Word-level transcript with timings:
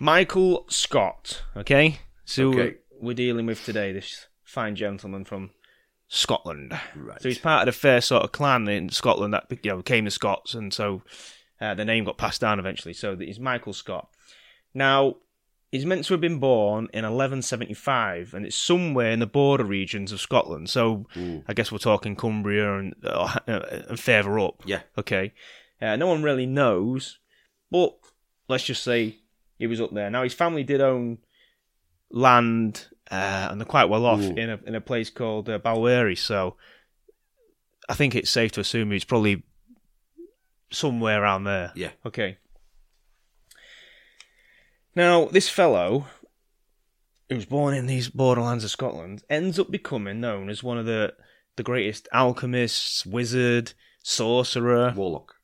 Michael 0.00 0.64
Scott. 0.68 1.42
Okay, 1.56 2.00
so 2.24 2.48
Okay. 2.48 2.76
we're 3.00 3.14
dealing 3.14 3.46
with 3.46 3.62
today 3.64 3.92
this 3.92 4.26
fine 4.42 4.74
gentleman 4.74 5.24
from 5.24 5.50
Scotland. 6.08 6.72
Right. 6.96 7.20
So 7.22 7.28
he's 7.28 7.38
part 7.38 7.68
of 7.68 7.72
the 7.74 7.78
first 7.78 8.08
sort 8.08 8.24
of 8.24 8.32
clan 8.32 8.66
in 8.66 8.88
Scotland 8.88 9.34
that 9.34 9.46
you 9.62 9.70
know, 9.70 9.76
became 9.76 10.06
the 10.06 10.10
Scots, 10.10 10.54
and 10.54 10.72
so 10.72 11.02
uh, 11.60 11.74
the 11.74 11.84
name 11.84 12.04
got 12.04 12.16
passed 12.18 12.40
down 12.40 12.58
eventually. 12.58 12.94
So 12.94 13.14
he's 13.16 13.38
Michael 13.38 13.74
Scott. 13.74 14.08
Now 14.72 15.16
he's 15.70 15.84
meant 15.86 16.04
to 16.06 16.14
have 16.14 16.20
been 16.20 16.38
born 16.40 16.84
in 16.94 17.04
1175, 17.04 18.32
and 18.34 18.46
it's 18.46 18.56
somewhere 18.56 19.12
in 19.12 19.20
the 19.20 19.26
border 19.26 19.64
regions 19.64 20.12
of 20.12 20.20
Scotland. 20.20 20.70
So 20.70 21.06
Mm. 21.14 21.44
I 21.46 21.52
guess 21.52 21.70
we're 21.70 21.78
talking 21.78 22.16
Cumbria 22.16 22.78
and 22.78 22.94
uh, 23.04 23.38
and 23.46 24.00
further 24.00 24.38
up. 24.38 24.62
Yeah. 24.64 24.80
Okay. 24.96 25.32
Uh, 25.80 25.96
no 25.96 26.06
one 26.06 26.22
really 26.22 26.46
knows, 26.46 27.18
but 27.70 27.96
let's 28.48 28.64
just 28.64 28.82
say 28.82 29.16
he 29.60 29.66
was 29.66 29.80
up 29.80 29.92
there. 29.92 30.10
Now 30.10 30.24
his 30.24 30.34
family 30.34 30.64
did 30.64 30.80
own 30.80 31.18
land, 32.10 32.88
uh, 33.10 33.48
and 33.50 33.60
they're 33.60 33.66
quite 33.66 33.90
well 33.90 34.06
off 34.06 34.22
Ooh. 34.22 34.34
in 34.34 34.50
a 34.50 34.58
in 34.66 34.74
a 34.74 34.80
place 34.80 35.10
called 35.10 35.48
uh. 35.48 36.16
So 36.16 36.56
I 37.88 37.94
think 37.94 38.14
it's 38.14 38.30
safe 38.30 38.52
to 38.52 38.60
assume 38.60 38.90
he's 38.90 39.04
probably 39.04 39.44
somewhere 40.72 41.22
around 41.22 41.44
there. 41.44 41.72
Yeah. 41.76 41.90
Okay. 42.06 42.38
Now 44.96 45.26
this 45.26 45.48
fellow, 45.48 46.06
who 47.28 47.36
was 47.36 47.46
born 47.46 47.74
in 47.74 47.86
these 47.86 48.08
borderlands 48.08 48.64
of 48.64 48.70
Scotland, 48.70 49.22
ends 49.28 49.58
up 49.58 49.70
becoming 49.70 50.20
known 50.20 50.48
as 50.48 50.62
one 50.62 50.78
of 50.78 50.86
the 50.86 51.12
the 51.56 51.62
greatest 51.62 52.08
alchemists, 52.14 53.04
wizard, 53.04 53.74
sorcerer. 54.02 54.94
Warlock. 54.96 55.34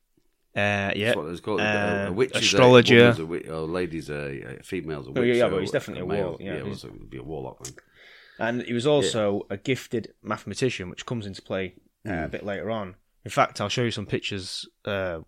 Uh, 0.57 0.91
yeah, 0.95 1.05
That's 1.05 1.17
what 1.17 1.25
it's 1.27 1.39
called. 1.39 1.59
a, 1.61 2.07
Uh, 2.09 2.11
witch 2.13 2.31
astrologer. 2.35 3.09
Is 3.09 3.19
a, 3.19 3.23
a, 3.23 3.25
wi- 3.25 3.47
a 3.47 3.59
lady's 3.61 4.09
a, 4.09 4.57
a 4.59 4.63
female's 4.63 5.05
a 5.07 5.11
Oh, 5.11 5.13
witch. 5.13 5.35
yeah, 5.37 5.43
so 5.43 5.49
but 5.51 5.61
he's 5.61 5.71
definitely 5.71 6.01
a 6.03 6.05
male- 6.07 6.21
warlock, 6.23 6.41
yeah. 6.41 6.55
yeah, 6.57 6.63
would 6.91 7.09
be 7.09 7.17
a 7.17 7.23
warlock 7.23 7.63
then. 7.63 7.73
and 8.39 8.61
he 8.63 8.73
was 8.73 8.87
also 8.87 9.45
a 9.51 9.57
gifted 9.57 10.13
mathematician, 10.23 10.89
which 10.89 11.05
comes 11.05 11.25
into 11.27 11.41
play 11.43 11.75
uh, 12.07 12.09
Hmm. 12.09 12.23
a 12.23 12.27
bit 12.29 12.43
later 12.43 12.71
on. 12.71 12.95
In 13.23 13.29
fact, 13.31 13.61
I'll 13.61 13.69
show 13.69 13.83
you 13.83 13.91
some 13.91 14.05
pictures 14.07 14.65
uh, 14.85 15.19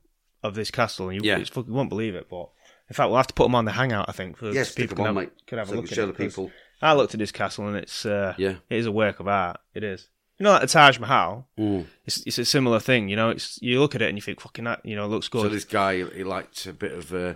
of 0.42 0.56
this 0.56 0.72
castle, 0.72 1.10
and 1.10 1.24
you, 1.24 1.30
Yeah. 1.30 1.38
it's 1.38 1.56
you 1.56 1.64
won't 1.68 1.90
believe 1.90 2.16
it. 2.16 2.28
But 2.30 2.50
in 2.90 2.94
fact, 2.96 3.10
we'll 3.10 3.18
have 3.18 3.28
to 3.28 3.34
put 3.36 3.44
them 3.44 3.56
on 3.56 3.66
the 3.66 3.74
hangout. 3.74 4.06
I 4.10 4.14
think 4.14 4.38
for 4.38 4.52
Yes, 4.52 4.74
people 4.74 4.96
can 4.98 5.08
on, 5.08 5.16
have, 5.16 5.32
can 5.46 5.58
have 5.60 5.68
so 5.68 5.74
a 5.74 5.76
look 5.76 5.88
show 5.88 6.10
it, 6.10 6.18
people. 6.18 6.50
I 6.82 6.94
looked 6.94 7.14
at 7.14 7.20
this 7.20 7.32
castle, 7.32 7.68
and 7.68 7.76
it's 7.78 8.06
uh, 8.06 8.34
Yeah. 8.38 8.56
it 8.70 8.78
is 8.78 8.86
a 8.88 8.92
work 8.92 9.20
of 9.20 9.28
art. 9.28 9.60
It 9.76 9.84
is. 9.84 10.10
You 10.40 10.46
know, 10.46 10.52
like 10.52 10.62
the 10.62 10.68
Taj 10.68 11.00
Mahal. 11.00 11.48
Mm. 11.58 11.86
It's 12.06 12.26
it's 12.26 12.38
a 12.38 12.46
similar 12.46 12.80
thing. 12.80 13.10
You 13.10 13.18
know, 13.18 13.30
it's 13.30 13.60
you 13.62 13.80
look 13.80 13.94
at 13.94 14.02
it 14.02 14.08
and 14.08 14.18
you 14.18 14.22
think, 14.22 14.40
fucking 14.40 14.66
that. 14.66 14.86
You 14.86 14.96
know, 14.96 15.06
looks 15.08 15.28
good. 15.28 15.44
So 15.44 15.50
this 15.50 15.66
guy, 15.66 16.04
he 16.04 16.24
liked 16.24 16.66
a 16.66 16.74
bit 16.74 16.94
of 16.94 17.14
uh, 17.14 17.34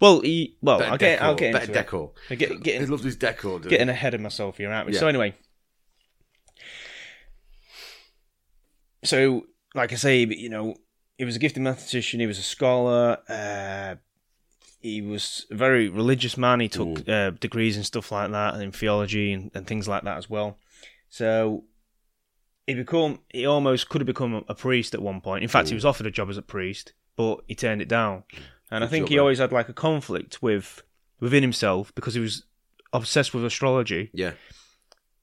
well, 0.00 0.20
he 0.20 0.56
well, 0.60 0.82
I'll 0.82 0.98
get. 0.98 1.22
I'll 1.22 1.34
get 1.34 1.52
better 1.52 1.66
into 1.66 1.78
it. 1.78 1.82
decor. 1.82 2.12
I 2.30 2.34
Get, 2.34 2.80
He 2.80 2.86
loved 2.86 3.04
his 3.04 3.16
decor. 3.16 3.60
he? 3.60 3.68
getting 3.68 3.88
ahead 3.88 4.14
of 4.14 4.20
myself 4.20 4.58
here, 4.58 4.70
aren't 4.70 4.86
we? 4.86 4.94
Yeah. 4.94 5.00
So 5.00 5.08
anyway, 5.08 5.34
so 9.04 9.46
like 9.74 9.92
I 9.92 9.96
say, 9.96 10.24
you 10.24 10.48
know, 10.48 10.76
he 11.16 11.24
was 11.24 11.36
a 11.36 11.38
gifted 11.40 11.62
mathematician. 11.62 12.20
He 12.20 12.26
was 12.26 12.38
a 12.38 12.42
scholar. 12.42 13.18
Uh, 13.28 13.96
he 14.80 15.02
was 15.02 15.46
a 15.50 15.56
very 15.56 15.88
religious 15.88 16.36
man. 16.36 16.60
He 16.60 16.68
took 16.68 17.08
uh, 17.08 17.30
degrees 17.30 17.76
and 17.76 17.84
stuff 17.84 18.12
like 18.12 18.30
that, 18.30 18.54
and 18.54 18.62
in 18.62 18.72
theology 18.72 19.32
and, 19.32 19.50
and 19.52 19.66
things 19.66 19.88
like 19.88 20.04
that 20.04 20.16
as 20.16 20.30
well. 20.30 20.58
So 21.08 21.64
he 22.68 22.74
become 22.74 23.18
he 23.32 23.46
almost 23.46 23.88
could 23.88 24.00
have 24.02 24.06
become 24.06 24.44
a 24.48 24.54
priest 24.54 24.94
at 24.94 25.02
one 25.02 25.20
point. 25.20 25.42
In 25.42 25.48
fact, 25.48 25.68
he 25.68 25.74
was 25.74 25.84
offered 25.84 26.06
a 26.06 26.10
job 26.10 26.28
as 26.30 26.36
a 26.36 26.42
priest, 26.42 26.92
but 27.16 27.40
he 27.48 27.54
turned 27.54 27.80
it 27.82 27.88
down. 27.88 28.22
And 28.70 28.84
I 28.84 28.86
think 28.86 29.04
job, 29.06 29.08
he 29.10 29.14
man. 29.16 29.20
always 29.22 29.38
had 29.38 29.50
like 29.52 29.68
a 29.68 29.72
conflict 29.72 30.42
with 30.42 30.82
within 31.20 31.42
himself 31.42 31.94
because 31.94 32.14
he 32.14 32.20
was 32.20 32.44
obsessed 32.92 33.32
with 33.34 33.44
astrology 33.44 34.10
Yeah. 34.12 34.32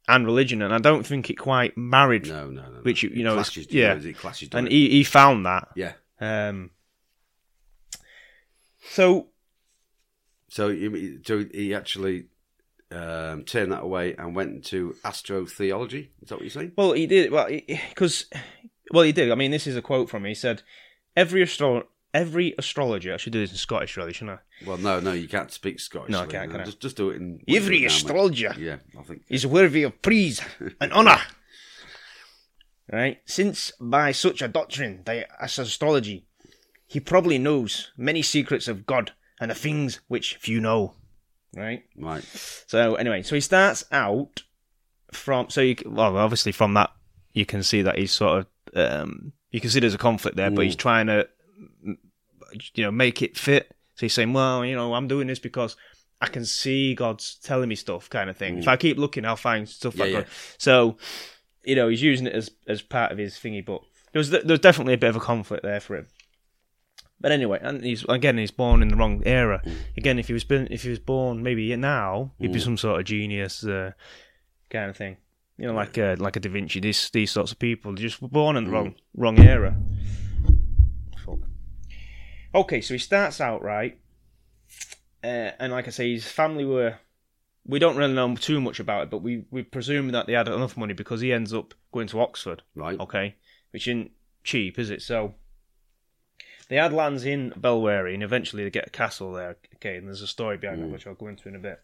and 0.07 0.25
religion, 0.25 0.61
and 0.61 0.73
I 0.73 0.79
don't 0.79 1.05
think 1.05 1.29
it 1.29 1.35
quite 1.35 1.77
married. 1.77 2.27
No, 2.27 2.49
no, 2.49 2.61
no. 2.63 2.69
no. 2.71 2.79
Which, 2.81 3.03
you- 3.03 3.09
It 3.11 3.23
know, 3.23 3.35
clashes, 3.35 3.67
yeah. 3.71 3.93
It 3.95 4.17
clashes. 4.17 4.49
and 4.51 4.67
it? 4.67 4.71
he, 4.71 4.89
he 4.89 5.03
found 5.03 5.45
that. 5.45 5.67
yeah. 5.75 5.93
Um, 6.19 6.71
so 8.89 9.27
So, 10.49 10.69
so 11.25 11.43
he 11.51 11.73
actually 11.73 12.25
um, 12.91 13.43
turned 13.43 13.71
that 13.71 13.83
away 13.83 14.15
and 14.15 14.35
went 14.35 14.51
into 14.53 14.95
astrotheology. 15.03 16.09
Is 16.21 16.29
that 16.29 16.35
what 16.35 16.41
you're 16.41 16.49
saying? 16.49 16.73
well, 16.77 16.93
he 16.93 17.07
did 17.07 17.31
well 17.31 17.47
because 17.89 18.25
well 18.91 19.03
he 19.03 19.11
did. 19.11 19.31
I 19.31 19.35
mean, 19.35 19.51
this 19.51 19.67
is 19.67 19.75
a 19.75 19.81
quote 19.81 20.09
from 20.09 20.23
him. 20.23 20.29
He 20.29 20.35
said, 20.35 20.61
"Every 21.15 21.41
astro- 21.41 21.87
every 22.13 22.53
astrologer." 22.57 23.13
I 23.13 23.17
should 23.17 23.33
do 23.33 23.39
this 23.39 23.51
in 23.51 23.57
Scottish, 23.57 23.97
really, 23.97 24.13
shouldn't 24.13 24.39
I? 24.39 24.65
Well, 24.65 24.77
no, 24.77 24.99
no, 24.99 25.11
you 25.13 25.27
can't 25.27 25.51
speak 25.51 25.79
Scottish. 25.79 26.11
No, 26.11 26.21
I 26.21 26.25
can't, 26.27 26.51
can 26.51 26.61
I? 26.61 26.65
Just, 26.65 26.79
just 26.79 26.97
do 26.97 27.09
it 27.09 27.17
in. 27.17 27.41
Every 27.47 27.77
it 27.79 27.81
now, 27.81 27.87
astrologer 27.87 28.55
Yeah, 28.57 28.77
I 28.97 29.03
think. 29.03 29.23
is 29.29 29.45
worthy 29.47 29.83
of 29.83 30.01
praise 30.01 30.41
and 30.79 30.91
honour. 30.93 31.17
Right? 32.91 33.17
Since 33.25 33.71
by 33.79 34.11
such 34.11 34.43
a 34.43 34.47
doctrine, 34.47 35.01
they, 35.05 35.25
as 35.41 35.57
astrology, 35.57 36.27
he 36.85 36.99
probably 36.99 37.39
knows 37.39 37.91
many 37.97 38.21
secrets 38.21 38.67
of 38.67 38.85
God 38.85 39.13
and 39.41 39.49
the 39.49 39.55
things 39.55 40.01
which 40.07 40.35
few 40.35 40.61
know. 40.61 40.93
Right? 41.55 41.83
Right. 41.97 42.23
So 42.67 42.95
anyway, 42.95 43.23
so 43.23 43.35
he 43.35 43.41
starts 43.41 43.85
out 43.91 44.43
from 45.11 45.49
so 45.49 45.61
you 45.61 45.75
well 45.85 46.17
obviously 46.17 46.51
from 46.51 46.73
that 46.73 46.91
you 47.31 47.45
can 47.45 47.63
see 47.63 47.81
that 47.83 47.97
he's 47.97 48.11
sort 48.11 48.39
of 48.39 48.47
um 48.75 49.31
you 49.51 49.61
can 49.61 49.69
see 49.69 49.79
there's 49.79 49.93
a 49.93 49.97
conflict 49.97 50.35
there, 50.35 50.51
but 50.51 50.61
Mm. 50.61 50.65
he's 50.65 50.75
trying 50.75 51.07
to 51.07 51.27
you 52.73 52.83
know 52.83 52.91
make 52.91 53.21
it 53.21 53.37
fit. 53.37 53.69
So 53.95 54.05
he's 54.05 54.13
saying, 54.13 54.33
well, 54.33 54.65
you 54.65 54.75
know, 54.75 54.93
I'm 54.93 55.07
doing 55.07 55.27
this 55.27 55.39
because 55.39 55.77
I 56.19 56.27
can 56.27 56.45
see 56.45 56.93
God's 56.95 57.35
telling 57.41 57.69
me 57.69 57.75
stuff, 57.75 58.09
kind 58.09 58.29
of 58.29 58.35
thing. 58.37 58.57
If 58.57 58.67
I 58.67 58.75
keep 58.75 58.97
looking, 58.97 59.23
I'll 59.25 59.35
find 59.37 59.67
stuff. 59.67 59.95
Yeah, 59.95 60.03
like 60.03 60.13
yeah. 60.13 60.19
God. 60.21 60.27
So 60.57 60.97
you 61.63 61.75
know, 61.75 61.87
he's 61.87 62.01
using 62.01 62.27
it 62.27 62.33
as 62.33 62.51
as 62.67 62.81
part 62.81 63.11
of 63.11 63.17
his 63.17 63.35
thingy, 63.35 63.65
but 63.65 63.81
there 64.11 64.19
was 64.19 64.29
there 64.29 64.41
was 64.45 64.59
definitely 64.59 64.93
a 64.93 64.97
bit 64.97 65.09
of 65.09 65.15
a 65.15 65.21
conflict 65.21 65.63
there 65.63 65.79
for 65.79 65.95
him. 65.97 66.07
But 67.19 67.31
anyway, 67.31 67.59
and 67.61 67.83
he's 67.83 68.03
again 68.09 68.37
he's 68.37 68.51
born 68.51 68.81
in 68.81 68.89
the 68.89 68.95
wrong 68.95 69.23
era. 69.25 69.63
Again, 69.97 70.19
if 70.19 70.27
he 70.27 70.33
was 70.33 70.43
been 70.43 70.67
if 70.69 70.83
he 70.83 70.89
was 70.89 70.99
born 70.99 71.41
maybe 71.43 71.75
now, 71.75 72.33
he'd 72.39 72.51
be 72.53 72.59
some 72.59 72.77
sort 72.77 72.99
of 72.99 73.05
genius 73.05 73.65
uh, 73.65 73.91
kind 74.69 74.89
of 74.89 74.97
thing. 74.97 75.17
You 75.57 75.67
know, 75.67 75.73
like 75.73 75.97
uh, 75.97 76.17
like 76.19 76.35
a 76.35 76.39
Da 76.39 76.49
Vinci. 76.49 76.81
These 76.81 77.09
these 77.11 77.31
sorts 77.31 77.51
of 77.53 77.59
people 77.59 77.93
they're 77.93 78.01
just 78.01 78.21
were 78.21 78.27
born 78.27 78.57
in 78.57 78.65
the 78.65 78.71
wrong 78.71 78.95
wrong 79.15 79.39
era. 79.39 79.75
Fuck. 81.25 81.39
Okay, 82.53 82.81
so 82.81 82.93
he 82.93 82.97
starts 82.99 83.41
out 83.41 83.61
right, 83.63 83.97
uh, 85.23 85.51
and 85.59 85.71
like 85.71 85.87
I 85.87 85.91
say, 85.91 86.11
his 86.13 86.27
family 86.29 86.65
were. 86.65 86.95
We 87.67 87.79
don't 87.79 87.97
really 87.97 88.13
know 88.13 88.35
too 88.35 88.61
much 88.61 88.79
about 88.79 89.03
it, 89.03 89.09
but 89.09 89.23
we, 89.23 89.45
we 89.49 89.63
presume 89.63 90.09
that 90.09 90.27
they 90.27 90.33
had 90.33 90.47
enough 90.47 90.77
money 90.77 90.93
because 90.93 91.21
he 91.21 91.33
ends 91.33 91.51
up 91.51 91.73
going 91.91 92.05
to 92.09 92.21
Oxford 92.21 92.61
Right. 92.75 92.99
okay, 92.99 93.35
which 93.71 93.87
isn't 93.87 94.11
cheap, 94.43 94.77
is 94.77 94.91
it? 94.91 95.01
So 95.01 95.33
they 96.69 96.75
had 96.77 96.93
lands 96.93 97.25
in 97.25 97.51
Balweary, 97.51 98.13
and 98.13 98.23
eventually 98.23 98.63
they 98.63 98.69
get 98.69 98.87
a 98.87 98.91
castle 98.91 99.33
there. 99.33 99.57
Okay, 99.75 99.97
and 99.97 100.07
there's 100.07 100.21
a 100.21 100.27
story 100.27 100.57
behind 100.57 100.81
that 100.81 100.87
which 100.89 101.05
I'll 101.07 101.13
go 101.13 101.27
into 101.27 101.47
in 101.49 101.55
a 101.55 101.59
bit. 101.59 101.79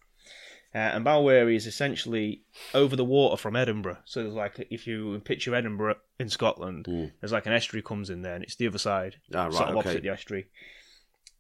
Uh, 0.74 0.78
and 0.78 1.06
Balweary 1.06 1.56
is 1.56 1.68
essentially 1.68 2.44
over 2.74 2.96
the 2.96 3.04
water 3.04 3.36
from 3.36 3.58
Edinburgh. 3.58 3.98
So 4.06 4.24
there's 4.24 4.34
like 4.34 4.68
if 4.70 4.88
you 4.88 5.20
picture 5.26 5.54
Edinburgh 5.54 5.96
in 6.20 6.30
Scotland, 6.30 6.86
there's 7.20 7.34
like 7.34 7.46
an 7.46 7.54
estuary 7.54 7.82
comes 7.82 8.10
in 8.10 8.22
there, 8.22 8.36
and 8.36 8.44
it's 8.44 8.56
the 8.56 8.68
other 8.68 8.78
side, 8.78 9.18
Ah, 9.34 9.46
right, 9.46 9.54
sort 9.54 9.70
of 9.70 9.76
okay. 9.78 9.80
opposite 9.90 10.04
the 10.04 10.10
estuary. 10.10 10.48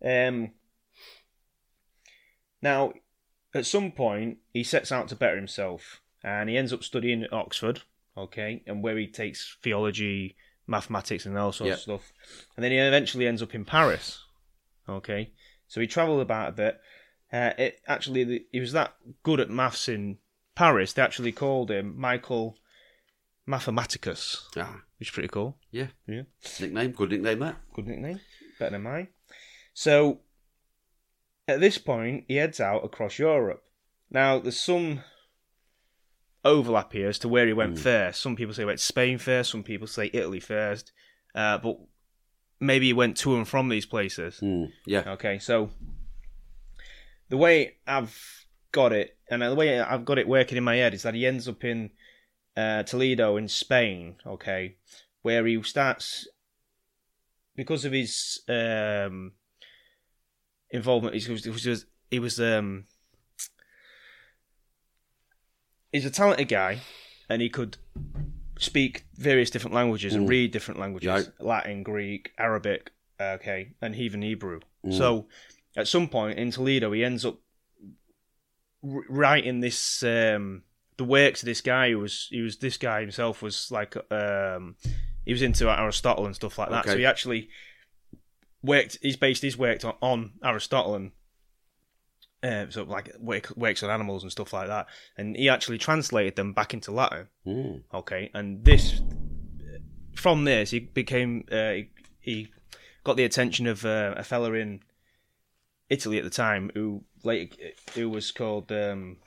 Um. 0.03 0.51
Now, 2.61 2.93
at 3.53 3.65
some 3.65 3.91
point, 3.91 4.37
he 4.53 4.63
sets 4.63 4.91
out 4.91 5.07
to 5.07 5.15
better 5.15 5.35
himself, 5.35 6.01
and 6.23 6.49
he 6.49 6.57
ends 6.57 6.73
up 6.73 6.83
studying 6.83 7.23
at 7.23 7.33
Oxford. 7.33 7.81
Okay, 8.17 8.61
and 8.67 8.83
where 8.83 8.97
he 8.97 9.07
takes 9.07 9.57
theology, 9.63 10.35
mathematics, 10.67 11.25
and 11.25 11.37
all 11.37 11.51
sorts 11.51 11.67
Yeah. 11.69 11.73
of 11.73 11.79
stuff, 11.79 12.13
and 12.55 12.63
then 12.63 12.71
he 12.71 12.77
eventually 12.77 13.27
ends 13.27 13.41
up 13.41 13.53
in 13.55 13.65
Paris. 13.65 14.23
Okay, 14.89 15.31
so 15.67 15.79
he 15.81 15.87
travelled 15.87 16.21
about 16.21 16.49
a 16.49 16.51
bit. 16.53 16.81
Uh, 17.31 17.53
it 17.57 17.79
actually 17.87 18.23
the, 18.23 18.45
he 18.51 18.59
was 18.59 18.73
that 18.73 18.93
good 19.23 19.39
at 19.39 19.49
maths 19.49 19.87
in 19.87 20.17
Paris. 20.55 20.93
They 20.93 21.01
actually 21.01 21.31
called 21.31 21.71
him 21.71 21.97
Michael 21.97 22.57
Mathematicus, 23.47 24.37
Ah, 24.57 24.81
which 24.99 25.09
is 25.09 25.13
pretty 25.13 25.29
cool. 25.29 25.57
yeah. 25.71 25.87
Yeah. 26.07 26.23
Nickname. 26.59 26.91
Good 26.91 27.11
nickname, 27.11 27.39
that. 27.39 27.55
Good 27.73 27.87
nickname, 27.87 28.19
better 28.59 28.71
than 28.71 28.83
mine. 28.83 29.07
So 29.73 30.19
at 31.47 31.59
this 31.59 31.77
point, 31.77 32.25
he 32.27 32.35
heads 32.35 32.59
out 32.59 32.83
across 32.85 33.17
Europe. 33.17 33.63
Now 34.09 34.39
there's 34.39 34.59
some 34.59 35.01
overlap 36.43 36.93
here 36.93 37.09
as 37.09 37.19
to 37.19 37.27
where 37.27 37.47
he 37.47 37.53
went 37.53 37.77
first. 37.77 38.21
Some 38.21 38.35
people 38.35 38.53
say 38.53 38.63
he 38.63 38.65
went 38.65 38.79
Spain 38.79 39.17
first. 39.17 39.51
Some 39.51 39.63
people 39.63 39.87
say 39.87 40.09
Italy 40.13 40.39
first. 40.39 40.91
Uh, 41.35 41.57
but 41.57 41.77
maybe 42.59 42.87
he 42.87 42.93
went 42.93 43.17
to 43.17 43.35
and 43.35 43.47
from 43.47 43.69
these 43.69 43.85
places. 43.85 44.39
Mm, 44.41 44.71
yeah. 44.85 45.03
Okay, 45.07 45.39
so 45.39 45.69
the 47.29 47.37
way 47.37 47.77
I've 47.87 48.45
got 48.71 48.91
it, 48.91 49.17
and 49.29 49.41
the 49.41 49.55
way 49.55 49.79
I've 49.79 50.05
got 50.05 50.17
it 50.17 50.27
working 50.27 50.57
in 50.57 50.63
my 50.63 50.77
head, 50.77 50.93
is 50.93 51.03
that 51.03 51.13
he 51.13 51.25
ends 51.25 51.47
up 51.47 51.63
in 51.63 51.91
uh, 52.57 52.83
Toledo 52.83 53.37
in 53.37 53.47
Spain. 53.47 54.15
Okay, 54.25 54.77
where 55.21 55.45
he 55.45 55.61
starts 55.63 56.27
because 57.55 57.85
of 57.85 57.91
his 57.91 58.41
um, 58.49 59.33
involvement. 60.69 61.15
He 61.15 61.31
was, 61.31 61.43
he 61.43 61.49
was 61.49 61.85
he 62.09 62.19
was 62.19 62.39
um 62.39 62.85
he's 65.91 66.05
a 66.05 66.09
talented 66.11 66.47
guy, 66.47 66.79
and 67.29 67.41
he 67.41 67.49
could 67.49 67.77
speak 68.59 69.05
various 69.15 69.49
different 69.49 69.73
languages 69.73 70.13
and 70.13 70.29
read 70.29 70.51
different 70.51 70.79
languages: 70.79 71.07
Right. 71.39 71.45
Latin, 71.45 71.83
Greek, 71.83 72.31
Arabic, 72.37 72.91
okay, 73.19 73.73
and 73.81 73.95
even 73.95 74.21
Hebrew. 74.21 74.59
So, 74.89 75.27
at 75.75 75.87
some 75.87 76.07
point 76.07 76.39
in 76.39 76.51
Toledo, 76.51 76.91
he 76.91 77.03
ends 77.03 77.25
up 77.25 77.37
r- 78.83 79.03
writing 79.09 79.59
this 79.59 80.03
um 80.03 80.63
the 80.97 81.03
works 81.03 81.41
of 81.41 81.45
this 81.47 81.61
guy 81.61 81.91
who 81.91 81.99
was 81.99 82.27
he 82.29 82.41
was 82.41 82.57
this 82.57 82.77
guy 82.77 83.01
himself 83.01 83.41
was 83.41 83.71
like 83.71 83.95
um 84.11 84.75
he 85.25 85.31
was 85.31 85.41
into 85.41 85.69
Aristotle 85.69 86.25
and 86.25 86.35
stuff 86.35 86.57
like 86.57 86.69
that. 86.69 86.85
So 86.93 86.97
he 86.97 87.05
actually 87.05 87.49
worked. 88.63 88.97
He's 89.01 89.17
based 89.17 89.41
his 89.43 89.57
work 89.57 89.83
on, 89.85 89.93
on 90.01 90.31
Aristotle 90.43 90.95
and 90.95 91.11
uh, 92.43 92.65
so 92.69 92.83
like 92.83 93.11
work, 93.19 93.51
works 93.55 93.83
on 93.83 93.89
animals 93.89 94.23
and 94.23 94.31
stuff 94.31 94.53
like 94.53 94.67
that. 94.67 94.87
And 95.17 95.35
he 95.35 95.49
actually 95.49 95.77
translated 95.77 96.35
them 96.35 96.53
back 96.53 96.73
into 96.73 96.91
Latin. 96.91 97.27
Mm. 97.45 97.83
Okay, 97.93 98.31
and 98.33 98.63
this 98.63 99.01
from 100.15 100.43
this 100.43 100.71
he 100.71 100.79
became 100.79 101.45
uh, 101.51 101.71
he, 101.71 101.89
he 102.19 102.51
got 103.03 103.17
the 103.17 103.23
attention 103.23 103.67
of 103.67 103.85
uh, 103.85 104.13
a 104.17 104.23
fella 104.23 104.53
in 104.53 104.81
Italy 105.89 106.17
at 106.17 106.23
the 106.23 106.29
time 106.29 106.71
who 106.73 107.03
later 107.23 107.55
who 107.93 108.09
was 108.09 108.31
called 108.31 108.71
um, 108.71 109.17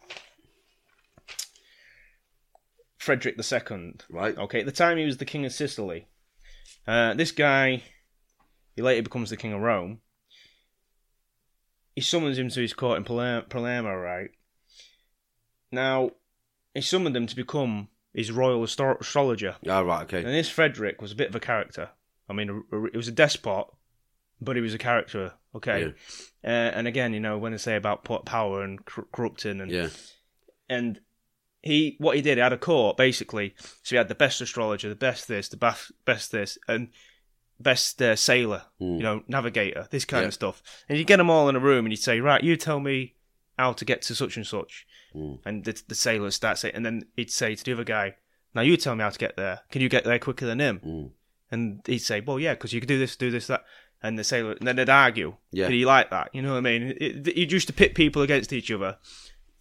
Frederick 2.99 3.37
II. 3.39 3.95
Right. 4.09 4.37
Okay, 4.37 4.61
at 4.61 4.67
the 4.67 4.73
time 4.73 4.99
he 4.99 5.05
was 5.05 5.19
the 5.19 5.25
king 5.25 5.45
of 5.45 5.53
Sicily. 5.53 6.09
Uh, 6.87 7.15
this 7.15 7.33
guy, 7.33 7.83
he 8.75 8.83
later 8.83 9.03
becomes 9.03 9.31
the 9.31 9.37
king 9.37 9.53
of 9.53 9.61
Rome. 9.61 10.01
He 11.95 12.01
summons 12.01 12.39
him 12.39 12.49
to 12.49 12.61
his 12.61 12.73
court 12.75 12.99
in 12.99 13.05
Palermo, 13.05 13.95
right? 13.95 14.31
Now, 15.71 16.11
he 16.75 16.81
summoned 16.81 17.17
him 17.17 17.27
to 17.27 17.37
become 17.37 17.89
his 18.13 18.31
royal 18.31 18.63
astro- 18.63 18.99
astrologer. 19.01 19.57
Oh, 19.67 19.83
right. 19.85 20.03
Okay. 20.05 20.19
And 20.19 20.29
this 20.29 20.49
Frederick 20.49 21.01
was 21.01 21.13
a 21.13 21.17
bit 21.17 21.29
of 21.29 21.35
a 21.35 21.41
character. 21.41 21.91
I 22.29 22.33
mean, 22.33 22.49
a- 22.73 22.97
was 22.97 23.09
a 23.09 23.13
despot, 23.13 23.67
but 24.41 24.57
he 24.57 24.63
was 24.63 24.75
a 24.75 24.79
character. 24.79 25.35
Okay, 25.57 25.85
uh, 26.43 26.47
and 26.49 26.89
again, 26.89 27.13
you 27.15 27.21
know, 27.21 27.39
when 27.39 27.53
they 27.53 27.59
say 27.59 27.77
about 27.77 28.05
power 28.27 28.65
and 28.65 28.85
cor- 28.85 29.07
corrupting, 29.13 29.61
and 29.61 29.71
Yeah. 29.71 29.89
and 30.69 31.01
he 31.63 31.95
what 32.01 32.17
he 32.17 32.23
did, 32.23 32.39
he 32.39 32.43
had 32.43 32.53
a 32.53 32.59
court 32.59 32.97
basically. 32.97 33.55
So 33.85 33.91
he 33.91 33.97
had 33.97 34.09
the 34.09 34.17
best 34.17 34.41
astrologer, 34.41 34.89
the 34.89 34.97
best 34.97 35.29
this, 35.29 35.49
the 35.49 35.57
best 35.57 35.93
best 36.05 36.33
this, 36.33 36.59
and 36.67 36.89
best 37.61 38.01
uh, 38.03 38.17
sailor, 38.17 38.63
you 38.79 38.99
know, 38.99 39.23
navigator, 39.29 39.87
this 39.91 40.05
kind 40.05 40.23
Yeah. 40.23 40.29
of 40.29 40.35
stuff. 40.35 40.63
And 40.89 40.99
you 40.99 41.05
get 41.05 41.19
them 41.19 41.31
all 41.31 41.49
in 41.49 41.57
a 41.57 41.61
room, 41.61 41.85
and 41.87 41.93
you 41.93 41.97
say, 41.97 42.21
right, 42.21 42.43
you 42.43 42.57
tell 42.57 42.81
me 42.81 43.15
how 43.59 43.73
to 43.73 43.85
get 43.85 44.03
to 44.03 44.15
such 44.15 44.37
and 44.37 44.47
such, 44.47 44.87
and 45.15 45.65
the, 45.65 45.81
the 45.87 45.95
sailor 45.95 46.31
starts 46.33 46.65
it. 46.65 46.75
and 46.75 46.85
then 46.85 47.07
he'd 47.17 47.31
say 47.31 47.55
to 47.55 47.65
the 47.65 47.73
other 47.73 47.85
guy, 47.85 48.17
now 48.55 48.63
you 48.63 48.77
tell 48.77 48.95
me 48.97 49.03
how 49.03 49.11
to 49.11 49.19
get 49.19 49.37
there. 49.37 49.61
Can 49.71 49.81
you 49.83 49.89
get 49.89 50.05
there 50.05 50.19
quicker 50.19 50.47
than 50.47 50.61
him? 50.61 50.81
Mm. 50.85 51.11
And 51.51 51.81
he'd 51.87 51.99
say, 51.99 52.21
well, 52.21 52.39
yeah, 52.41 52.55
because 52.55 52.73
you 52.73 52.81
could 52.81 52.89
do 52.89 52.99
this, 52.99 53.15
do 53.17 53.31
this, 53.31 53.47
that. 53.47 53.65
And 54.03 54.19
the 54.19 54.25
sailor, 54.25 54.53
and 54.53 54.67
then 54.67 54.77
they'd 54.77 54.89
argue. 54.91 55.37
Yeah. 55.51 55.67
Can 55.67 55.77
you 55.77 55.87
like 55.87 56.11
that? 56.11 56.31
You 56.35 56.43
know 56.43 56.51
what 56.53 56.59
I 56.59 56.61
mean? 56.63 56.83
It, 57.01 57.27
it, 57.29 57.37
you 57.37 57.47
used 57.47 57.69
to 57.69 57.73
pit 57.73 57.95
people 57.95 58.21
against 58.23 58.53
each 58.53 58.71
other 58.71 58.99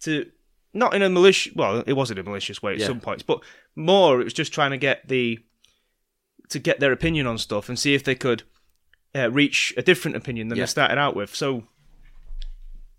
to 0.00 0.26
not 0.74 0.92
in 0.92 1.00
a 1.02 1.08
malicious. 1.08 1.54
Well, 1.54 1.82
it 1.86 1.94
wasn't 1.94 2.18
a 2.18 2.22
malicious 2.24 2.62
way 2.62 2.72
at 2.74 2.78
Yeah. 2.80 2.88
some 2.88 3.00
points, 3.00 3.22
but 3.22 3.40
more 3.74 4.20
it 4.20 4.24
was 4.24 4.34
just 4.34 4.52
trying 4.52 4.72
to 4.72 4.76
get 4.76 5.08
the 5.08 5.38
to 6.50 6.58
get 6.58 6.80
their 6.80 6.92
opinion 6.92 7.26
on 7.26 7.38
stuff 7.38 7.68
and 7.68 7.78
see 7.78 7.94
if 7.94 8.04
they 8.04 8.14
could 8.14 8.42
uh, 9.14 9.30
reach 9.30 9.72
a 9.76 9.82
different 9.82 10.16
opinion 10.16 10.48
than 10.48 10.58
Yeah. 10.58 10.64
they 10.64 10.68
started 10.68 10.98
out 10.98 11.14
with. 11.16 11.34
So, 11.34 11.64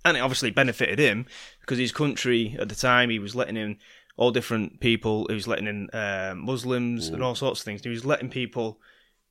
and 0.03 0.15
it 0.18 0.19
obviously 0.19 0.51
benefited 0.51 1.00
him 1.00 1.25
because 1.62 1.77
his 1.77 1.92
country 1.92 2.56
at 2.59 2.69
the 2.69 2.75
time 2.75 3.09
he 3.09 3.19
was 3.19 3.36
letting 3.36 3.57
in 3.57 3.77
all 4.18 4.31
different 4.31 4.80
people. 4.80 5.25
He 5.27 5.33
was 5.33 5.47
letting 5.47 5.68
in 5.68 5.89
uh, 5.89 6.33
Muslims 6.38 7.09
and 7.09 7.21
all 7.24 7.36
sorts 7.36 7.59
of 7.62 7.65
things. 7.65 7.83
He 7.83 7.89
was 7.89 8.06
letting 8.06 8.30
people 8.30 8.80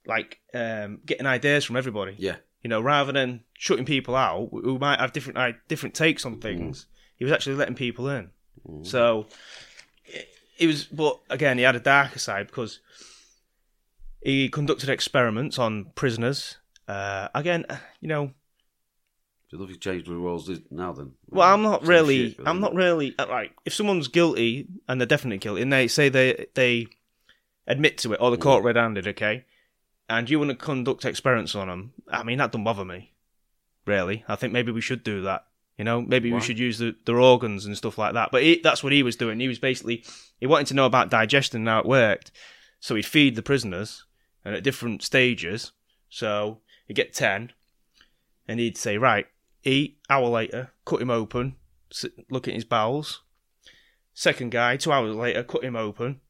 like 0.06 0.38
um, 0.52 1.00
getting 1.06 1.26
ideas 1.26 1.64
from 1.64 1.76
everybody 1.76 2.14
Yeah. 2.18 2.36
you 2.62 2.68
know, 2.68 2.80
rather 2.80 3.10
than 3.12 3.44
shutting 3.54 3.86
people 3.86 4.14
out 4.14 4.48
who 4.52 4.78
might 4.78 5.00
have 5.00 5.12
different 5.14 5.38
different 5.68 5.94
takes 5.94 6.26
on 6.26 6.40
things, 6.40 6.86
he 7.16 7.24
was 7.24 7.32
actually 7.32 7.56
letting 7.56 7.74
people 7.74 8.08
in. 8.10 8.30
So 8.82 9.26
it, 10.04 10.28
it 10.58 10.66
was, 10.66 10.84
but 10.84 11.20
again, 11.30 11.56
he 11.58 11.64
had 11.64 11.76
a 11.76 11.80
darker 11.80 12.18
side 12.18 12.46
because 12.48 12.80
he 14.24 14.48
conducted 14.48 14.88
experiments 14.88 15.58
on 15.58 15.92
prisoners. 15.94 16.56
Uh, 16.88 17.28
again, 17.34 17.64
you 18.00 18.08
know, 18.08 18.32
So 19.50 19.58
love 19.58 19.70
you 19.70 19.76
changed 19.76 20.06
the 20.06 20.14
rules 20.16 20.50
now 20.70 20.92
then. 20.92 21.12
well, 21.28 21.52
I'm 21.52 21.62
not 21.62 21.86
really, 21.86 22.30
shit, 22.30 22.40
I'm 22.46 22.60
not 22.60 22.74
really 22.74 23.14
uh, 23.18 23.26
like 23.28 23.52
if 23.64 23.72
someone's 23.74 24.08
guilty 24.08 24.66
and 24.88 25.00
they're 25.00 25.06
definitely 25.06 25.38
guilty, 25.38 25.62
and 25.62 25.72
they 25.72 25.86
say 25.88 26.08
they 26.08 26.46
they 26.54 26.88
admit 27.66 27.98
to 27.98 28.12
it 28.12 28.20
or 28.20 28.30
the 28.30 28.36
court 28.36 28.62
Mm. 28.62 28.66
red-handed, 28.66 29.06
okay, 29.08 29.44
and 30.08 30.28
you 30.28 30.38
want 30.38 30.50
to 30.50 30.56
conduct 30.56 31.04
experiments 31.04 31.54
on 31.54 31.68
them, 31.68 31.92
I 32.10 32.22
mean 32.22 32.38
that 32.38 32.52
don't 32.52 32.64
bother 32.64 32.84
me, 32.84 33.12
really. 33.86 34.24
I 34.28 34.36
think 34.36 34.52
maybe 34.52 34.72
we 34.72 34.80
should 34.80 35.04
do 35.04 35.22
that. 35.22 35.46
You 35.78 35.84
know, 35.84 36.00
maybe 36.02 36.30
Why? 36.30 36.38
we 36.38 36.42
should 36.44 36.58
use 36.58 36.78
the, 36.78 36.94
their 37.04 37.18
organs 37.18 37.66
and 37.66 37.76
stuff 37.76 37.98
like 37.98 38.14
that. 38.14 38.30
But 38.30 38.42
he, 38.44 38.60
that's 38.62 38.84
what 38.84 38.92
he 38.92 39.02
was 39.02 39.16
doing. 39.16 39.40
He 39.40 39.48
was 39.48 39.58
basically 39.58 40.04
he 40.38 40.46
wanted 40.46 40.68
to 40.68 40.74
know 40.74 40.86
about 40.86 41.10
digestion 41.10 41.58
and 41.62 41.68
how 41.68 41.80
it 41.80 41.86
worked, 41.86 42.30
so 42.80 42.94
he'd 42.94 43.06
feed 43.06 43.34
the 43.36 43.42
prisoners 43.42 44.04
and 44.44 44.54
at 44.54 44.62
different 44.64 45.02
stages. 45.02 45.72
So 46.08 46.60
he'd 46.86 46.94
get 46.94 47.12
ten, 47.14 47.52
and 48.46 48.60
he'd 48.60 48.78
say, 48.78 48.98
right, 48.98 49.26
eat. 49.64 49.98
Hour 50.10 50.28
later, 50.28 50.72
cut 50.84 51.00
him 51.02 51.10
open, 51.10 51.56
look 52.30 52.46
at 52.48 52.54
his 52.54 52.64
bowels. 52.64 53.22
Second 54.12 54.50
guy, 54.50 54.76
two 54.76 54.92
hours 54.92 55.14
later, 55.16 55.42
cut 55.42 55.64
him 55.64 55.74
open, 55.74 56.20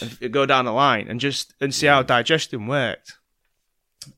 and 0.00 0.32
go 0.32 0.44
down 0.44 0.66
the 0.66 0.72
line 0.72 1.08
and 1.08 1.20
just 1.20 1.54
and 1.60 1.74
see 1.74 1.86
how 1.86 2.02
digestion 2.02 2.66
worked. 2.66 3.14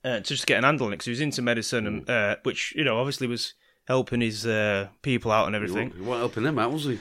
Uh, 0.05 0.17
to 0.17 0.22
just 0.22 0.46
get 0.46 0.58
an 0.58 0.64
handle 0.64 0.87
on 0.87 0.93
it, 0.93 0.96
because 0.96 1.06
he 1.06 1.11
was 1.11 1.20
into 1.20 1.43
medicine, 1.43 1.87
and 1.87 2.11
uh, 2.11 2.37
which 2.43 2.75
you 2.76 2.84
know 2.84 2.99
obviously 2.99 3.26
was 3.26 3.55
helping 3.87 4.20
his 4.20 4.46
uh, 4.46 4.88
people 5.02 5.32
out 5.32 5.46
and 5.46 5.56
everything. 5.56 5.90
he 5.90 6.00
wasn't 6.00 6.19
helping 6.19 6.43
them 6.44 6.58
out, 6.58 6.72
was 6.72 6.84
he? 6.84 6.99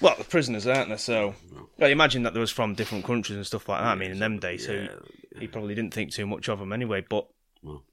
Well, 0.00 0.16
the 0.18 0.24
prisoners, 0.24 0.66
aren't 0.66 0.88
they? 0.88 0.96
So, 0.96 1.34
well, 1.78 1.90
imagine 1.90 2.24
that 2.24 2.32
there 2.32 2.40
was 2.40 2.50
from 2.50 2.74
different 2.74 3.04
countries 3.04 3.36
and 3.36 3.46
stuff 3.46 3.68
like 3.68 3.80
that. 3.80 3.86
I 3.86 3.94
mean, 3.94 4.10
in 4.10 4.18
them 4.18 4.40
days, 4.40 4.66
so 4.66 4.88
he 5.38 5.46
probably 5.48 5.74
didn't 5.74 5.94
think 5.94 6.10
too 6.12 6.26
much 6.26 6.48
of 6.48 6.58
them 6.58 6.72
anyway. 6.72 7.04
But, 7.08 7.28
Well. 7.62 7.84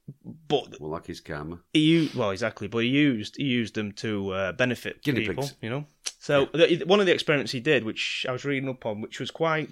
but 0.48 0.80
Well, 0.80 0.90
like 0.90 1.06
his 1.06 1.20
karma. 1.20 1.60
he 1.72 1.80
used 1.80 2.14
well 2.14 2.30
exactly, 2.30 2.68
but 2.68 2.78
he 2.78 2.88
used 2.88 3.36
he 3.36 3.44
used 3.44 3.74
them 3.74 3.92
to 3.92 4.30
uh, 4.30 4.52
benefit 4.52 5.02
Guinea 5.02 5.26
people. 5.26 5.44
pigs. 5.44 5.54
You 5.62 5.70
know, 5.70 5.86
so 6.18 6.46
the, 6.52 6.82
one 6.86 7.00
of 7.00 7.06
the 7.06 7.12
experiments 7.14 7.52
he 7.52 7.60
did, 7.60 7.84
which 7.84 8.26
I 8.28 8.32
was 8.32 8.44
reading 8.44 8.68
up 8.68 8.84
on, 8.86 9.00
which 9.00 9.20
was 9.20 9.30
quite 9.30 9.70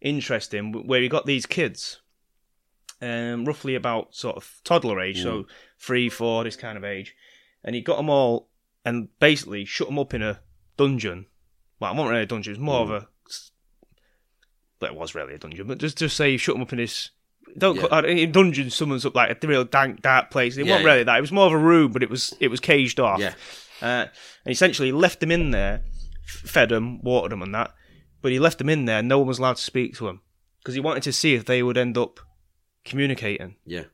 interesting, 0.00 0.86
where 0.86 1.00
he 1.02 1.08
got 1.08 1.26
these 1.26 1.46
kids, 1.46 2.00
um, 3.02 3.44
roughly 3.44 3.74
about 3.74 4.14
sort 4.14 4.36
of 4.36 4.60
toddler 4.64 5.00
age, 5.00 5.22
so 5.22 5.46
three, 5.78 6.08
four, 6.08 6.44
this 6.44 6.56
kind 6.56 6.76
of 6.78 6.84
age, 6.84 7.14
and 7.64 7.74
he 7.74 7.80
got 7.80 7.96
them 7.96 8.10
all 8.10 8.48
and 8.84 9.08
basically 9.18 9.64
shut 9.64 9.88
them 9.88 9.98
up 9.98 10.14
in 10.14 10.22
a 10.22 10.40
dungeon. 10.76 11.26
Well, 11.80 11.92
it 11.92 11.96
wasn't 11.96 12.10
really 12.10 12.22
a 12.22 12.26
dungeon; 12.26 12.52
it 12.52 12.58
was 12.58 12.64
more 12.64 12.82
of 12.82 12.90
a. 12.90 13.08
It 14.82 14.94
was 14.94 15.14
really 15.14 15.34
a 15.34 15.38
dungeon, 15.38 15.66
but 15.66 15.78
just 15.78 15.98
just 15.98 16.16
say 16.16 16.36
shut 16.36 16.54
them 16.54 16.62
up 16.62 16.72
in 16.72 16.78
this. 16.78 17.10
Don't 17.58 17.76
Yeah. 17.76 17.84
uh, 17.86 18.02
in 18.02 18.30
dungeon 18.32 18.70
summons 18.70 19.04
up 19.04 19.14
like 19.14 19.42
a 19.42 19.46
real 19.46 19.64
dank, 19.64 20.02
dark 20.02 20.30
place. 20.30 20.56
It 20.56 20.66
Yeah, 20.66 20.72
wasn't 20.74 20.84
yeah. 20.86 20.92
really 20.92 21.04
that. 21.04 21.18
It 21.18 21.20
was 21.20 21.32
more 21.32 21.46
of 21.46 21.52
a 21.52 21.58
room, 21.58 21.92
but 21.92 22.02
it 22.02 22.10
was 22.10 22.34
it 22.40 22.48
was 22.48 22.60
caged 22.60 23.00
off. 23.00 23.18
Yeah. 23.20 23.34
Uh, 23.82 24.06
and 24.44 24.52
essentially 24.52 24.92
left 24.92 25.20
them 25.20 25.30
in 25.30 25.50
there, 25.50 25.82
fed 26.26 26.68
them, 26.68 27.02
watered 27.02 27.32
them, 27.32 27.42
and 27.42 27.54
that. 27.54 27.74
But 28.22 28.32
he 28.32 28.38
left 28.38 28.58
them 28.58 28.68
in 28.68 28.84
there. 28.84 29.02
No 29.02 29.18
one 29.18 29.26
was 29.28 29.38
allowed 29.38 29.56
to 29.56 29.62
speak 29.62 29.96
to 29.96 30.04
them 30.06 30.20
because 30.60 30.74
he 30.74 30.80
wanted 30.80 31.02
to 31.04 31.12
see 31.12 31.34
if 31.34 31.44
they 31.46 31.62
would 31.62 31.78
end 31.78 31.96
up 31.98 32.20
communicating. 32.84 33.56
Yeah. 33.64 33.84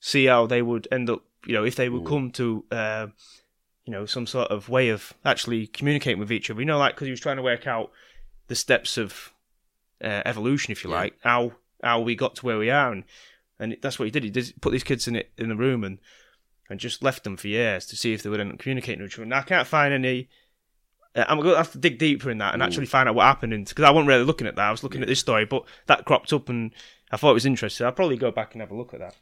See 0.00 0.26
how 0.26 0.46
they 0.46 0.62
would 0.62 0.88
end 0.90 1.10
up. 1.10 1.22
You 1.46 1.54
know, 1.54 1.64
if 1.64 1.74
they 1.74 1.88
would 1.88 2.06
come 2.06 2.30
to, 2.32 2.64
uh, 2.70 3.06
you 3.84 3.92
know, 3.92 4.06
some 4.06 4.26
sort 4.28 4.48
of 4.52 4.68
way 4.68 4.90
of 4.90 5.12
actually 5.24 5.66
communicating 5.66 6.20
with 6.20 6.30
each 6.30 6.48
other. 6.50 6.60
You 6.60 6.66
know, 6.66 6.78
like 6.78 6.94
because 6.94 7.06
he 7.06 7.10
was 7.10 7.20
trying 7.20 7.36
to 7.36 7.42
work 7.42 7.66
out 7.66 7.90
the 8.46 8.54
steps 8.54 8.96
of 8.96 9.31
uh, 10.02 10.22
evolution, 10.24 10.72
if 10.72 10.84
you 10.84 10.90
Yeah. 10.90 10.96
like, 10.96 11.14
how 11.22 11.52
how 11.82 12.00
we 12.00 12.14
got 12.14 12.36
to 12.36 12.46
where 12.46 12.58
we 12.58 12.70
are, 12.70 12.92
and 12.92 13.04
and 13.58 13.76
that's 13.82 13.98
what 13.98 14.04
he 14.06 14.10
did. 14.10 14.24
He 14.24 14.30
did 14.30 14.52
put 14.60 14.72
these 14.72 14.84
kids 14.84 15.06
in 15.08 15.16
it 15.16 15.32
in 15.38 15.48
the 15.48 15.56
room 15.56 15.84
and 15.84 15.98
and 16.68 16.80
just 16.80 17.02
left 17.02 17.24
them 17.24 17.36
for 17.36 17.48
years 17.48 17.86
to 17.86 17.96
see 17.96 18.12
if 18.12 18.22
they 18.22 18.30
would 18.30 18.40
end 18.40 18.52
up 18.52 18.58
communicating 18.58 19.02
with 19.02 19.12
each 19.12 19.18
other. 19.18 19.26
Now 19.26 19.38
I 19.38 19.42
can't 19.42 19.66
find 19.66 19.92
any. 19.92 20.28
Uh, 21.14 21.24
I'm 21.28 21.38
going 21.40 21.50
to 21.50 21.56
have 21.58 21.72
to 21.72 21.78
dig 21.78 21.98
deeper 21.98 22.30
in 22.30 22.38
that 22.38 22.54
and 22.54 22.62
actually 22.62 22.86
find 22.86 23.06
out 23.08 23.14
what 23.14 23.24
happened 23.26 23.68
because 23.68 23.84
I 23.84 23.90
wasn't 23.90 24.08
really 24.08 24.24
looking 24.24 24.46
at 24.46 24.56
that. 24.56 24.68
I 24.68 24.70
was 24.70 24.82
looking 24.82 25.02
at 25.02 25.08
this 25.08 25.20
story, 25.20 25.44
but 25.44 25.64
that 25.86 26.06
cropped 26.06 26.32
up 26.32 26.48
and 26.48 26.72
I 27.10 27.18
thought 27.18 27.32
it 27.32 27.34
was 27.34 27.44
interesting. 27.44 27.84
I'll 27.84 27.92
probably 27.92 28.16
go 28.16 28.30
back 28.30 28.54
and 28.54 28.62
have 28.62 28.70
a 28.70 28.74
look 28.76 28.94
at 28.94 29.00
that. 29.00 29.16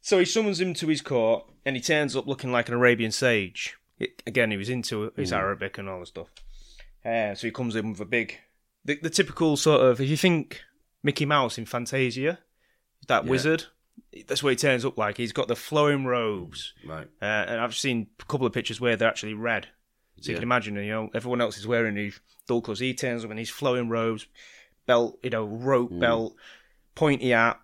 So 0.00 0.18
he 0.18 0.24
summons 0.24 0.60
him 0.60 0.74
to 0.74 0.86
his 0.88 1.00
court 1.00 1.44
and 1.64 1.76
he 1.76 1.82
turns 1.82 2.14
up 2.16 2.26
looking 2.26 2.52
like 2.52 2.68
an 2.68 2.74
Arabian 2.74 3.10
sage. 3.10 3.76
It, 3.98 4.22
again, 4.26 4.50
he 4.50 4.56
was 4.56 4.68
into 4.68 5.12
his 5.16 5.32
Arabic 5.32 5.78
and 5.78 5.88
all 5.88 6.00
the 6.00 6.06
stuff. 6.06 6.28
Uh, 7.04 7.34
so 7.34 7.46
he 7.46 7.50
comes 7.50 7.76
in 7.76 7.90
with 7.90 8.00
a 8.00 8.04
big, 8.04 8.38
the, 8.84 8.98
the 9.02 9.10
typical 9.10 9.56
sort 9.56 9.80
of, 9.82 10.00
if 10.00 10.08
you 10.08 10.16
think 10.16 10.62
Mickey 11.02 11.26
Mouse 11.26 11.58
in 11.58 11.66
Fantasia, 11.66 12.38
that 13.08 13.24
Yeah. 13.24 13.30
wizard, 13.30 13.64
that's 14.26 14.42
what 14.42 14.50
he 14.50 14.56
turns 14.56 14.84
up 14.84 14.96
like. 14.96 15.16
He's 15.18 15.32
got 15.32 15.48
the 15.48 15.56
flowing 15.56 16.04
robes, 16.06 16.72
Right. 16.84 17.06
uh, 17.20 17.24
and 17.24 17.60
I've 17.60 17.74
seen 17.76 18.06
a 18.20 18.24
couple 18.24 18.46
of 18.46 18.52
pictures 18.52 18.80
where 18.80 18.96
they're 18.96 19.08
actually 19.08 19.34
red. 19.34 19.68
So 20.20 20.30
you 20.30 20.36
can 20.36 20.44
imagine, 20.44 20.76
you 20.76 20.90
know, 20.90 21.10
everyone 21.12 21.40
else 21.42 21.58
is 21.58 21.66
wearing 21.66 21.96
these 21.96 22.18
dull 22.48 22.62
clothes. 22.62 22.78
He 22.78 22.94
turns 22.94 23.24
up 23.24 23.30
in 23.30 23.36
these 23.36 23.50
flowing 23.50 23.88
robes, 23.90 24.26
belt, 24.86 25.18
you 25.22 25.28
know, 25.30 25.44
rope 25.44 25.90
Mm. 25.90 26.00
belt, 26.00 26.36
pointy 26.94 27.30
hat, 27.30 27.60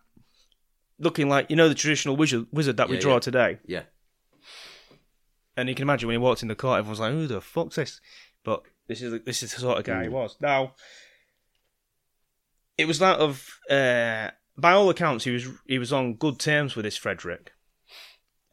looking 0.98 1.28
like 1.30 1.48
you 1.48 1.56
know 1.56 1.68
the 1.70 1.74
traditional 1.74 2.16
wizard 2.16 2.46
wizard 2.52 2.76
that 2.76 2.88
we 2.90 2.98
draw 2.98 3.14
yeah. 3.14 3.18
today. 3.20 3.58
Yeah. 3.64 3.82
And 5.56 5.68
you 5.68 5.74
can 5.74 5.82
imagine 5.82 6.06
when 6.08 6.14
he 6.14 6.18
walked 6.18 6.42
in 6.42 6.48
the 6.48 6.54
court, 6.54 6.78
everyone's 6.78 7.00
like, 7.00 7.12
"Who 7.12 7.26
the 7.26 7.40
fuck's 7.40 7.76
this?" 7.76 8.00
But 8.44 8.62
this 8.90 9.00
is 9.02 9.22
this 9.24 9.42
is 9.42 9.54
the 9.54 9.60
sort 9.60 9.78
of 9.78 9.84
guy 9.84 10.02
he 10.02 10.08
Mm. 10.08 10.12
was. 10.12 10.36
Now, 10.40 10.74
it 12.76 12.86
was 12.86 12.98
that 12.98 13.18
of, 13.20 13.46
uh, 13.70 14.30
by 14.56 14.72
all 14.72 14.90
accounts, 14.90 15.24
he 15.24 15.30
was 15.30 15.46
he 15.66 15.78
was 15.78 15.92
on 15.92 16.14
good 16.14 16.38
terms 16.38 16.74
with 16.76 16.84
this 16.84 16.96
Frederick. 16.96 17.52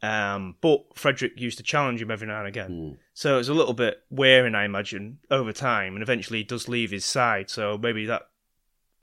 Um, 0.00 0.54
but 0.60 0.96
Frederick 0.96 1.32
used 1.40 1.58
to 1.58 1.64
challenge 1.64 2.00
him 2.00 2.10
every 2.12 2.28
now 2.28 2.38
and 2.38 2.46
again, 2.46 2.70
Mm. 2.70 2.98
so 3.14 3.34
it 3.34 3.38
was 3.38 3.48
a 3.48 3.54
little 3.54 3.74
bit 3.74 4.00
wearing, 4.10 4.54
I 4.54 4.64
imagine, 4.64 5.18
over 5.28 5.52
time, 5.52 5.94
and 5.94 6.02
eventually 6.04 6.38
he 6.38 6.44
does 6.44 6.68
leave 6.68 6.92
his 6.92 7.04
side. 7.04 7.50
So 7.50 7.76
maybe 7.76 8.06
that, 8.06 8.22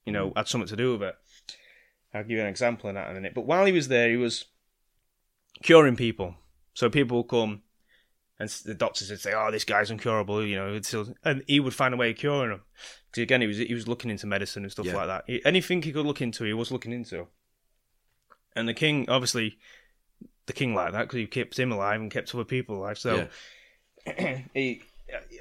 you 0.06 0.14
know, 0.14 0.32
had 0.38 0.48
something 0.48 0.70
to 0.70 0.76
do 0.78 0.94
with 0.94 1.04
it. 1.10 1.16
I'll 2.14 2.22
give 2.24 2.32
you 2.32 2.40
an 2.42 2.48
example 2.48 2.88
of 2.90 2.96
that 2.96 3.10
in 3.10 3.18
a 3.18 3.20
minute. 3.20 3.34
But 3.36 3.46
while 3.46 3.66
he 3.66 3.74
was 3.74 3.90
there, 3.90 4.10
he 4.10 4.16
was 4.16 4.46
curing 5.64 5.98
people. 5.98 6.38
So 6.74 6.90
people 6.90 7.18
would 7.18 7.28
come, 7.28 7.64
and 8.40 8.50
the 8.50 8.74
doctors 8.74 9.10
would 9.10 9.20
say, 9.22 9.34
"Oh, 9.34 9.50
this 9.52 9.64
guy's 9.66 9.92
incurable," 9.92 10.44
you 10.46 10.56
know, 10.56 10.80
still, 10.82 11.14
and 11.24 11.44
he 11.48 11.60
would 11.60 11.74
find 11.74 11.94
a 11.94 11.98
way 11.98 12.12
of 12.12 12.18
curing 12.18 12.52
him. 12.52 12.62
Because 13.12 13.24
again, 13.24 13.42
he 13.42 13.48
was 13.48 13.58
he 13.58 13.74
was 13.74 13.88
looking 13.88 14.12
into 14.12 14.28
medicine 14.28 14.64
and 14.64 14.72
stuff 14.72 14.86
Yeah. 14.88 14.96
like 14.96 15.08
that. 15.08 15.24
He- 15.28 15.46
anything 15.46 15.82
he 15.82 15.92
could 15.92 16.06
look 16.06 16.22
into, 16.22 16.44
he 16.44 16.54
was 16.54 16.72
looking 16.72 16.92
into. 16.94 17.28
And 18.56 18.68
the 18.68 18.74
king, 18.74 19.10
obviously, 19.10 19.58
the 20.46 20.54
king 20.54 20.74
liked 20.74 20.94
that 20.94 21.04
because 21.04 21.18
he 21.18 21.28
kept 21.28 21.58
him 21.60 21.72
alive 21.72 22.00
and 22.00 22.12
kept 22.12 22.34
other 22.34 22.44
people 22.46 22.78
alive. 22.78 22.98
So 22.98 23.28
he, 24.54 24.82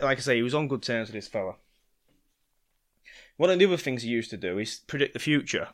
like 0.01 0.19
I 0.19 0.21
say, 0.21 0.37
he 0.37 0.43
was 0.43 0.55
on 0.55 0.69
good 0.69 0.83
terms 0.83 1.09
with 1.09 1.15
this 1.15 1.29
fella. 1.29 1.55
One 3.37 3.51
of 3.51 3.59
the 3.59 3.67
other 3.67 3.77
things 3.77 4.03
he 4.03 4.11
used 4.11 4.31
to 4.31 4.37
do 4.37 4.59
is 4.59 4.77
predict 4.87 5.13
the 5.13 5.19
future, 5.19 5.69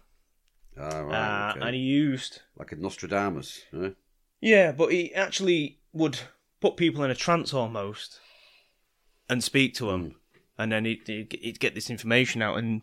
Ah, 0.78 0.98
right. 1.00 1.48
uh, 1.50 1.52
okay. 1.56 1.66
and 1.66 1.74
he 1.74 1.82
used 1.82 2.40
Like 2.56 2.72
a 2.72 2.76
Nostradamus. 2.76 3.62
eh? 3.74 3.90
yeah, 4.40 4.72
but 4.72 4.90
he 4.92 5.14
actually 5.14 5.78
would 5.92 6.18
put 6.60 6.76
people 6.76 7.02
in 7.02 7.10
a 7.10 7.14
trance 7.14 7.54
almost 7.54 8.20
and 9.28 9.42
speak 9.42 9.74
to 9.74 9.86
them, 9.86 10.16
and 10.58 10.72
then 10.72 10.84
he'd, 10.84 11.06
he'd 11.06 11.60
get 11.60 11.74
this 11.74 11.90
information 11.90 12.42
out, 12.42 12.58
and 12.58 12.82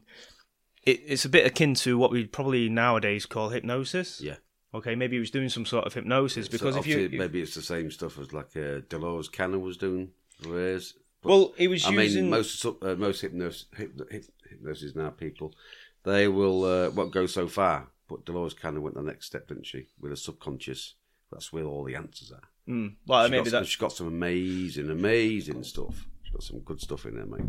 it, 0.84 1.02
it's 1.06 1.26
a 1.26 1.30
bit 1.30 1.46
akin 1.46 1.76
to 1.76 1.98
what 1.98 2.12
we'd 2.12 2.32
probably 2.32 2.70
nowadays 2.70 3.26
call 3.26 3.50
hypnosis. 3.50 4.22
Yeah. 4.22 4.38
Okay, 4.74 4.96
maybe 4.96 5.16
he 5.16 5.20
was 5.20 5.32
doing 5.32 5.50
some 5.50 5.66
sort 5.66 5.86
of 5.86 5.94
hypnosis 5.94 6.48
because 6.48 6.74
so 6.74 6.80
if 6.82 6.88
you, 6.88 7.10
maybe 7.14 7.42
it's 7.42 7.56
the 7.56 7.62
same 7.62 7.90
stuff 7.90 8.20
as 8.20 8.34
like 8.34 8.56
uh, 8.58 8.82
Dolores 8.90 9.30
Cannon 9.30 9.62
was 9.62 9.78
doing. 9.78 10.10
But, 10.42 10.84
well, 11.24 11.54
he 11.58 11.68
was 11.68 11.86
I 11.86 11.92
using 11.92 12.24
mean, 12.24 12.32
most 12.32 12.64
uh, 12.66 12.96
most 12.96 13.22
hypnosis, 13.22 13.66
hypno, 13.76 14.06
hyp- 14.06 14.30
hypnosis 14.50 14.96
now 14.96 15.10
people, 15.10 15.54
they 16.04 16.28
will 16.28 16.64
uh, 16.64 16.90
won't 16.90 17.14
go 17.14 17.26
so 17.26 17.48
far. 17.48 17.88
But 18.08 18.26
Dolores 18.26 18.54
Cannon 18.54 18.82
went 18.82 18.96
the 18.96 19.02
next 19.02 19.26
step, 19.26 19.48
didn't 19.48 19.66
she? 19.66 19.88
With 20.00 20.12
a 20.12 20.18
subconscious. 20.18 20.96
That's 21.32 21.52
where 21.52 21.66
all 21.66 21.84
the 21.84 21.96
answers 21.96 22.32
are. 22.32 22.50
Mm, 22.68 22.96
well, 23.08 23.26
She 23.26 23.32
maybe 23.32 23.44
got 23.46 23.52
some, 23.52 23.60
that 23.62 23.68
she's 23.68 23.76
got 23.78 23.92
some 23.94 24.08
amazing, 24.08 24.90
amazing 24.90 25.64
stuff. 25.64 26.06
She's 26.24 26.34
got 26.34 26.44
some 26.44 26.60
good 26.60 26.82
stuff 26.82 27.06
in 27.06 27.16
there, 27.16 27.26
mate. 27.26 27.48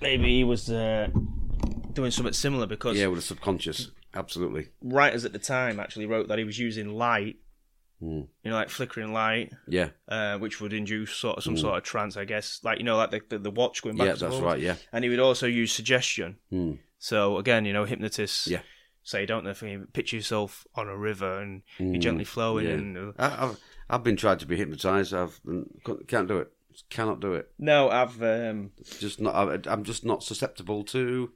maybe 0.00 0.36
he 0.36 0.44
was 0.44 0.70
uh, 0.70 1.08
doing 1.92 2.10
something 2.10 2.32
similar 2.32 2.66
because 2.66 2.96
Yeah, 2.96 3.06
with 3.08 3.18
a 3.18 3.22
subconscious, 3.22 3.90
absolutely. 4.14 4.68
writers 4.82 5.24
at 5.24 5.32
the 5.32 5.38
time 5.38 5.80
actually 5.80 6.06
wrote 6.06 6.28
that 6.28 6.38
he 6.38 6.44
was 6.44 6.58
using 6.58 6.88
light, 6.94 7.36
Mm. 8.02 8.26
you 8.42 8.50
know, 8.50 8.56
like 8.56 8.68
flickering 8.70 9.12
light, 9.12 9.52
Yeah, 9.68 9.88
uh, 10.08 10.36
which 10.38 10.60
would 10.60 10.72
induce 10.72 11.12
sort 11.14 11.38
of 11.38 11.44
some 11.44 11.56
sort 11.56 11.78
of 11.78 11.84
trance, 11.84 12.16
I 12.16 12.24
guess, 12.24 12.60
like 12.62 12.78
you 12.78 12.84
know, 12.84 12.96
like 12.96 13.12
the 13.12 13.22
the, 13.30 13.38
the 13.38 13.50
watch 13.50 13.82
going 13.82 13.96
back. 13.96 14.06
Mm. 14.08 14.20
yeah, 14.20 14.28
that's 14.28 14.42
right. 14.42 14.60
Yeah, 14.60 14.76
And 14.92 15.04
he 15.04 15.10
would 15.10 15.20
also 15.20 15.46
use 15.46 15.72
suggestion. 15.72 16.36
Mm. 16.52 16.78
So 16.98 17.38
again, 17.38 17.64
you 17.64 17.72
know, 17.72 17.84
hypnotists 17.84 18.46
Yeah. 18.48 18.60
say, 19.04 19.24
don't 19.26 19.44
know 19.44 19.50
if 19.50 19.62
you 19.62 19.86
picture 19.92 20.16
yourself 20.16 20.66
on 20.74 20.88
a 20.88 20.96
river 20.96 21.40
and 21.40 21.62
you're 21.78 22.00
gently 22.02 22.24
flowing, 22.24 22.66
Mm. 22.66 22.68
yeah. 22.70 22.74
and 22.74 23.14
uh, 23.18 23.46
I, 23.52 23.54
I've 23.88 24.02
been 24.02 24.16
tried 24.16 24.40
to 24.40 24.46
be 24.46 24.56
hypnotized. 24.56 25.12
I've 25.14 25.40
can't 26.06 26.28
do 26.28 26.38
it. 26.38 26.52
Cannot 26.90 27.20
do 27.20 27.34
it. 27.34 27.52
no, 27.56 27.88
I've 27.88 28.20
um, 28.22 28.72
Just 28.98 29.20
not. 29.20 29.66
I'm 29.68 29.84
just 29.84 30.04
not 30.04 30.24
susceptible 30.24 30.82
to 30.84 31.30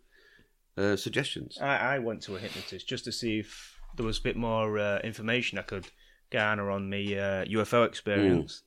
uh, 0.76 0.97
suggestions. 0.97 1.59
I, 1.61 1.76
I 1.95 1.99
went 2.00 2.23
to 2.23 2.35
a 2.35 2.38
hypnotist 2.40 2.88
just 2.88 3.05
to 3.05 3.12
see 3.12 3.38
if 3.40 3.78
there 3.97 4.07
was 4.07 4.19
a 4.19 4.23
bit 4.23 4.37
more 4.37 4.78
uh, 4.78 4.99
information 5.00 5.59
I 5.59 5.62
could 5.62 5.87
garner 6.31 6.71
on 6.71 6.90
the 6.90 7.19
uh, 7.19 7.45
UFO 7.45 7.87
experience, 7.87 8.62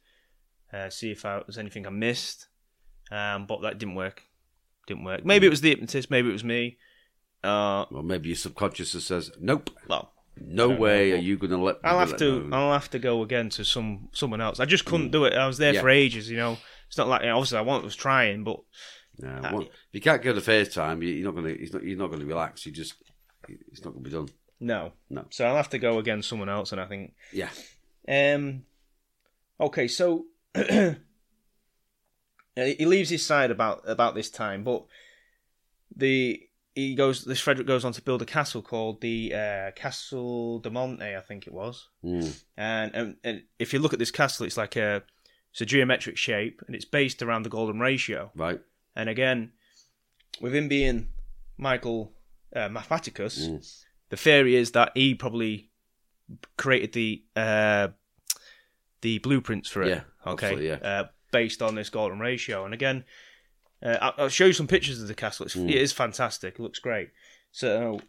uh, 0.72 0.90
see 0.90 1.12
if 1.12 1.26
I, 1.26 1.42
was 1.46 1.58
anything 1.58 1.86
I 1.86 1.90
missed. 1.90 2.48
Um, 3.12 3.46
but 3.46 3.62
that 3.64 3.78
didn't 3.78 3.96
work. 3.96 4.24
Didn't 4.88 5.04
work. 5.04 5.26
Maybe 5.26 5.46
it 5.46 5.50
was 5.50 5.62
the 5.62 5.70
hypnotist. 5.70 6.10
Maybe 6.10 6.30
it 6.30 6.34
was 6.34 6.44
me. 6.44 6.78
Uh, 7.44 7.84
Or 7.92 8.04
maybe 8.04 8.30
your 8.30 8.36
subconsciousness 8.38 9.06
says, 9.06 9.32
"Nope, 9.40 9.72
well, 9.88 10.14
no 10.40 10.70
way 10.70 11.10
know. 11.12 11.16
are 11.16 11.20
you 11.20 11.38
going 11.38 11.52
to 11.52 11.58
let." 11.58 11.78
I'll 11.84 12.00
have 12.00 12.18
to. 12.18 12.48
know." 12.48 12.56
I'll 12.58 12.74
have 12.74 12.90
to 12.92 13.00
go 13.00 13.22
again 13.24 13.50
to 13.50 13.66
some 13.66 14.10
someone 14.14 14.42
else. 14.42 14.60
I 14.60 14.66
just 14.66 14.86
couldn't 14.86 15.12
do 15.12 15.26
it. 15.26 15.34
I 15.34 15.48
was 15.48 15.58
there 15.58 15.72
Mm. 15.72 15.76
Yeah. 15.76 15.82
for 15.82 15.90
ages. 15.90 16.30
You 16.30 16.38
know, 16.38 16.58
it's 16.88 16.98
not 16.98 17.08
like 17.08 17.22
obviously 17.24 17.58
I 17.58 17.62
want 17.62 17.84
was 17.84 17.96
trying, 17.96 18.44
but 18.44 18.60
No, 19.20 19.30
Uh, 19.30 19.50
well, 19.54 19.62
if 19.64 19.70
you 19.94 20.02
can't 20.02 20.22
go 20.24 20.34
the 20.34 20.42
first 20.42 20.74
time, 20.74 21.04
you- 21.04 21.10
you're 21.10 21.26
not 21.32 21.36
going 21.40 21.56
to. 21.56 21.74
Not, 21.74 21.84
you're 21.84 21.98
not 21.98 22.08
going 22.08 22.22
to 22.22 22.26
relax. 22.26 22.66
You 22.66 22.72
just. 22.72 22.96
It's 23.48 23.84
not 23.84 23.92
going 23.94 24.04
to 24.04 24.10
be 24.10 24.16
done. 24.16 24.30
no, 24.60 24.94
No. 25.10 25.26
So 25.32 25.46
I'll 25.46 25.56
have 25.58 25.70
to 25.72 25.80
go 25.80 26.00
again 26.00 26.22
someone 26.24 26.50
else, 26.50 26.72
and 26.72 26.80
I 26.82 26.86
think. 26.86 27.14
Yeah. 27.34 27.50
Um. 28.08 28.64
Okay, 29.60 29.88
so 29.88 30.26
he 32.56 32.86
leaves 32.86 33.10
his 33.10 33.26
side 33.26 33.52
about 33.52 33.82
about 33.86 34.16
this 34.16 34.30
time, 34.30 34.64
but 34.64 34.86
the 35.96 36.42
he 36.76 36.96
goes. 36.96 37.26
This 37.26 37.40
Frederick 37.40 37.68
goes 37.68 37.84
on 37.86 37.94
to 37.94 38.02
build 38.02 38.22
a 38.22 38.26
castle 38.26 38.62
called 38.62 39.02
the 39.02 39.34
uh, 39.34 39.72
Castle 39.72 40.60
de 40.60 40.70
Monte, 40.70 41.16
I 41.16 41.20
think 41.22 41.48
it 41.48 41.54
was. 41.54 41.90
Mm. 42.04 42.44
And, 42.58 42.96
and 42.96 43.16
and 43.24 43.44
if 43.60 43.74
you 43.74 43.80
look 43.80 43.94
at 43.94 44.00
this 44.00 44.12
castle, 44.12 44.46
it's 44.46 44.58
like 44.58 44.76
a 44.76 45.04
it's 45.52 45.62
a 45.62 45.66
geometric 45.66 46.18
shape, 46.18 46.62
and 46.66 46.76
it's 46.76 46.86
based 46.86 47.22
around 47.22 47.44
the 47.44 47.50
golden 47.50 47.80
ratio. 47.80 48.32
Right. 48.36 48.60
And 48.96 49.10
again, 49.10 49.52
with 50.40 50.56
him 50.56 50.68
being 50.68 51.10
Michael 51.58 52.14
uh, 52.56 52.70
Mathematicus, 52.70 53.48
Mm. 53.48 53.84
the 54.10 54.18
theory 54.18 54.56
is 54.56 54.72
that 54.72 54.92
he 54.96 55.16
probably 55.16 55.70
created 56.58 56.94
the 56.94 57.24
uh, 57.36 57.90
the 59.02 59.18
blueprints 59.20 59.70
for 59.70 59.84
it. 59.84 59.90
Yeah, 59.90 60.02
okay, 60.26 60.66
yeah. 60.68 60.76
uh, 60.76 61.08
based 61.32 61.62
on 61.62 61.76
this 61.76 61.90
golden 61.90 62.20
ratio. 62.20 62.66
And 62.66 62.74
again, 62.74 63.04
uh, 63.84 63.98
I'll, 64.02 64.14
I'll 64.18 64.30
show 64.30 64.46
you 64.46 64.54
some 64.54 64.68
pictures 64.68 65.02
of 65.02 65.08
the 65.08 65.16
castle. 65.16 65.46
It's, 65.46 65.56
Mm. 65.56 65.70
It 65.70 65.78
is 65.78 65.92
fantastic. 65.92 66.56
It 66.56 66.62
looks 66.62 66.80
great. 66.80 67.10
So 67.52 68.00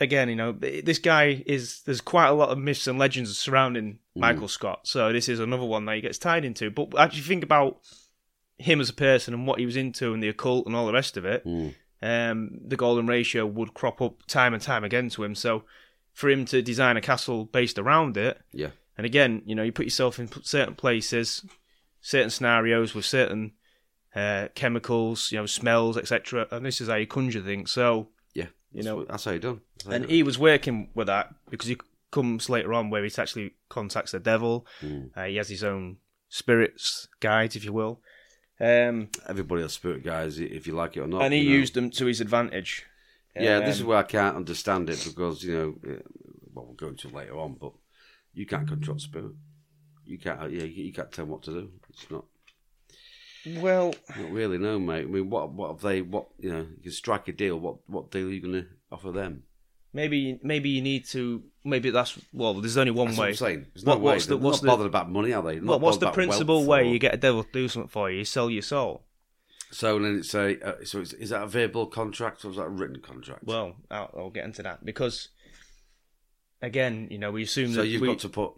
again, 0.00 0.28
you 0.28 0.36
know, 0.36 0.52
this 0.52 0.98
guy 0.98 1.42
is. 1.46 1.82
There's 1.82 2.00
quite 2.00 2.28
a 2.28 2.32
lot 2.32 2.50
of 2.50 2.58
myths 2.58 2.86
and 2.86 2.98
legends 2.98 3.36
surrounding 3.38 3.94
Mm. 4.16 4.20
Michael 4.20 4.48
Scott. 4.48 4.80
So 4.86 5.12
this 5.12 5.28
is 5.28 5.40
another 5.40 5.64
one 5.64 5.84
that 5.86 5.96
he 5.96 6.00
gets 6.00 6.18
tied 6.18 6.44
into. 6.44 6.70
But 6.70 6.98
actually, 6.98 7.22
think 7.22 7.44
about 7.44 7.80
him 8.58 8.80
as 8.80 8.88
a 8.88 8.94
person 8.94 9.34
and 9.34 9.46
what 9.46 9.58
he 9.58 9.66
was 9.66 9.76
into 9.76 10.14
and 10.14 10.22
the 10.22 10.28
occult 10.28 10.66
and 10.66 10.74
all 10.74 10.86
the 10.86 10.92
rest 10.92 11.18
of 11.18 11.26
it 11.26 11.44
Mm. 11.44 11.74
um, 12.00 12.50
the 12.66 12.76
golden 12.76 13.06
ratio 13.06 13.44
would 13.44 13.74
crop 13.74 14.00
up 14.00 14.24
time 14.26 14.54
and 14.54 14.62
time 14.62 14.82
again 14.84 15.10
to 15.10 15.24
him. 15.24 15.34
So 15.34 15.64
for 16.14 16.30
him 16.30 16.46
to 16.46 16.62
design 16.62 16.96
a 16.96 17.02
castle 17.02 17.44
based 17.44 17.78
around 17.78 18.16
it, 18.16 18.40
Yeah. 18.52 18.70
and 18.96 19.04
again, 19.04 19.42
you 19.44 19.54
know, 19.54 19.62
you 19.62 19.72
put 19.72 19.84
yourself 19.84 20.18
in 20.18 20.30
certain 20.42 20.74
places, 20.74 21.44
certain 22.00 22.30
scenarios 22.30 22.94
with 22.94 23.04
certain 23.04 23.52
uh, 24.16 24.48
chemicals, 24.54 25.30
you 25.30 25.38
know, 25.38 25.46
smells, 25.46 25.96
etc. 25.96 26.46
And 26.50 26.64
this 26.64 26.80
is 26.80 26.88
how 26.88 26.96
you 26.96 27.06
conjure 27.06 27.42
things. 27.42 27.70
So, 27.70 28.08
Yeah. 28.34 28.46
You 28.72 28.82
know- 28.82 29.04
that's 29.04 29.24
how 29.24 29.32
you 29.32 29.38
done. 29.38 29.60
How 29.84 29.90
you 29.90 29.94
and 29.96 30.02
done. 30.04 30.10
he 30.10 30.22
was 30.22 30.38
working 30.38 30.90
with 30.94 31.06
that 31.06 31.34
because 31.50 31.68
he 31.68 31.76
comes 32.10 32.48
later 32.48 32.72
on 32.74 32.90
where 32.90 33.04
he 33.04 33.10
actually 33.18 33.54
contacts 33.68 34.12
the 34.12 34.20
devil. 34.20 34.66
Mm. 34.82 35.10
Uh, 35.16 35.24
he 35.24 35.36
has 35.36 35.48
his 35.48 35.62
own 35.64 35.98
spirits 36.28 37.08
guides, 37.20 37.56
if 37.56 37.64
you 37.64 37.72
will. 37.72 38.00
Um, 38.58 39.08
Everybody 39.28 39.62
has 39.62 39.74
spirit 39.74 40.02
guides, 40.02 40.38
if 40.38 40.66
you 40.66 40.74
like 40.74 40.96
it 40.96 41.00
or 41.00 41.06
not. 41.06 41.22
and 41.22 41.34
he 41.34 41.40
you 41.40 41.50
know. 41.50 41.56
used 41.56 41.74
them 41.74 41.90
to 41.90 42.06
his 42.06 42.20
advantage. 42.20 42.84
Yeah, 43.38 43.60
this 43.60 43.76
is 43.76 43.82
Um, 43.82 43.88
where 43.88 43.98
I 43.98 44.02
can't 44.02 44.34
understand 44.36 44.88
it 44.88 45.02
because 45.04 45.44
you 45.44 45.52
know, 45.54 45.74
uh, 45.92 46.00
well, 46.54 46.64
we'll 46.66 46.74
go 46.74 46.88
into 46.88 47.08
later 47.10 47.36
on, 47.38 47.54
but 47.60 47.72
you 48.32 48.46
can't 48.46 48.66
control 48.66 48.98
spirit. 48.98 49.32
You 50.06 50.18
can't. 50.18 50.50
Yeah, 50.50 50.64
you 50.64 50.92
can't 50.92 51.12
tell 51.12 51.26
them 51.26 51.32
what 51.32 51.42
to 51.42 51.50
do. 51.50 51.70
It's 51.90 52.10
not. 52.10 52.24
Well, 53.58 53.94
Not 54.18 54.30
really, 54.30 54.58
no, 54.58 54.78
mate. 54.78 55.02
I 55.02 55.04
mean, 55.04 55.30
what 55.30 55.50
what 55.52 55.70
have 55.72 55.80
they? 55.80 56.02
What 56.02 56.26
you 56.38 56.50
know? 56.52 56.66
You 56.76 56.82
can 56.82 56.92
strike 56.92 57.28
a 57.28 57.32
deal. 57.32 57.58
What 57.58 57.76
what 57.88 58.10
deal 58.10 58.26
are 58.26 58.30
you 58.32 58.40
going 58.40 58.54
to 58.54 58.66
offer 58.90 59.12
them? 59.12 59.44
Maybe 59.92 60.38
maybe 60.42 60.68
you 60.70 60.82
need 60.82 61.06
to. 61.08 61.42
Maybe 61.64 61.90
that's 61.90 62.18
well. 62.32 62.54
There's 62.54 62.76
only 62.76 62.92
one 62.92 63.08
That's 63.08 63.18
what 63.18 63.24
way. 63.24 63.28
I'm 63.30 63.34
saying. 63.36 63.66
There's 63.74 63.86
no 63.86 63.92
What- 63.92 64.00
way. 64.00 64.12
what's 64.14 64.26
the- 64.26 64.36
They're 64.36 64.44
what's 64.44 64.62
not 64.62 64.62
the- 64.62 64.76
bothered 64.76 64.86
about 64.86 65.10
money, 65.10 65.32
are 65.32 65.42
they? 65.42 65.58
What, 65.60 65.80
what's 65.80 65.98
the 65.98 66.10
principal 66.10 66.64
way 66.64 66.80
or- 66.80 66.92
you 66.92 66.98
get 66.98 67.14
a 67.14 67.16
devil 67.16 67.44
to 67.44 67.50
do 67.52 67.68
something 67.68 67.88
for 67.88 68.10
you? 68.10 68.18
You 68.18 68.24
sell 68.24 68.50
your 68.50 68.62
soul. 68.62 69.02
So 69.72 69.98
then 69.98 70.18
it's 70.18 70.34
a. 70.34 70.60
Uh, 70.60 70.84
so 70.84 71.00
is, 71.00 71.12
is 71.14 71.30
that 71.30 71.42
a 71.42 71.46
verbal 71.46 71.86
contract 71.86 72.44
or 72.44 72.50
is 72.50 72.56
that 72.56 72.64
a 72.66 72.68
written 72.68 73.00
contract? 73.00 73.44
Well, 73.44 73.76
I'll, 73.90 74.10
I'll 74.16 74.30
get 74.30 74.44
into 74.44 74.62
that 74.62 74.84
because 74.84 75.28
again, 76.62 77.08
you 77.10 77.18
know, 77.18 77.32
we 77.32 77.42
assume 77.42 77.72
So 77.72 77.80
that 77.82 77.88
you've 77.88 78.00
we, 78.02 78.08
got 78.08 78.20
to 78.20 78.28
put, 78.28 78.52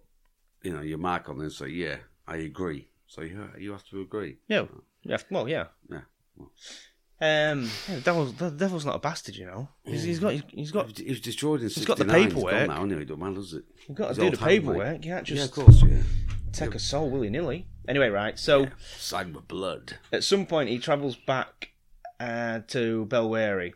you 0.62 0.73
know, 0.73 0.80
your 0.83 0.99
mark 0.99 1.28
on 1.28 1.38
there 1.38 1.50
So 1.50 1.64
yeah, 1.64 1.97
I 2.26 2.37
agree. 2.37 2.88
So 3.09 3.23
you 3.23 3.49
you 3.59 3.73
have 3.73 3.85
to 3.88 4.00
agree. 4.00 4.38
yeah, 4.49 4.67
yeah, 5.03 5.19
well, 5.31 5.49
yeah. 5.49 5.67
Yeah. 5.91 6.00
Well, 6.37 6.53
Um, 7.21 7.69
yeah, 7.88 7.95
the 7.97 8.00
devil's 8.03 8.35
the 8.35 8.50
devil's 8.50 8.85
not 8.87 8.95
a 8.97 8.99
bastard, 9.00 9.35
you 9.37 9.47
know. 9.47 9.69
He's, 9.85 10.05
he's 10.05 10.21
got 10.21 10.35
he's 10.50 10.71
got 10.71 10.97
he 10.99 11.09
was 11.11 11.21
destroyed 11.21 11.61
in 11.62 11.69
He's 11.69 11.85
got 11.85 11.97
the 11.99 12.05
69. 12.05 12.23
He's 12.25 12.35
paperwork. 12.35 12.69
now, 12.69 12.83
anyway. 12.85 13.05
Don't 13.05 13.19
matter, 13.19 13.35
does 13.35 13.55
it? 13.55 13.65
you've 13.88 13.97
got 13.99 14.15
to 14.15 14.23
He's 14.23 14.31
do 14.31 14.37
the 14.37 14.45
hand, 14.45 14.50
mate. 14.50 14.61
paperwork. 14.61 15.05
You 15.05 15.11
can't 15.12 15.29
Yeah, 15.31 15.35
just 15.37 15.59
of 15.59 15.65
course, 15.65 15.83
yeah. 15.83 16.03
take 16.53 16.75
a 16.75 16.79
soul 16.79 17.11
willy 17.11 17.31
nilly. 17.31 17.67
Anyway, 17.88 18.09
right. 18.11 18.38
So 18.38 18.69
Signed 18.99 19.35
with 19.35 19.49
blood. 19.49 19.95
at 20.12 20.23
some 20.23 20.45
point 20.47 20.69
he 20.69 20.79
travels 20.79 21.17
back 21.17 21.71
uh, 22.21 22.61
to 22.69 23.07
Balweary, 23.09 23.73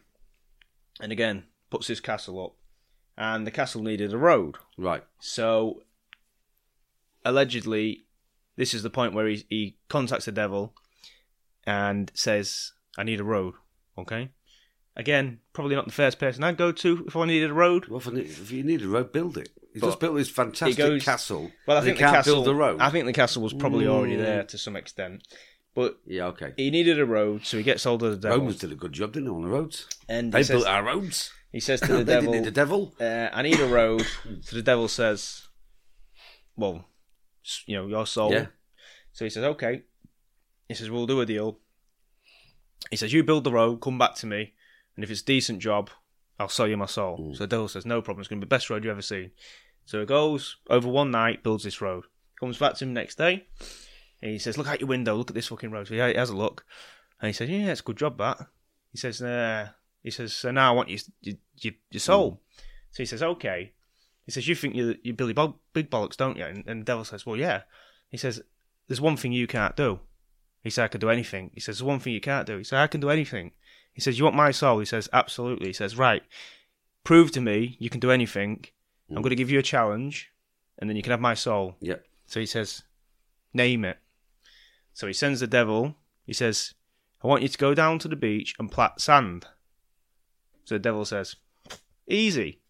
and 1.01 1.11
again 1.11 1.45
puts 1.71 1.87
his 1.87 2.01
castle 2.01 2.45
up, 2.45 2.55
and 3.17 3.47
the 3.47 3.51
castle 3.51 3.83
needed 3.83 4.13
a 4.13 4.19
road. 4.19 4.57
Right. 4.77 5.03
So 5.19 5.83
allegedly, 7.25 8.05
this 8.57 8.75
is 8.75 8.83
the 8.83 8.91
point 8.91 9.15
where 9.15 9.27
he 9.29 9.45
he 9.49 9.77
contacts 9.89 10.25
the 10.27 10.33
devil 10.33 10.75
and 11.67 12.11
says, 12.15 12.73
"I 12.99 13.03
need 13.05 13.21
a 13.21 13.25
road." 13.25 13.55
Okay. 13.99 14.31
Again, 14.95 15.41
probably 15.55 15.75
not 15.75 15.87
the 15.87 15.93
first 15.93 16.19
person 16.19 16.45
I'd 16.45 16.59
go 16.59 16.71
to 16.71 17.05
if 17.07 17.17
I 17.17 17.25
needed 17.25 17.51
a 17.51 17.55
road. 17.55 17.87
Well, 17.89 17.99
if, 18.01 18.09
I 18.09 18.11
need- 18.13 18.27
if 18.27 18.51
you 18.51 18.63
need 18.63 18.83
a 18.83 18.89
road, 18.89 19.11
build 19.13 19.39
it. 19.39 19.49
He's 19.73 19.81
But 19.81 19.87
just 19.89 20.01
built 20.01 20.17
this 20.17 20.29
fantastic 20.29 20.77
goes- 20.77 21.03
castle. 21.03 21.51
Well, 21.67 21.79
I 21.79 21.81
think 21.81 21.97
he 21.97 22.05
the 22.05 22.11
castle. 22.11 22.35
build 22.35 22.47
the 22.47 22.55
road. 22.55 22.79
I 22.81 22.91
think 22.91 23.07
the 23.07 23.13
castle 23.15 23.43
was 23.43 23.55
probably 23.55 23.87
already 23.87 24.17
Mm. 24.17 24.23
there 24.23 24.43
to 24.45 24.59
some 24.59 24.77
extent, 24.77 25.27
but 25.75 25.99
Yeah, 26.05 26.27
okay. 26.27 26.53
he 26.59 26.71
needed 26.71 27.01
a 27.01 27.07
road, 27.07 27.47
so 27.47 27.57
he 27.57 27.63
gets 27.63 27.85
hold 27.85 28.03
of 28.03 28.11
the 28.11 28.17
devil, 28.19 28.41
Romans 28.41 28.59
did 28.59 28.71
a 28.71 28.75
good 28.75 28.93
job, 28.93 29.15
didn't 29.15 29.29
they, 29.29 29.35
on 29.35 29.41
the 29.41 29.49
roads? 29.49 29.87
and 30.11 30.31
They 30.31 30.41
he 30.41 30.45
says, 30.45 30.57
built 30.57 30.67
our 30.67 30.83
roads. 30.85 31.33
he 31.53 31.61
says 31.61 31.81
to 31.81 31.87
the 31.97 32.05
devil, 32.05 32.33
need 32.35 32.45
the 32.45 32.51
devil. 32.51 32.95
uh, 33.01 33.31
"I 33.33 33.41
need 33.41 33.61
a 33.61 33.67
road." 33.67 34.05
so 34.43 34.57
the 34.57 34.61
devil 34.63 34.89
says, 34.89 35.41
"Well, 36.55 36.85
you 37.67 37.77
know, 37.77 37.87
your 37.87 38.07
soul." 38.07 38.33
Yeah. 38.33 38.47
So 39.13 39.25
he 39.25 39.31
says, 39.31 39.45
"Okay." 39.45 39.83
He 40.69 40.75
says, 40.75 40.91
"We'll 40.91 41.07
do 41.07 41.21
a 41.21 41.27
deal." 41.27 41.59
He 42.91 42.97
says, 42.97 43.13
"You 43.13 43.23
build 43.23 43.45
the 43.45 43.53
road, 43.53 43.81
come 43.81 43.99
back 43.99 44.15
to 44.17 44.27
me, 44.27 44.55
and 44.97 45.05
if 45.05 45.11
it's 45.11 45.23
a 45.23 45.25
decent 45.25 45.61
job, 45.61 45.91
I'll 46.39 46.49
sell 46.49 46.69
you 46.69 46.77
my 46.77 46.87
soul." 46.87 47.19
Mm. 47.19 47.37
So 47.37 47.45
the 47.45 47.49
devil 47.49 47.69
says, 47.69 47.87
"No 47.87 48.03
problem. 48.03 48.21
It's 48.21 48.29
going 48.29 48.41
to 48.41 48.47
be 48.47 48.49
the 48.49 48.55
best 48.55 48.71
road 48.71 48.85
you've 48.85 48.93
ever 48.93 49.03
seen." 49.03 49.33
So 49.85 50.01
he 50.01 50.07
goes 50.07 50.57
over 50.71 50.89
one 50.89 51.11
night, 51.11 51.43
builds 51.43 51.65
this 51.65 51.81
road, 51.81 52.05
comes 52.39 52.59
back 52.59 52.75
to 52.75 52.85
him 52.85 52.95
next 52.95 53.17
day, 53.17 53.47
and 54.21 54.31
he 54.31 54.39
says, 54.39 54.57
"Look 54.57 54.69
out 54.69 54.81
your 54.81 54.89
window. 54.89 55.17
Look 55.17 55.31
at 55.31 55.35
this 55.35 55.49
fucking 55.49 55.71
road." 55.71 55.89
So 55.89 55.95
he 55.95 56.01
has 56.01 56.31
a 56.31 56.37
look, 56.37 56.65
and 57.21 57.29
he 57.29 57.33
says, 57.33 57.49
"Yeah, 57.49 57.71
it's 57.71 57.81
a 57.81 57.85
good 57.85 57.99
job 57.99 58.19
that." 58.19 58.39
He 58.91 58.99
says, 58.99 59.23
uh, 59.23 59.71
"He 60.03 60.11
says, 60.11 60.35
so 60.35 60.51
now 60.51 60.73
I 60.73 60.77
want 60.77 60.89
you, 60.89 60.99
you, 61.21 61.37
you 61.59 61.73
your 61.91 62.01
soul." 62.01 62.43
So 62.91 63.03
he 63.03 63.07
says, 63.07 63.23
"Okay." 63.23 63.73
He 64.25 64.33
says, 64.33 64.47
"You 64.47 64.55
think 64.55 64.75
you're, 64.75 64.95
you're 65.03 65.17
Billy 65.17 65.33
Bo- 65.33 65.59
Big 65.73 65.91
Bollocks, 65.91 66.17
don't 66.17 66.37
you?" 66.37 66.45
And, 66.45 66.65
and 66.67 66.83
the 66.83 66.85
devil 66.85 67.05
says, 67.05 67.27
"Well, 67.27 67.37
yeah." 67.37 67.63
He 68.09 68.17
says, 68.17 68.43
"There's 68.89 69.01
one 69.01 69.17
thing 69.17 69.33
you 69.33 69.47
can't 69.47 69.77
do." 69.77 70.01
He 70.63 70.71
said, 70.71 70.85
"I 70.85 70.89
can 70.89 71.01
do 71.01 71.11
anything." 71.11 71.51
He 71.55 71.61
says, 71.61 71.79
"There's 71.79 71.83
one 71.83 71.99
thing 71.99 72.13
you 72.13 72.21
can't 72.21 72.47
do." 72.47 72.59
He 72.59 72.65
said, 72.65 72.81
"I 72.81 72.87
can 72.87 73.01
do 73.01 73.11
anything." 73.11 73.53
He 73.93 74.01
says, 74.01 74.19
"You 74.19 74.25
want 74.25 74.37
my 74.37 74.53
soul?" 74.53 74.79
He 74.79 74.87
says, 74.87 75.09
"Absolutely." 75.13 75.69
He 75.69 75.73
says, 75.73 75.97
"Right, 75.97 76.23
prove 77.05 77.33
to 77.33 77.41
me 77.41 77.77
you 77.81 77.91
can 77.91 78.01
do 78.01 78.11
anything. 78.11 78.65
I'm 79.11 79.17
mm. 79.17 79.23
going 79.23 79.31
to 79.31 79.37
give 79.37 79.51
you 79.51 79.59
a 79.59 79.63
challenge, 79.63 80.31
and 80.79 80.89
then 80.89 80.97
you 80.97 81.03
can 81.03 81.11
have 81.11 81.21
my 81.21 81.35
soul." 81.35 81.77
Yep. 81.81 82.05
So 82.27 82.41
he 82.41 82.47
says, 82.47 82.85
"Name 83.53 83.85
it." 83.85 83.99
So 84.95 85.07
he 85.07 85.13
sends 85.13 85.41
the 85.41 85.47
devil. 85.47 85.97
He 86.25 86.33
says, 86.33 86.75
"I 87.23 87.27
want 87.27 87.43
you 87.43 87.49
to 87.49 87.59
go 87.59 87.75
down 87.75 87.99
to 88.01 88.09
the 88.09 88.17
beach 88.17 88.55
and 88.59 88.71
plat 88.71 89.01
sand." 89.01 89.47
So 90.65 90.77
the 90.77 90.79
devil 90.79 91.05
says, 91.05 91.37
"Easy." 92.07 92.62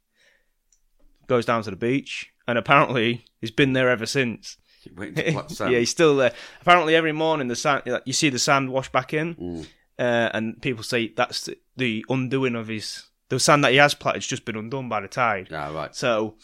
Goes 1.33 1.47
down 1.47 1.63
to 1.63 1.71
the 1.71 1.77
beach, 1.77 2.31
and 2.47 2.59
apparently 2.59 3.25
he's 3.41 3.51
been 3.51 3.73
there 3.73 3.89
ever 3.89 4.05
since. 4.05 4.59
Waiting 4.95 5.15
to 5.15 5.33
plat 5.33 5.51
sand. 5.59 5.73
yeah, 5.73 5.79
he's 5.79 5.89
still 5.89 6.15
there. 6.17 6.33
Apparently, 6.61 6.95
every 6.95 7.13
morning 7.13 7.49
the 7.49 7.57
sand, 7.57 7.85
you 8.05 8.13
see 8.13 8.29
the 8.29 8.39
sand 8.39 8.71
wash 8.71 8.91
back 8.93 9.15
in, 9.15 9.35
Mm. 9.37 9.67
uh, 9.99 10.31
and 10.35 10.61
people 10.61 10.83
say 10.83 11.09
that's 11.17 11.49
the, 11.79 12.05
undoing 12.11 12.55
of 12.55 12.69
his 12.69 13.05
the 13.31 13.41
sand 13.41 13.65
that 13.65 13.73
he 13.73 13.79
has 13.79 13.95
platted 13.95 14.19
has 14.23 14.27
just 14.27 14.45
been 14.45 14.57
undone 14.57 14.91
by 14.91 15.01
the 15.01 15.09
tide. 15.09 15.49
Ah, 15.53 15.71
right. 15.73 15.97
So, 15.97 16.37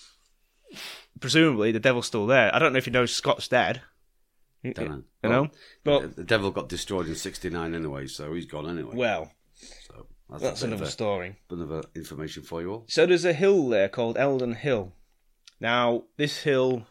presumably, 1.20 1.70
the 1.72 1.80
devil's 1.80 2.06
still 2.06 2.26
there. 2.26 2.54
I 2.54 2.58
don't 2.58 2.72
know 2.72 2.78
if 2.78 2.86
he 2.86 2.90
knows 2.90 3.12
Scott's 3.12 3.48
dead. 3.48 3.82
You 4.62 4.72
Don't 4.72 4.88
know. 4.88 5.02
you 5.22 5.28
know, 5.28 5.48
but 5.84 6.16
the 6.16 6.24
devil 6.24 6.50
got 6.50 6.68
destroyed 6.70 7.06
in 7.08 7.14
'69 7.14 7.74
anyway, 7.74 8.06
so 8.06 8.32
he's 8.32 8.46
gone 8.46 8.68
anyway. 8.70 8.94
well, 8.96 9.32
that's, 10.30 10.42
that's 10.42 10.62
another 10.62 10.84
a, 10.84 10.88
story. 10.88 11.36
bit 11.48 11.58
of 11.60 11.86
information 11.94 12.42
for 12.42 12.60
you 12.62 12.72
all. 12.72 12.84
So 12.88 13.06
there's 13.06 13.24
a 13.24 13.32
hill 13.32 13.68
there 13.68 13.88
called 13.88 14.16
Eildon 14.16 14.56
Hill. 14.56 14.92
Now, 15.60 16.04
this 16.16 16.42
hill, 16.42 16.86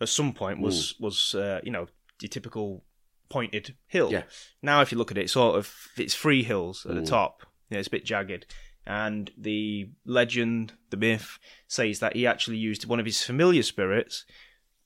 at 0.00 0.08
some 0.08 0.32
point, 0.32 0.60
was 0.60 0.94
was 0.98 1.34
uh, 1.34 1.60
you 1.62 1.70
know 1.70 1.86
your 2.20 2.28
typical 2.28 2.84
pointed 3.28 3.76
hill. 3.86 4.10
Yeah. 4.10 4.22
Now, 4.62 4.80
if 4.80 4.90
you 4.90 4.98
look 4.98 5.10
at 5.10 5.18
it, 5.18 5.24
it's 5.24 5.32
sort 5.34 5.56
of 5.56 5.72
it's 5.96 6.14
three 6.14 6.42
hills 6.42 6.86
at 6.88 6.94
the 6.94 7.02
Mm. 7.02 7.06
top. 7.08 7.42
Yeah, 7.70 7.78
it's 7.78 7.88
a 7.88 7.90
bit 7.90 8.04
jagged. 8.04 8.46
And 8.86 9.30
the 9.36 9.90
legend, 10.06 10.72
the 10.88 10.96
myth, 10.96 11.38
says 11.66 11.98
that 12.00 12.16
he 12.16 12.26
actually 12.26 12.56
used 12.56 12.86
one 12.86 12.98
of 12.98 13.04
his 13.04 13.22
familiar 13.22 13.62
spirits 13.62 14.24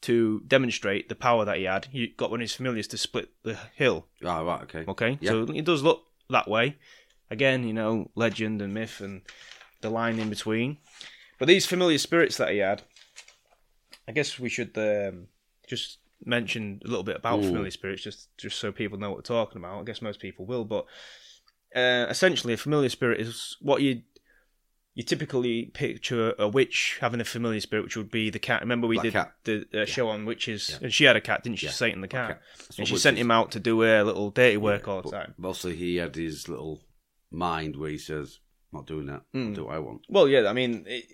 to 0.00 0.40
demonstrate 0.48 1.08
the 1.08 1.14
power 1.14 1.44
that 1.44 1.58
he 1.58 1.62
had. 1.64 1.84
He 1.86 2.08
got 2.08 2.28
one 2.32 2.40
of 2.40 2.44
his 2.44 2.54
familiars 2.56 2.88
to 2.88 2.98
split 2.98 3.28
the 3.44 3.56
hill. 3.76 4.08
Ah, 4.24 4.40
right. 4.40 4.62
Okay. 4.62 4.84
Okay, 4.88 5.18
Yeah. 5.20 5.30
so 5.30 5.42
it 5.44 5.64
does 5.64 5.84
look 5.84 6.02
that 6.28 6.48
way. 6.48 6.76
Again, 7.32 7.66
you 7.66 7.72
know, 7.72 8.10
legend 8.14 8.60
and 8.60 8.74
myth 8.74 9.00
and 9.00 9.22
the 9.80 9.88
line 9.90 10.18
in 10.18 10.28
between. 10.28 10.76
But 11.38 11.48
these 11.48 11.66
familiar 11.66 11.98
spirits 11.98 12.36
that 12.36 12.50
he 12.52 12.58
had, 12.58 12.82
I 14.06 14.12
guess 14.12 14.38
we 14.38 14.48
should 14.48 14.76
um, 14.76 15.28
just 15.66 15.98
mention 16.24 16.80
a 16.84 16.88
little 16.88 17.02
bit 17.04 17.16
about 17.16 17.40
Mm. 17.40 17.46
familiar 17.46 17.70
spirits, 17.70 18.02
just 18.02 18.28
just 18.36 18.58
so 18.58 18.70
people 18.70 18.98
know 18.98 19.08
what 19.10 19.16
we're 19.18 19.22
talking 19.22 19.58
about. 19.58 19.80
I 19.80 19.84
guess 19.84 20.02
most 20.02 20.20
people 20.20 20.44
will, 20.46 20.64
but 20.64 20.84
uh, 21.74 22.06
essentially, 22.10 22.52
a 22.52 22.56
familiar 22.58 22.90
spirit 22.90 23.20
is 23.20 23.56
what 23.60 23.80
you 23.82 24.02
you 24.94 25.02
typically 25.02 25.64
picture 25.72 26.34
a 26.38 26.46
witch 26.46 26.98
having 27.00 27.20
a 27.20 27.24
familiar 27.24 27.60
spirit, 27.60 27.82
which 27.84 27.96
would 27.96 28.10
be 28.10 28.28
the 28.28 28.38
cat. 28.38 28.60
Remember, 28.60 28.86
we 28.86 28.96
Black 28.96 29.04
did 29.04 29.12
cat. 29.14 29.32
the 29.44 29.82
uh, 29.82 29.84
show 29.86 30.08
on 30.10 30.26
witches, 30.26 30.68
Yeah. 30.68 30.78
and 30.82 30.92
she 30.92 31.04
had 31.04 31.16
a 31.16 31.20
cat, 31.22 31.42
didn't 31.42 31.60
she? 31.60 31.66
Yeah, 31.66 31.72
Satan 31.72 32.02
the 32.02 32.08
cat. 32.08 32.42
And 32.66 32.74
she 32.76 32.82
witches- 32.82 33.02
sent 33.02 33.16
him 33.16 33.30
out 33.30 33.52
to 33.52 33.58
do 33.60 33.82
a 33.84 34.04
little 34.04 34.30
dirty 34.30 34.58
work 34.58 34.86
Yeah, 34.86 34.92
all 34.92 35.00
the 35.02 35.10
time. 35.10 35.34
Mostly, 35.38 35.74
he 35.76 35.96
had 35.96 36.14
his 36.14 36.46
little 36.46 36.82
mind 37.32 37.76
where 37.76 37.90
he 37.90 37.98
says, 37.98 38.38
"Not 38.72 38.86
doing 38.86 39.06
that. 39.06 39.22
Mm. 39.34 39.54
Do 39.54 39.64
what 39.64 39.74
I 39.74 39.78
want." 39.78 40.02
Well, 40.08 40.28
yeah, 40.28 40.48
I 40.48 40.52
mean, 40.52 40.84
it, 40.86 41.04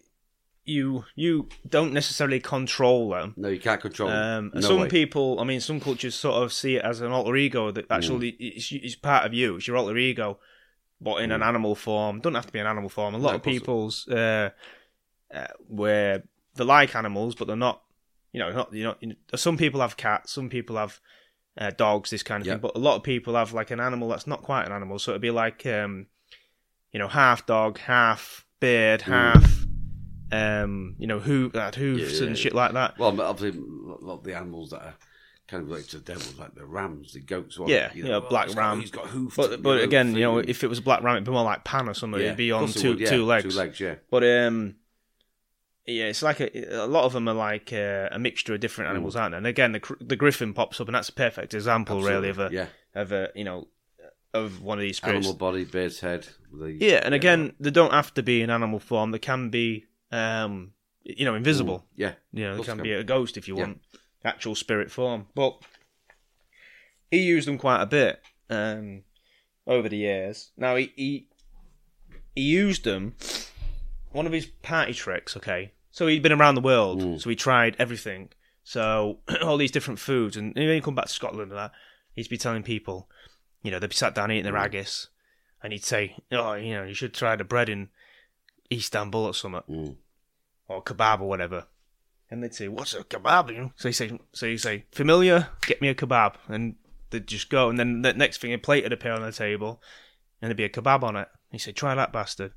you 0.65 1.05
you 1.15 1.49
don't 1.69 1.93
necessarily 1.93 2.41
control 2.41 3.11
them. 3.11 3.35
No, 3.37 3.49
you 3.49 3.61
can't 3.61 3.81
control. 3.81 4.11
Um, 4.11 4.51
no 4.55 4.61
some 4.61 4.81
way. 4.81 4.89
people, 4.89 5.41
I 5.41 5.45
mean, 5.45 5.61
some 5.61 5.81
cultures 5.81 6.15
sort 6.15 6.43
of 6.43 6.53
see 6.53 6.77
it 6.77 6.85
as 6.85 7.01
an 7.01 7.11
alter 7.13 7.37
ego 7.37 7.71
Mm. 7.71 7.75
that 7.75 7.91
actually 7.91 8.29
it's, 8.31 8.71
it's 8.73 8.95
part 8.97 9.25
of 9.25 9.33
you. 9.33 9.57
It's 9.57 9.67
your 9.67 9.77
alter 9.79 9.97
ego, 9.97 10.39
but 11.01 11.23
in 11.23 11.33
an 11.33 11.43
animal 11.43 11.75
form. 11.75 12.21
Don't 12.21 12.35
have 12.35 12.47
to 12.47 12.53
be 12.53 12.59
an 12.59 12.67
animal 12.67 12.91
form. 12.91 13.15
A 13.15 13.19
lot 13.19 13.23
Mm. 13.23 13.23
No, 13.23 13.29
of 13.31 13.35
of 13.37 13.43
course 13.43 13.55
not. 13.55 13.61
people's 13.61 14.09
uh, 14.09 14.51
uh, 15.35 15.47
where 15.69 16.25
they're 16.55 16.67
like 16.67 16.95
animals, 16.97 17.35
but 17.35 17.47
they're 17.47 17.57
not. 17.57 17.83
You 18.33 18.41
know, 18.41 18.53
not 18.53 18.73
you 18.75 18.85
know, 18.85 18.95
Some 19.37 19.57
people 19.57 19.81
have 19.81 19.97
cats. 19.97 20.33
Some 20.33 20.51
people 20.51 20.77
have 20.77 21.01
uh, 21.59 21.71
dogs. 21.77 22.11
This 22.11 22.23
kind 22.23 22.41
of 22.41 22.47
Yeah. 22.47 22.55
thing. 22.55 22.61
But 22.63 22.77
a 22.77 22.79
lot 22.79 22.97
of 22.97 23.03
people 23.03 23.35
have 23.35 23.53
like 23.53 23.71
an 23.71 23.81
animal 23.81 24.09
that's 24.09 24.27
not 24.27 24.43
quite 24.43 24.65
an 24.65 24.73
animal. 24.73 24.99
So 24.99 25.11
it'd 25.13 25.21
be 25.23 25.31
like, 25.31 25.67
um, 25.67 26.07
you 26.93 26.99
know, 26.99 27.09
half 27.09 27.45
dog, 27.47 27.79
half 27.79 28.47
bird, 28.61 29.03
half. 29.03 29.67
Um, 30.31 30.95
you 30.99 31.07
know, 31.07 31.21
hoof, 31.21 31.53
that 31.55 31.75
hoofs 31.75 32.21
Yeah, 32.21 32.27
and 32.27 32.37
yeah. 32.37 32.43
shit 32.43 32.55
like 32.55 32.73
that. 32.75 32.99
Well, 32.99 33.19
obviously, 33.21 33.59
a 33.61 34.05
lot 34.05 34.19
of 34.19 34.25
the 34.25 34.37
animals 34.37 34.71
that 34.71 34.83
are 34.83 34.95
kind 35.47 35.63
of 35.63 35.69
related 35.71 35.89
to 35.91 35.99
the 36.01 36.05
devil, 36.13 36.33
like 36.39 36.55
the 36.55 36.67
rams, 36.67 37.15
the 37.15 37.21
goats. 37.21 37.59
what- 37.59 37.71
Yeah, 37.71 37.91
you 37.95 38.03
yeah, 38.05 38.11
know, 38.11 38.21
black 38.21 38.47
he's 38.49 38.55
got- 38.55 38.61
ram. 38.61 38.81
he's 38.81 38.91
got 38.91 39.07
hoofs. 39.07 39.35
But 39.37 39.63
but 39.63 39.81
again, 39.83 40.15
you 40.15 40.21
know, 40.21 40.39
if 40.39 40.63
it 40.63 40.67
was 40.67 40.81
a 40.81 40.83
black 40.83 41.03
ram, 41.03 41.17
it'd 41.17 41.25
be 41.25 41.31
more 41.33 41.45
like 41.45 41.65
Pan 41.65 41.89
or 41.89 41.95
something. 41.95 42.21
it'd 42.21 42.37
be 42.37 42.53
on 42.53 42.69
two 42.69 42.95
two 43.07 43.25
legs. 43.25 43.55
Two 43.55 43.59
legs, 43.59 43.81
yeah. 43.81 43.95
But 44.11 44.23
um, 44.25 44.75
yeah, 45.89 46.05
it's 46.05 46.23
like 46.23 46.41
a, 46.41 46.83
a 46.85 46.87
lot 46.87 47.05
of 47.05 47.13
them 47.13 47.29
are 47.29 47.35
like 47.35 47.73
uh, 47.73 48.09
a 48.13 48.19
mixture 48.19 48.55
of 48.55 48.61
different 48.61 48.91
animals, 48.91 49.17
aren't 49.17 49.33
they? 49.33 49.39
And 49.39 49.47
again, 49.47 49.73
the 49.73 49.97
the 50.01 50.17
griffin 50.17 50.55
pops 50.55 50.81
up, 50.81 50.89
and 50.89 50.95
that's 50.95 51.09
a 51.09 51.13
perfect 51.13 51.55
example, 51.55 52.03
really, 52.03 52.29
of 52.29 52.39
a 52.39 52.51
yeah, 52.53 52.67
of 52.95 53.13
a 53.13 53.31
you 53.35 53.45
know 53.45 53.69
of 54.35 54.63
one 54.63 54.79
of 54.79 54.83
these 54.83 54.99
spirits. 54.99 55.27
animal 55.27 55.39
body, 55.39 55.65
bird's 55.65 56.01
head. 56.01 56.29
The, 56.53 56.73
Yeah, 56.73 57.01
and 57.03 57.15
again, 57.15 57.55
they 57.59 57.71
don't 57.71 57.93
have 57.93 58.13
to 58.15 58.23
be 58.23 58.43
in 58.43 58.51
animal 58.51 58.79
form. 58.79 59.11
They 59.11 59.19
can 59.19 59.49
be, 59.49 59.87
um, 60.13 60.73
you 61.03 61.25
know, 61.25 61.35
invisible. 61.35 61.87
yeah, 61.97 62.13
You 62.33 62.45
know, 62.45 62.53
they 62.53 62.57
course 62.59 62.69
can 62.69 62.83
be 62.83 62.93
a 62.93 63.03
ghost 63.05 63.37
if 63.39 63.49
you 63.49 63.57
Yeah. 63.57 63.65
want 63.65 63.81
actual 64.25 64.55
spirit 64.55 64.91
form. 64.91 65.29
But 65.35 65.59
he 67.11 67.23
used 67.23 67.49
them 67.49 67.57
quite 67.57 67.81
a 67.81 67.87
bit 67.87 68.21
um, 68.51 69.05
over 69.67 69.89
the 69.89 69.97
years. 69.97 70.51
Now 70.59 70.77
he, 70.77 70.93
he 70.95 71.29
he 72.35 72.43
used 72.43 72.85
them. 72.85 73.15
One 74.13 74.27
of 74.27 74.33
his 74.33 74.47
party 74.47 74.93
tricks. 74.93 75.37
Okay, 75.37 75.73
so 75.99 76.07
he'd 76.07 76.23
been 76.23 76.33
around 76.41 76.55
the 76.55 76.61
world, 76.61 77.01
Mm. 77.03 77.21
so 77.21 77.29
he 77.31 77.37
tried 77.37 77.75
everything. 77.79 78.29
So 78.63 79.19
all 79.43 79.57
these 79.57 79.71
different 79.73 79.99
foods, 79.99 80.37
and 80.37 80.55
when 80.55 80.69
he 80.69 80.81
come 80.81 80.95
back 80.95 81.07
to 81.07 81.13
Scotland 81.13 81.51
and 81.51 81.59
that, 81.59 81.73
he'd 82.15 82.29
be 82.29 82.39
telling 82.39 82.63
people, 82.63 83.11
you 83.63 83.71
know, 83.71 83.79
they'd 83.79 83.91
be 83.91 83.97
sat 83.97 84.15
down 84.15 84.31
eating 84.31 84.45
their 84.45 84.53
Mm. 84.53 84.63
haggis, 84.63 85.09
and 85.63 85.73
he'd 85.73 85.85
say, 85.85 86.17
oh, 86.33 86.55
you 86.55 86.75
know, 86.75 86.85
you 86.85 86.95
should 86.95 87.15
try 87.15 87.35
the 87.37 87.45
bread 87.45 87.69
in 87.69 87.89
Istanbul 88.71 89.25
or 89.25 89.35
something. 89.35 89.63
Mm. 89.69 89.97
or 90.69 90.83
kebab 90.85 91.21
or 91.23 91.29
whatever. 91.29 91.67
And 92.31 92.43
they'd 92.45 92.55
say, 92.55 92.69
"What's 92.69 92.93
a 92.93 93.03
kebab?" 93.03 93.49
You 93.51 93.59
know? 93.59 93.73
So 93.77 93.89
you 93.89 93.95
say, 93.95 94.19
so 94.35 94.45
you 94.45 94.59
say, 94.59 94.85
"Familiar, 94.93 95.49
get 95.67 95.81
me 95.81 95.89
a 95.89 95.95
kebab," 95.95 96.35
and 96.47 96.77
they'd 97.09 97.27
just 97.27 97.49
go. 97.49 97.71
And 97.71 97.79
then 97.79 98.03
the 98.03 98.13
next 98.13 98.37
thing, 98.43 98.53
a 98.53 98.59
plate 98.59 98.85
would 98.85 98.93
appear 98.93 99.13
on 99.13 99.23
the 99.23 99.33
table, 99.33 99.81
and 100.43 100.49
there'd 100.51 100.59
be 100.59 100.65
a 100.65 100.69
kebab 100.69 101.03
on 101.03 101.17
it. 101.17 101.29
And 101.51 101.55
you 101.55 101.59
say, 101.59 101.73
"Try 101.73 101.95
that 101.95 102.13
bastard." 102.13 102.53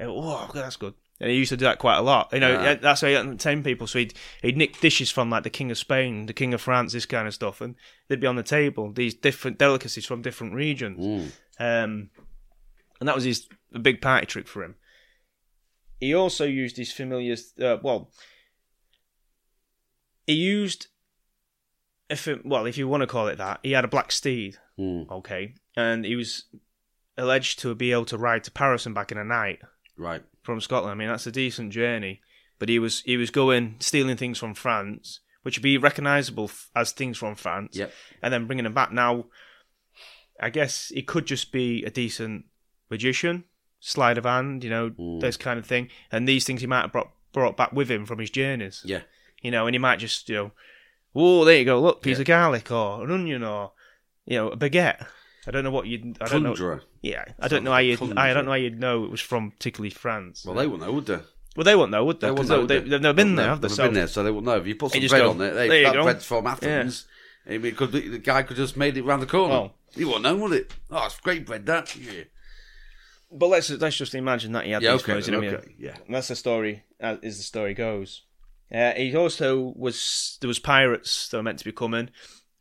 And, 0.00 0.10
oh, 0.10 0.50
that's 0.52 0.74
good. 0.74 0.94
And 1.24 1.30
he 1.32 1.38
used 1.38 1.48
to 1.48 1.56
do 1.56 1.64
that 1.64 1.78
quite 1.78 1.96
a 1.96 2.02
lot. 2.02 2.28
You 2.34 2.40
know, 2.40 2.54
Right. 2.54 2.82
that's 2.82 3.00
how 3.00 3.06
he 3.08 3.16
entertained 3.16 3.64
people. 3.64 3.86
So 3.86 3.98
he'd 3.98 4.12
he'd 4.42 4.58
nick 4.58 4.78
dishes 4.80 5.10
from 5.10 5.30
like 5.30 5.42
the 5.42 5.48
King 5.48 5.70
of 5.70 5.78
Spain, 5.78 6.26
the 6.26 6.34
King 6.34 6.52
of 6.52 6.60
France, 6.60 6.92
this 6.92 7.06
kind 7.06 7.26
of 7.26 7.32
stuff, 7.32 7.62
and 7.62 7.76
they'd 8.08 8.20
be 8.20 8.26
on 8.26 8.36
the 8.36 8.42
table. 8.42 8.92
These 8.92 9.14
different 9.14 9.56
delicacies 9.56 10.04
from 10.04 10.20
different 10.20 10.52
regions. 10.52 11.32
Mm. 11.58 11.84
Um, 11.84 12.10
and 13.00 13.08
that 13.08 13.14
was 13.14 13.24
his 13.24 13.48
a 13.72 13.78
big 13.78 14.02
party 14.02 14.26
trick 14.26 14.46
for 14.46 14.62
him. 14.62 14.74
He 15.98 16.14
also 16.14 16.44
used 16.44 16.76
his 16.76 16.92
familiar. 16.92 17.36
Uh, 17.58 17.78
well, 17.82 18.10
he 20.26 20.34
used, 20.34 20.88
if 22.10 22.28
it, 22.28 22.44
well, 22.44 22.66
if 22.66 22.76
you 22.76 22.86
want 22.86 23.00
to 23.00 23.06
call 23.06 23.28
it 23.28 23.38
that, 23.38 23.60
he 23.62 23.72
had 23.72 23.86
a 23.86 23.88
black 23.88 24.12
steed. 24.12 24.58
Mm. 24.78 25.10
Okay, 25.10 25.54
and 25.74 26.04
he 26.04 26.16
was 26.16 26.44
alleged 27.16 27.60
to 27.60 27.74
be 27.74 27.92
able 27.92 28.04
to 28.06 28.18
ride 28.18 28.44
to 28.44 28.50
Paris 28.50 28.84
and 28.84 28.94
back 28.94 29.10
in 29.10 29.16
a 29.16 29.24
night 29.24 29.60
Right. 29.96 30.22
From 30.44 30.60
Scotland. 30.60 30.92
I 30.92 30.94
mean, 30.94 31.08
that's 31.08 31.26
a 31.26 31.32
decent 31.32 31.72
journey. 31.72 32.20
But 32.60 32.68
he 32.68 32.78
was 32.78 33.00
he 33.00 33.16
was 33.16 33.30
going 33.30 33.76
stealing 33.80 34.16
things 34.16 34.38
from 34.38 34.54
France, 34.54 35.18
which 35.42 35.58
would 35.58 35.62
be 35.64 35.76
recognisable 35.76 36.50
as 36.76 36.92
things 36.92 37.18
from 37.18 37.34
France, 37.34 37.76
Yep. 37.76 37.92
and 38.22 38.32
then 38.32 38.46
bringing 38.46 38.62
them 38.64 38.74
back. 38.74 38.92
Now, 38.92 39.24
I 40.40 40.50
guess 40.50 40.88
he 40.94 41.02
could 41.02 41.26
just 41.26 41.50
be 41.52 41.84
a 41.84 41.90
decent 41.90 42.44
magician, 42.90 43.44
sleight 43.80 44.18
of 44.18 44.24
hand, 44.24 44.62
you 44.62 44.70
know, 44.70 44.90
Mm. 44.90 45.20
this 45.20 45.36
kind 45.36 45.58
of 45.58 45.66
thing. 45.66 45.88
And 46.12 46.28
these 46.28 46.44
things 46.44 46.60
he 46.60 46.66
might 46.68 46.82
have 46.82 46.92
brought 46.92 47.10
brought 47.32 47.56
back 47.56 47.72
with 47.72 47.90
him 47.90 48.06
from 48.06 48.20
his 48.20 48.30
journeys, 48.30 48.82
Yeah. 48.84 49.02
you 49.42 49.50
know. 49.50 49.66
And 49.66 49.74
he 49.74 49.78
might 49.78 49.98
just 49.98 50.28
you 50.28 50.36
know, 50.36 50.52
oh, 51.16 51.44
there 51.44 51.58
you 51.58 51.64
go, 51.64 51.80
look, 51.82 52.02
piece 52.02 52.18
Yeah. 52.18 52.22
of 52.22 52.26
garlic 52.28 52.70
or 52.70 53.02
an 53.04 53.10
onion 53.10 53.42
or 53.42 53.72
you 54.26 54.36
know 54.36 54.48
a 54.50 54.56
baguette. 54.56 55.04
I 55.46 55.50
don't 55.50 55.64
know 55.64 55.70
what 55.70 55.86
you. 55.86 56.14
I 56.20 56.26
don't 56.26 56.42
know. 56.42 56.80
Yeah, 57.02 57.24
I 57.38 57.48
don't 57.48 57.64
know 57.64 57.72
how 57.72 57.78
you. 57.78 57.96
I 58.16 58.32
don't 58.32 58.44
know 58.46 58.52
how 58.52 58.56
you'd 58.56 58.80
know 58.80 59.04
it 59.04 59.10
was 59.10 59.20
from 59.20 59.50
particularly 59.50 59.90
France. 59.90 60.44
Well, 60.44 60.54
they 60.54 60.66
won't 60.66 60.80
know, 60.82 60.92
would 60.92 61.06
they? 61.06 61.20
Well, 61.56 61.64
they 61.64 61.76
won't 61.76 61.90
know, 61.90 62.04
would 62.04 62.20
they? 62.20 62.28
They 62.28 62.34
'Cause 62.34 62.48
won't 62.48 62.48
know. 62.48 62.66
they, 62.66 62.78
would 62.78 62.86
they, 62.86 62.94
have 62.94 63.02
never 63.02 63.14
been 63.14 63.36
there, 63.36 63.48
have 63.48 63.60
they? 63.60 63.68
They've 63.68 63.76
been 63.76 63.94
there, 63.94 64.06
so 64.08 64.22
they 64.24 64.30
won't 64.30 64.46
know. 64.46 64.56
If 64.56 64.66
you 64.66 64.74
put 64.74 64.92
some 64.92 65.06
bread 65.06 65.22
on 65.22 65.40
it, 65.40 65.54
"There 65.54 65.66
hey, 65.68 65.82
that 65.84 65.92
go." 65.92 66.02
bread's 66.02 66.24
from 66.24 66.46
Athens. 66.46 67.06
I 67.48 67.58
mean, 67.58 67.74
could, 67.74 67.92
the 67.92 68.18
guy 68.18 68.42
could 68.42 68.56
just 68.56 68.76
made 68.76 68.96
it 68.96 69.02
round 69.04 69.20
the 69.22 69.26
corner. 69.26 69.54
Oh. 69.54 69.72
He 69.94 70.04
won't 70.04 70.22
know, 70.22 70.34
would 70.36 70.52
it? 70.52 70.72
Oh, 70.90 71.04
it's 71.06 71.20
great 71.20 71.46
bread, 71.46 71.66
that. 71.66 71.94
Yeah. 71.94 72.24
but 73.30 73.48
let's 73.48 73.70
let's 73.70 73.96
just 73.96 74.14
imagine 74.14 74.52
that 74.52 74.64
he 74.64 74.70
had 74.72 74.82
Yeah, 74.82 74.92
these 74.92 75.02
okay, 75.02 75.12
clothes. 75.12 75.26
You 75.28 75.32
know, 75.34 75.40
then, 75.42 75.50
what 75.52 75.56
I 75.56 75.62
okay, 75.62 75.68
mean? 75.68 75.76
yeah. 75.78 75.96
And 76.06 76.14
that's 76.14 76.28
the 76.28 76.36
story, 76.36 76.82
as 76.98 77.18
is 77.22 77.36
the 77.36 77.42
story 77.44 77.74
goes. 77.74 78.22
Uh, 78.74 78.92
he 78.92 79.14
also 79.14 79.74
was 79.76 80.38
there 80.40 80.48
was 80.48 80.58
pirates 80.58 81.28
that 81.28 81.36
were 81.36 81.42
meant 81.42 81.58
to 81.58 81.64
be 81.64 81.70
coming. 81.72 82.08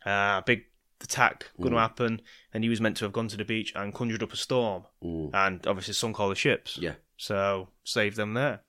Uh, 0.05 0.41
big 0.41 0.65
attack 1.03 1.51
going 1.59 1.73
to 1.73 1.79
happen, 1.79 2.21
and 2.53 2.63
he 2.63 2.69
was 2.69 2.81
meant 2.81 2.97
to 2.97 3.05
have 3.05 3.11
gone 3.13 3.27
to 3.27 3.37
the 3.37 3.45
beach 3.45 3.71
and 3.75 3.93
conjured 3.93 4.23
up 4.23 4.33
a 4.33 4.37
storm, 4.37 4.83
Mm. 5.03 5.29
and 5.33 5.67
obviously 5.67 5.93
sunk 5.93 6.19
all 6.19 6.29
the 6.29 6.35
ships. 6.35 6.77
Yeah. 6.81 6.95
So 7.17 7.69
saved 7.83 8.15
them 8.17 8.33
there. 8.33 8.61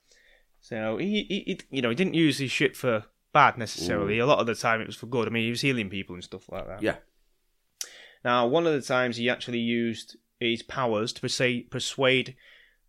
So 0.61 0.97
he, 0.97 1.23
he, 1.29 1.39
he 1.45 1.59
you 1.71 1.81
know, 1.81 1.89
he 1.89 1.95
didn't 1.95 2.13
use 2.15 2.37
his 2.39 2.51
ship 2.51 2.75
for 2.75 3.05
bad 3.33 3.57
necessarily. 3.57 4.19
A 4.19 4.25
lot 4.25 4.39
of 4.39 4.47
the 4.47 4.55
time 4.55 4.81
it 4.81 4.87
was 4.87 4.95
for 4.95 5.05
good. 5.07 5.27
I 5.27 5.31
mean, 5.31 5.43
he 5.43 5.49
was 5.49 5.61
healing 5.61 5.89
people 5.89 6.15
and 6.15 6.23
stuff 6.23 6.49
like 6.49 6.67
that. 6.67 6.81
Yeah. 6.81 6.95
Now, 8.23 8.47
one 8.47 8.65
of 8.65 8.73
the 8.73 8.81
times 8.81 9.17
he 9.17 9.29
actually 9.29 9.59
used 9.59 10.17
his 10.39 10.63
powers 10.63 11.13
to 11.13 11.21
persuade, 11.21 11.69
persuade 11.69 12.35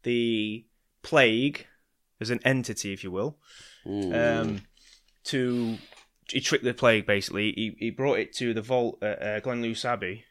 the 0.03 0.65
plague 1.03 1.67
as 2.21 2.31
an 2.31 2.41
entity, 2.45 2.93
if 2.93 3.05
you 3.05 3.11
will, 3.11 3.39
Mm. 3.85 4.41
um, 4.41 4.61
to 5.25 5.77
he 6.29 6.41
tricked 6.41 6.65
the 6.65 6.75
plague 6.75 7.07
basically. 7.07 7.53
He 7.53 7.77
he 7.79 7.91
brought 7.91 8.19
it 8.19 8.33
to 8.35 8.53
the 8.55 8.63
vault 8.63 9.03
at 9.03 9.23
uh, 9.23 9.41
Glenluce 9.41 9.85
Abbey, 9.85 10.25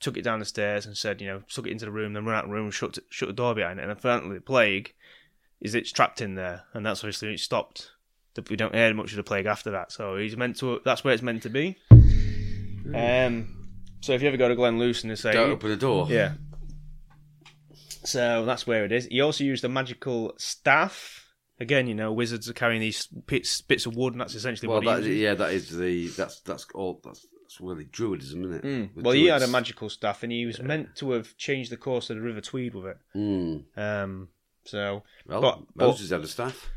took 0.00 0.16
it 0.16 0.22
down 0.22 0.38
the 0.38 0.44
stairs 0.44 0.86
and 0.86 0.96
said, 0.96 1.20
you 1.20 1.26
know, 1.28 1.42
took 1.48 1.66
it 1.66 1.70
into 1.70 1.84
the 1.84 1.90
room, 1.92 2.12
then 2.12 2.24
run 2.24 2.36
out 2.36 2.44
of 2.44 2.50
the 2.50 2.54
room, 2.54 2.70
shut 2.70 2.98
shut 3.10 3.28
the 3.28 3.32
door 3.32 3.54
behind 3.54 3.78
it, 3.78 3.82
and 3.82 3.92
apparently 3.92 4.36
the 4.36 4.42
plague 4.42 4.94
is 5.60 5.74
it's 5.74 5.92
trapped 5.92 6.20
in 6.20 6.34
there, 6.34 6.64
and 6.74 6.84
that's 6.84 7.00
obviously 7.00 7.32
it 7.34 7.40
stopped. 7.40 7.92
We 8.48 8.56
don't 8.56 8.74
hear 8.74 8.92
much 8.94 9.10
of 9.10 9.16
the 9.16 9.22
plague 9.22 9.46
after 9.46 9.70
that, 9.72 9.92
so 9.92 10.16
he's 10.16 10.36
meant 10.36 10.56
to. 10.58 10.80
That's 10.84 11.04
where 11.04 11.12
it's 11.14 11.22
meant 11.22 11.42
to 11.42 11.50
be. 11.50 11.76
Um, 12.94 13.68
so 14.00 14.12
if 14.12 14.22
you 14.22 14.28
ever 14.28 14.36
go 14.36 14.48
to 14.48 14.56
Glenluce 14.56 15.02
and 15.02 15.10
they 15.10 15.14
say, 15.14 15.32
Don't 15.32 15.50
open 15.50 15.70
the 15.70 15.76
door. 15.76 16.06
yeah. 16.10 16.32
So 18.04 18.44
that's 18.44 18.66
where 18.66 18.84
it 18.84 18.90
is. 18.92 19.06
He 19.06 19.20
also 19.20 19.44
used 19.44 19.64
a 19.64 19.68
magical 19.68 20.34
staff. 20.36 21.21
Again, 21.62 21.86
you 21.86 21.94
know, 21.94 22.12
wizards 22.12 22.48
are 22.50 22.52
carrying 22.52 22.80
these 22.80 23.06
bits, 23.06 23.60
bits 23.60 23.86
of 23.86 23.94
wood, 23.96 24.12
and 24.14 24.20
that's 24.20 24.34
essentially 24.34 24.68
Well, 24.68 24.78
what 24.82 24.84
he 24.98 25.02
that, 25.02 25.08
uses. 25.08 25.22
yeah, 25.22 25.34
that 25.34 25.52
is 25.52 25.70
the 25.76 26.08
that's 26.08 26.40
that's 26.40 26.66
all 26.74 27.00
that's, 27.04 27.26
that's 27.42 27.60
really 27.60 27.84
druidism, 27.86 28.44
isn't 28.44 28.54
it? 28.54 28.62
Mm. 28.64 29.02
Well, 29.02 29.14
he 29.14 29.26
had 29.26 29.42
a 29.42 29.46
magical 29.46 29.88
staff, 29.88 30.22
and 30.22 30.32
he 30.32 30.44
was 30.44 30.60
meant 30.60 30.96
to 30.96 31.12
have 31.12 31.36
changed 31.36 31.70
the 31.70 31.76
course 31.76 32.10
of 32.10 32.16
the 32.16 32.22
River 32.22 32.40
Tweed 32.40 32.74
with 32.74 32.86
it. 32.86 32.96
Mm. 33.16 33.64
Um, 33.76 34.28
so 34.64 35.04
Well, 35.26 35.40
But- 35.40 35.60
Moses 35.76 36.10
had 36.10 36.20
a 36.22 36.26
staff. 36.28 36.68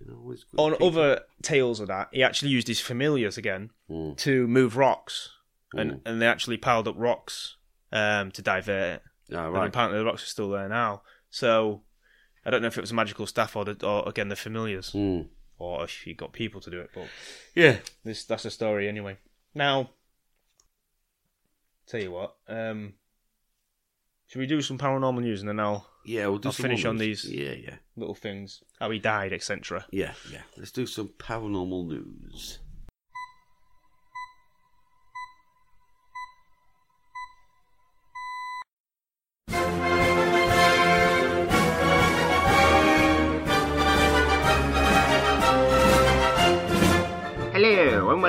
You 0.00 0.08
know, 0.10 0.34
on 0.58 0.72
people. 0.72 0.86
other 0.88 1.22
tales 1.42 1.80
of 1.80 1.88
that, 1.88 2.08
he 2.12 2.22
actually 2.22 2.50
used 2.50 2.68
his 2.68 2.80
familiars 2.80 3.38
again 3.38 3.70
Mm. 3.90 4.16
to 4.18 4.46
move 4.46 4.76
rocks, 4.76 5.30
and 5.72 5.92
Mm. 5.92 6.00
and 6.04 6.20
they 6.20 6.26
actually 6.26 6.56
piled 6.58 6.86
up 6.88 6.96
rocks 6.98 7.56
um, 7.92 8.30
to 8.32 8.42
divert 8.42 8.96
it. 8.96 9.02
Ah, 9.32 9.46
And 9.46 9.54
right. 9.54 9.68
apparently, 9.68 9.98
the 9.98 10.04
rocks 10.04 10.22
are 10.24 10.26
still 10.26 10.50
there 10.50 10.68
now. 10.68 11.02
So 11.30 11.82
I 12.46 12.50
don't 12.50 12.62
know 12.62 12.68
if 12.68 12.78
it 12.78 12.82
was 12.82 12.92
a 12.92 12.94
magical 12.94 13.26
staff 13.26 13.56
or, 13.56 13.64
the, 13.64 13.84
or 13.86 14.08
again 14.08 14.28
the 14.28 14.36
familiars, 14.36 14.92
Mm. 14.92 15.26
or 15.58 15.84
if 15.84 16.06
you 16.06 16.14
got 16.14 16.32
people 16.32 16.60
to 16.62 16.70
do 16.70 16.80
it. 16.80 16.90
But 16.94 17.08
Yeah. 17.54 17.80
this 18.04 18.24
that's 18.24 18.44
a 18.44 18.50
story 18.50 18.88
anyway. 18.88 19.18
Now, 19.54 19.90
tell 21.86 22.00
you 22.00 22.12
what, 22.12 22.36
um, 22.48 22.94
should 24.28 24.38
we 24.38 24.46
do 24.46 24.60
some 24.62 24.78
paranormal 24.78 25.20
news 25.22 25.40
and 25.40 25.48
then 25.48 25.60
I'll 25.60 25.88
Yeah, 26.04 26.28
we'll 26.28 26.38
do 26.38 26.48
I'll 26.48 26.52
finish 26.52 26.84
on 26.84 26.96
news. 26.98 27.22
these. 27.24 27.32
Yeah, 27.32 27.52
yeah. 27.52 27.76
little 27.96 28.14
things 28.14 28.62
how 28.78 28.90
he 28.90 28.98
died, 29.00 29.32
etc. 29.32 29.86
Yeah, 29.90 30.14
yeah. 30.30 30.42
Let's 30.56 30.70
do 30.70 30.86
some 30.86 31.08
paranormal 31.08 31.86
news. 31.88 32.60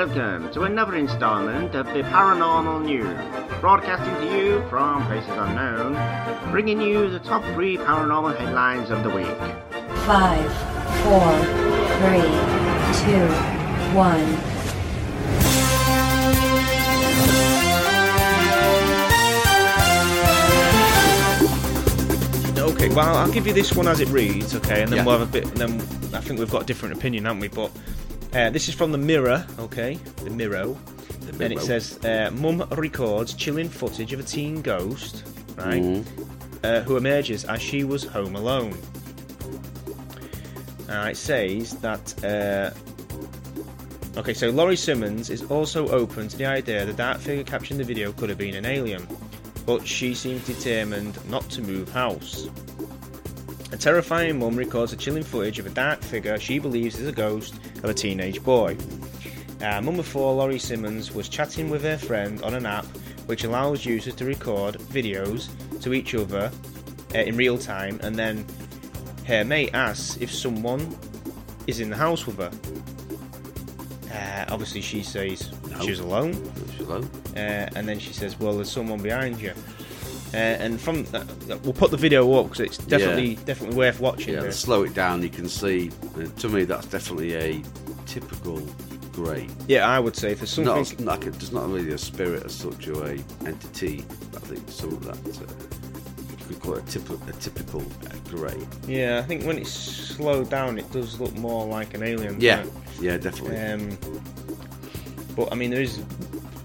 Welcome 0.08 0.50
to 0.54 0.64
another 0.64 0.96
installment 0.96 1.76
of 1.76 1.86
the 1.88 2.02
Paranormal 2.04 2.86
News, 2.86 3.20
broadcasting 3.60 4.16
to 4.26 4.38
you 4.38 4.70
from 4.70 5.06
places 5.08 5.30
unknown, 5.32 5.94
bringing 6.50 6.80
you 6.80 7.10
the 7.10 7.20
top 7.20 7.44
three 7.54 7.76
paranormal 7.76 8.38
headlines 8.38 8.90
of 8.90 9.04
the 9.04 9.10
week. 9.10 9.28
Five, 10.06 10.46
four, 11.04 11.34
three, 12.00 12.22
two, 13.04 13.28
one. 13.94 14.24
Okay, 22.58 22.90
well 22.90 23.18
I'll 23.18 23.32
give 23.32 23.46
you 23.46 23.54
this 23.54 23.74
one 23.76 23.88
as 23.90 24.00
it 24.00 24.08
reads, 24.08 24.56
okay, 24.56 24.84
and 24.84 24.92
then 24.92 24.98
Yeah. 25.00 25.06
we'll 25.06 25.20
have 25.20 25.28
a 25.28 25.32
bit. 25.32 25.46
And 25.46 25.58
then 25.58 25.82
I 26.14 26.22
think 26.22 26.40
we've 26.40 26.50
got 26.50 26.62
a 26.64 26.66
different 26.66 26.96
opinion, 26.96 27.26
haven't 27.26 27.42
we? 27.42 27.50
But 27.50 27.72
uh, 28.34 28.50
this 28.50 28.68
is 28.70 28.76
from 28.76 28.92
the 28.92 28.98
Mirror, 28.98 29.46
okay, 29.60 29.96
the 30.24 30.30
Mirror, 30.30 30.76
and 31.40 31.54
it 31.54 31.60
says, 31.62 31.98
uh, 32.06 32.32
"Mum 32.34 32.68
records 32.72 33.34
chilling 33.34 33.70
footage 33.70 34.14
of 34.14 34.20
a 34.20 34.24
teen 34.24 34.62
ghost, 34.62 35.24
right, 35.58 35.82
uh, 36.64 36.82
who 36.82 36.98
emerges 36.98 37.46
as 37.46 37.62
she 37.62 37.84
was 37.84 38.04
home 38.04 38.36
alone." 38.36 38.78
Uh, 40.90 41.10
it 41.12 41.18
says 41.18 41.74
that. 41.78 42.24
Uh, 42.24 42.72
Okay, 44.18 44.34
so 44.34 44.50
Laurie 44.50 44.76
Simmons 44.76 45.30
is 45.30 45.44
also 45.44 45.90
open 45.90 46.28
to 46.28 46.36
the 46.38 46.46
idea 46.48 46.84
that 46.86 46.98
that 46.98 47.22
figure 47.22 47.44
capturing 47.44 47.78
the 47.78 47.84
video 47.84 48.12
could 48.12 48.30
have 48.30 48.38
been 48.40 48.56
an 48.56 48.66
alien, 48.66 49.08
but 49.68 49.86
she 49.88 50.16
seems 50.16 50.44
determined 50.48 51.20
not 51.30 51.48
to 51.52 51.62
move 51.62 51.88
house. 51.90 52.48
A 53.78 53.80
terrifying 53.80 54.40
mum 54.40 54.56
records 54.56 54.92
a 54.92 54.96
chilling 54.98 55.22
footage 55.22 55.60
of 55.60 55.68
a 55.68 55.70
dark 55.70 56.02
figure 56.02 56.40
she 56.40 56.58
believes 56.58 56.98
is 57.00 57.08
a 57.08 57.12
ghost 57.12 57.54
of 57.84 57.86
a 57.86 57.94
teenage 57.94 58.44
boy. 58.44 58.76
Uh, 59.62 59.80
mum 59.82 60.00
of 60.00 60.08
four, 60.08 60.34
Laurie 60.34 60.58
Simmons, 60.58 61.12
was 61.14 61.30
chatting 61.30 61.70
with 61.70 61.84
her 61.84 61.96
friend 61.96 62.42
on 62.42 62.56
an 62.56 62.66
app 62.66 62.88
which 63.28 63.44
allows 63.44 63.86
users 63.86 64.16
to 64.16 64.26
record 64.26 64.80
videos 64.80 65.50
to 65.82 65.94
each 65.94 66.16
other 66.16 66.52
uh, 67.14 67.20
in 67.20 67.38
real 67.38 67.56
time, 67.56 68.00
and 68.02 68.16
then 68.16 68.44
her 69.28 69.46
mate 69.46 69.70
asks 69.76 70.18
if 70.18 70.34
someone 70.34 70.98
is 71.68 71.80
in 71.80 71.92
the 71.92 71.96
house 71.96 72.26
with 72.26 72.38
her. 72.40 72.52
Uh, 74.12 74.46
obviously, 74.52 74.82
she 74.82 75.04
says 75.04 75.52
No. 75.70 75.82
she's 75.82 76.00
alone, 76.00 76.34
Hello. 76.78 77.02
uh, 77.36 77.70
and 77.76 77.88
then 77.88 78.00
she 78.00 78.12
says, 78.12 78.40
"Well, 78.40 78.54
there's 78.56 78.72
someone 78.72 79.04
behind 79.04 79.40
you." 79.40 79.54
Uh, 80.34 80.38
and 80.38 80.80
from 80.80 81.04
that, 81.06 81.26
we'll 81.64 81.74
put 81.74 81.90
the 81.92 81.98
video 81.98 82.34
up 82.34 82.50
because 82.50 82.60
it's 82.60 82.78
definitely 82.78 83.36
definitely 83.46 83.78
worth 83.78 84.00
watching. 84.00 84.34
Yeah, 84.34 84.50
slow 84.50 84.84
it 84.84 84.94
down. 84.94 85.24
You 85.24 85.30
can 85.30 85.48
see. 85.48 85.90
Uh, 86.18 86.26
to 86.26 86.50
me, 86.50 86.66
that's 86.66 86.88
definitely 86.88 87.36
a 87.36 87.64
typical 88.06 88.62
grey. 89.14 89.48
Yeah, 89.68 89.88
I 89.88 90.00
would 90.00 90.16
say 90.16 90.36
for 90.36 90.46
something. 90.46 91.06
Not, 91.06 91.22
not 91.22 91.22
there's 91.22 91.52
not 91.52 91.70
really 91.70 91.92
a 91.92 91.98
spirit 91.98 92.44
as 92.44 92.54
such 92.54 92.88
or 92.88 93.06
a 93.06 93.18
entity. 93.46 94.06
I 94.36 94.40
think 94.40 94.70
some 94.70 94.90
of 94.90 95.04
that. 95.06 95.42
Uh, 95.42 95.54
you 96.30 96.46
could 96.56 96.60
call 96.62 96.74
it 96.76 96.84
a, 96.84 96.92
typical 96.92 97.30
a 97.30 97.34
typical 97.34 97.82
uh, 97.82 98.30
grey. 98.30 98.68
Yeah, 98.86 99.20
I 99.20 99.28
think 99.28 99.44
when 99.44 99.58
it's 99.58 99.72
slowed 99.72 100.50
down, 100.50 100.78
it 100.78 100.92
does 100.92 101.20
look 101.20 101.36
more 101.36 101.66
like 101.66 101.94
an 101.94 102.04
alien. 102.04 102.40
Yeah, 102.40 102.66
yeah, 103.00 103.18
definitely. 103.18 103.58
Um, 103.60 103.98
but 105.36 105.52
I 105.52 105.56
mean, 105.56 105.72
there 105.72 105.82
is 105.82 106.04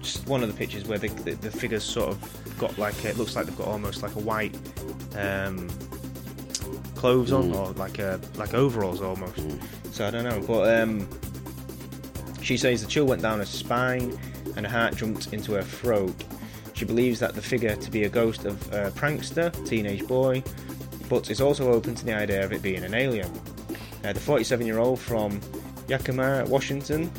just 0.01 0.27
one 0.27 0.43
of 0.43 0.49
the 0.49 0.55
pictures 0.55 0.83
where 0.83 0.97
the, 0.97 1.07
the, 1.07 1.31
the 1.35 1.51
figures 1.51 1.83
sort 1.83 2.09
of 2.09 2.42
got 2.67 2.77
like 2.77 3.03
it 3.05 3.17
looks 3.17 3.35
like 3.35 3.45
they've 3.45 3.57
got 3.57 3.67
almost 3.67 4.01
like 4.03 4.15
a 4.15 4.19
white 4.19 4.55
um, 5.17 5.67
clothes 6.95 7.31
on 7.31 7.51
Mm. 7.51 7.55
or 7.55 7.71
like 7.73 7.99
a 7.99 8.19
like 8.35 8.53
overalls 8.53 9.01
almost. 9.01 9.39
So 9.91 10.07
I 10.07 10.11
don't 10.11 10.23
know, 10.23 10.41
but 10.47 10.79
um, 10.81 11.07
she 12.41 12.57
says 12.57 12.81
the 12.81 12.87
chill 12.87 13.05
went 13.05 13.21
down 13.21 13.39
her 13.39 13.45
spine 13.45 14.17
and 14.55 14.65
her 14.65 14.71
heart 14.79 14.95
jumped 14.95 15.33
into 15.33 15.53
her 15.53 15.63
throat. 15.63 16.15
She 16.73 16.85
believes 16.85 17.19
that 17.19 17.35
the 17.35 17.41
figure 17.41 17.75
to 17.75 17.91
be 17.91 18.03
a 18.05 18.09
ghost 18.09 18.45
of 18.45 18.55
a 18.73 18.91
prankster, 18.91 19.51
teenage 19.67 20.07
boy, 20.07 20.43
but 21.09 21.29
is 21.29 21.41
also 21.41 21.71
open 21.71 21.95
to 21.95 22.05
the 22.05 22.13
idea 22.15 22.43
of 22.45 22.51
it 22.53 22.61
being 22.61 22.83
an 22.83 22.93
alien. 22.93 23.29
Uh, 24.03 24.13
the 24.13 24.19
47 24.19 24.65
year 24.65 24.79
old 24.79 24.99
from 24.99 25.39
Yakima, 25.87 26.45
Washington, 26.47 27.11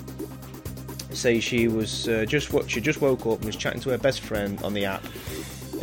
says 1.10 1.44
she 1.44 1.68
was 1.68 2.08
uh, 2.08 2.24
just 2.26 2.52
what 2.52 2.68
she 2.68 2.80
just 2.80 3.00
woke 3.00 3.20
up 3.26 3.36
and 3.36 3.44
was 3.44 3.56
chatting 3.56 3.80
to 3.80 3.90
her 3.90 3.98
best 3.98 4.20
friend 4.20 4.60
on 4.62 4.74
the 4.74 4.84
app. 4.84 5.04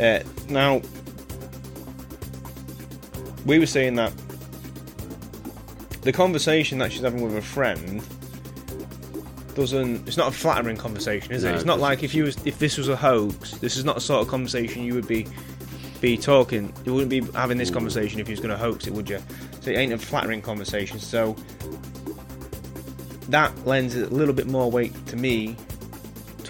Uh, 0.00 0.20
now, 0.48 0.80
we 3.46 3.58
were 3.58 3.66
saying 3.66 3.94
that 3.96 4.12
the 6.02 6.12
conversation 6.12 6.78
that 6.78 6.92
she's 6.92 7.02
having 7.02 7.22
with 7.22 7.32
her 7.34 7.42
friend 7.42 8.02
doesn't. 9.54 10.06
It's 10.08 10.16
not 10.16 10.28
a 10.28 10.36
flattering 10.36 10.76
conversation, 10.76 11.32
is 11.32 11.44
it? 11.44 11.48
No, 11.48 11.54
It's 11.54 11.62
it 11.62 11.66
not 11.66 11.78
like 11.78 12.02
if 12.02 12.14
you 12.14 12.24
was 12.24 12.36
if 12.46 12.58
this 12.58 12.78
was 12.78 12.88
a 12.88 12.96
hoax. 12.96 13.52
This 13.58 13.76
is 13.76 13.84
not 13.84 13.96
the 13.96 14.00
sort 14.00 14.22
of 14.22 14.28
conversation 14.28 14.82
you 14.82 14.94
would 14.94 15.06
be 15.06 15.26
be 16.00 16.16
talking. 16.16 16.72
You 16.84 16.94
wouldn't 16.94 17.10
be 17.10 17.20
having 17.32 17.58
this 17.58 17.70
conversation 17.70 18.18
if 18.20 18.28
you 18.28 18.32
was 18.32 18.40
going 18.40 18.50
to 18.50 18.56
hoax 18.56 18.86
it, 18.86 18.92
would 18.92 19.08
you? 19.08 19.20
So 19.60 19.70
it 19.70 19.76
ain't 19.76 19.92
a 19.92 19.98
flattering 19.98 20.42
conversation. 20.42 20.98
So 20.98 21.36
that 23.28 23.66
lends 23.66 23.94
a 23.94 24.06
little 24.08 24.34
bit 24.34 24.46
more 24.46 24.70
weight 24.70 24.94
to 25.06 25.16
me 25.16 25.56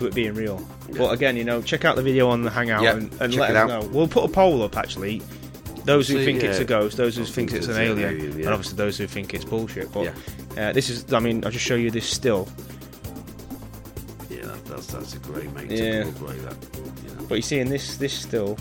to 0.02 0.08
it 0.08 0.14
being 0.14 0.34
real. 0.34 0.60
But 0.96 1.12
again, 1.12 1.36
you 1.36 1.44
know, 1.44 1.62
check 1.62 1.84
out 1.84 1.96
the 1.96 2.02
video 2.02 2.28
on 2.28 2.42
the 2.42 2.50
Hangout 2.50 2.82
Yeah, 2.82 2.96
and, 2.96 3.12
and 3.20 3.34
let 3.34 3.50
us 3.56 3.56
out. 3.56 3.68
know. 3.68 3.88
We'll 3.88 4.08
put 4.08 4.24
a 4.24 4.32
poll 4.32 4.62
up 4.62 4.76
actually. 4.76 5.22
Those 5.84 6.06
who 6.06 6.18
See, 6.18 6.24
think 6.24 6.42
it's 6.44 6.58
a 6.60 6.64
ghost, 6.64 6.96
those 6.96 7.16
who 7.16 7.22
Those 7.24 7.34
think 7.34 7.52
it's 7.52 7.66
an 7.66 7.72
it's 7.72 7.78
an 7.78 7.84
alien, 7.84 8.08
alien, 8.10 8.32
yeah. 8.38 8.44
and 8.44 8.54
obviously 8.54 8.76
those 8.76 8.96
who 8.98 9.06
think 9.08 9.34
it's 9.34 9.44
bullshit. 9.44 9.90
But 9.92 10.12
Yeah. 10.56 10.68
uh, 10.68 10.72
this 10.72 10.88
is, 10.90 11.12
I 11.12 11.18
mean, 11.18 11.44
I'll 11.44 11.50
just 11.50 11.64
show 11.64 11.74
you 11.74 11.90
this 11.90 12.06
still. 12.06 12.48
yeah, 14.30 14.42
that, 14.46 14.64
that's 14.66 14.86
that's 14.86 15.14
a 15.14 15.18
great 15.18 15.52
mate. 15.54 15.70
Yeah. 15.70 16.04
Typical 16.04 16.26
grey. 16.28 16.36
That. 16.38 16.56
You 17.08 17.14
know. 17.16 17.26
But 17.28 17.34
you 17.36 17.42
see 17.42 17.58
in 17.58 17.68
this 17.68 17.96
this 17.96 18.12
still, 18.12 18.56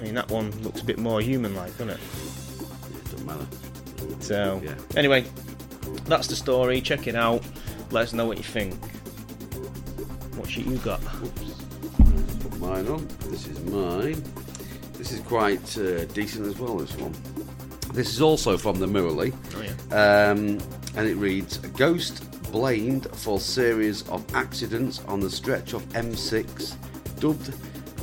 I 0.00 0.04
mean, 0.04 0.14
that 0.14 0.30
one 0.30 0.50
looks 0.62 0.80
a 0.80 0.84
bit 0.84 0.98
more 0.98 1.20
human-like, 1.20 1.72
doesn't 1.72 1.90
it? 1.90 2.00
It 2.00 3.10
doesn't 3.10 3.26
matter. 3.26 3.46
So 4.20 4.60
Yeah. 4.64 4.74
anyway, 4.96 5.24
that's 6.06 6.28
the 6.28 6.36
story. 6.36 6.80
Check 6.80 7.06
it 7.08 7.14
out. 7.14 7.42
Let 7.90 8.04
us 8.04 8.12
know 8.12 8.24
what 8.26 8.38
you 8.38 8.42
think. 8.44 8.74
What 10.38 10.48
shit 10.48 10.66
you 10.66 10.76
got? 10.78 11.00
Put 11.04 12.60
mine 12.60 12.86
on. 12.86 13.08
This 13.26 13.48
is 13.48 13.60
mine. 13.64 14.22
This 14.92 15.10
is 15.10 15.20
quite 15.20 15.76
uh, 15.76 16.04
decent 16.06 16.46
as 16.46 16.58
well. 16.60 16.76
This 16.76 16.96
one. 16.96 17.12
This 17.92 18.12
is 18.12 18.22
also 18.22 18.56
from 18.56 18.78
the 18.78 18.86
Mirrorly. 18.86 19.34
Oh 19.56 19.62
yeah. 19.62 20.30
Um, 20.30 20.60
and 20.96 21.08
it 21.08 21.16
reads 21.16 21.58
Ghost 21.58 22.24
blamed 22.52 23.08
for 23.16 23.40
series 23.40 24.08
of 24.08 24.24
accidents 24.34 25.00
on 25.06 25.18
the 25.18 25.28
stretch 25.28 25.72
of 25.72 25.82
M6, 25.88 26.74
dubbed 27.18 27.52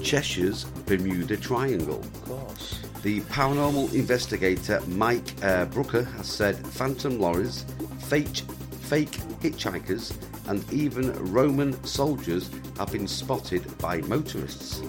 Cheshire's 0.04 0.66
Bermuda 0.86 1.38
Triangle. 1.38 2.00
Of 2.00 2.26
course. 2.26 2.82
The 3.02 3.22
paranormal 3.22 3.94
investigator 3.94 4.82
Mike 4.88 5.42
uh, 5.42 5.66
Brooker 5.66 6.04
has 6.04 6.28
said 6.28 6.58
phantom 6.68 7.18
lorries, 7.18 7.66
fake, 8.00 8.44
fake 8.82 9.12
hitchhikers, 9.42 10.14
and 10.48 10.72
even 10.74 11.12
Roman 11.32 11.82
soldiers 11.84 12.50
have 12.78 12.92
been 12.92 13.08
spotted 13.08 13.78
by 13.78 14.02
motorists. 14.02 14.82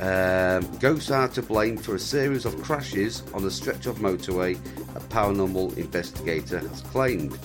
Um, 0.00 0.66
ghosts 0.78 1.10
are 1.10 1.28
to 1.28 1.42
blame 1.42 1.76
for 1.76 1.94
a 1.94 1.98
series 1.98 2.46
of 2.46 2.60
crashes 2.62 3.22
on 3.34 3.44
a 3.44 3.50
stretch 3.50 3.86
of 3.86 3.98
motorway, 3.98 4.56
a 4.96 5.00
paranormal 5.00 5.76
investigator 5.76 6.58
has 6.58 6.80
claimed. 6.82 7.38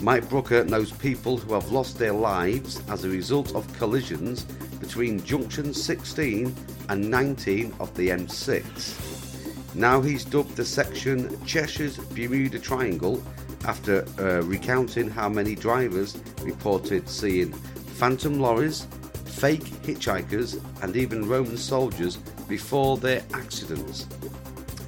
Mike 0.00 0.28
Brooker 0.28 0.64
knows 0.64 0.92
people 0.92 1.36
who 1.36 1.54
have 1.54 1.72
lost 1.72 1.98
their 1.98 2.12
lives 2.12 2.82
as 2.88 3.04
a 3.04 3.08
result 3.08 3.54
of 3.54 3.70
collisions 3.78 4.44
between 4.78 5.22
junction 5.22 5.72
16 5.72 6.54
and 6.88 7.10
19 7.10 7.74
of 7.80 7.94
the 7.94 8.08
M6. 8.08 9.74
Now 9.74 10.00
he's 10.00 10.24
dubbed 10.24 10.56
the 10.56 10.64
section 10.64 11.44
Cheshire's 11.44 11.98
Bermuda 11.98 12.58
Triangle 12.58 13.22
after 13.64 14.04
uh, 14.18 14.42
recounting 14.42 15.08
how 15.08 15.28
many 15.28 15.54
drivers 15.54 16.16
reported 16.42 17.08
seeing 17.08 17.52
phantom 17.52 18.38
lorries, 18.38 18.86
fake 19.24 19.64
hitchhikers, 19.82 20.62
and 20.82 20.96
even 20.96 21.28
Roman 21.28 21.56
soldiers 21.56 22.16
before 22.48 22.96
their 22.96 23.22
accidents. 23.34 24.04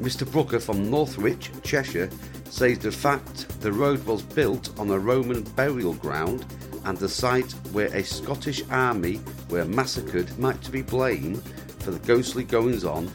Mr. 0.00 0.31
Brooker 0.31 0.61
from 0.61 0.90
Northwich, 0.90 1.50
Cheshire, 1.64 2.11
says 2.50 2.78
the 2.78 2.92
fact 2.92 3.48
the 3.61 3.72
road 3.72 4.04
was 4.07 4.22
built 4.22 4.78
on 4.78 4.90
a 4.90 4.98
Roman 4.98 5.42
burial 5.42 5.94
ground 5.94 6.46
and 6.85 6.96
the 6.96 7.09
site 7.09 7.52
where 7.72 7.94
a 7.94 8.02
Scottish 8.02 8.62
army 8.70 9.20
were 9.50 9.64
massacred 9.64 10.38
might 10.38 10.70
be 10.70 10.83
blamed 10.83 11.42
for 11.81 11.90
the 11.90 11.98
ghostly 12.07 12.44
goings 12.44 12.85
on. 12.85 13.11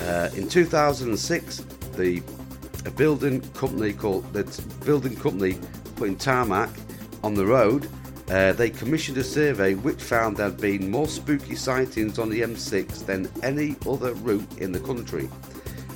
Uh, 0.00 0.30
in 0.34 0.48
2006, 0.48 1.58
the 1.96 2.22
a 2.86 2.90
building 2.90 3.40
company 3.52 3.92
called 3.92 4.32
the 4.32 4.44
building 4.84 5.16
company 5.16 5.58
putting 5.96 6.16
tarmac 6.16 6.70
on 7.22 7.34
the 7.34 7.44
road. 7.44 7.88
Uh, 8.30 8.52
they 8.52 8.70
commissioned 8.70 9.18
a 9.18 9.24
survey 9.24 9.74
which 9.74 10.00
found 10.00 10.36
there 10.36 10.48
had 10.48 10.60
been 10.60 10.90
more 10.90 11.08
spooky 11.08 11.56
sightings 11.56 12.18
on 12.18 12.30
the 12.30 12.40
M6 12.40 13.04
than 13.04 13.30
any 13.42 13.76
other 13.88 14.14
route 14.14 14.58
in 14.58 14.72
the 14.72 14.80
country. 14.80 15.28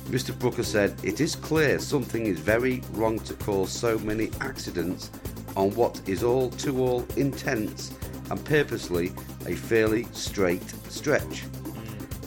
Mr. 0.09 0.37
Brooker 0.37 0.63
said, 0.63 0.95
It 1.03 1.21
is 1.21 1.35
clear 1.35 1.79
something 1.79 2.27
is 2.27 2.39
very 2.39 2.81
wrong 2.91 3.19
to 3.19 3.33
cause 3.35 3.71
so 3.71 3.97
many 3.99 4.29
accidents 4.41 5.09
on 5.55 5.73
what 5.75 5.99
is 6.07 6.23
all 6.23 6.49
too 6.51 6.79
all 6.79 7.05
intense 7.15 7.97
and 8.29 8.43
purposely 8.45 9.13
a 9.47 9.55
fairly 9.55 10.05
straight 10.11 10.67
stretch. 10.89 11.45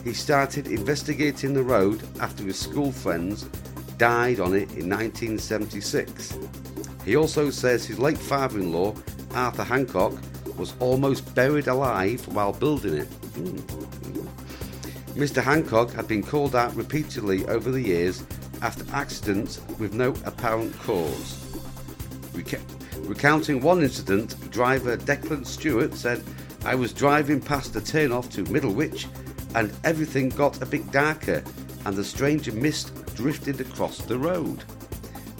He 0.04 0.14
started 0.14 0.68
investigating 0.68 1.52
the 1.52 1.62
road 1.62 2.02
after 2.20 2.44
his 2.44 2.58
school 2.58 2.90
friends 2.90 3.48
died 3.98 4.40
on 4.40 4.54
it 4.54 4.70
in 4.76 4.88
1976. 4.88 6.38
He 7.04 7.16
also 7.16 7.50
says 7.50 7.84
his 7.84 7.98
late 7.98 8.18
father 8.18 8.58
in 8.58 8.72
law, 8.72 8.94
Arthur 9.34 9.64
Hancock, 9.64 10.14
was 10.56 10.74
almost 10.80 11.34
buried 11.34 11.68
alive 11.68 12.26
while 12.28 12.52
building 12.52 12.94
it. 12.94 13.10
Mm-hmm. 13.10 15.20
Mr. 15.20 15.42
Hancock 15.42 15.92
had 15.92 16.06
been 16.06 16.22
called 16.22 16.54
out 16.54 16.74
repeatedly 16.76 17.44
over 17.46 17.70
the 17.70 17.80
years 17.80 18.24
after 18.62 18.84
accidents 18.94 19.60
with 19.78 19.92
no 19.92 20.10
apparent 20.24 20.76
cause. 20.78 21.44
Recounting 22.98 23.60
one 23.60 23.82
incident, 23.82 24.50
driver 24.50 24.96
Declan 24.96 25.46
Stewart 25.46 25.94
said, 25.94 26.22
I 26.64 26.74
was 26.74 26.92
driving 26.92 27.40
past 27.40 27.72
the 27.72 27.80
turnoff 27.80 28.30
to 28.32 28.44
Middlewich 28.44 29.06
and 29.54 29.72
everything 29.82 30.28
got 30.28 30.62
a 30.62 30.66
bit 30.66 30.88
darker 30.92 31.42
and 31.84 31.96
the 31.96 32.04
stranger 32.04 32.52
mist 32.52 32.92
drifted 33.18 33.60
across 33.60 33.98
the 33.98 34.16
road. 34.16 34.62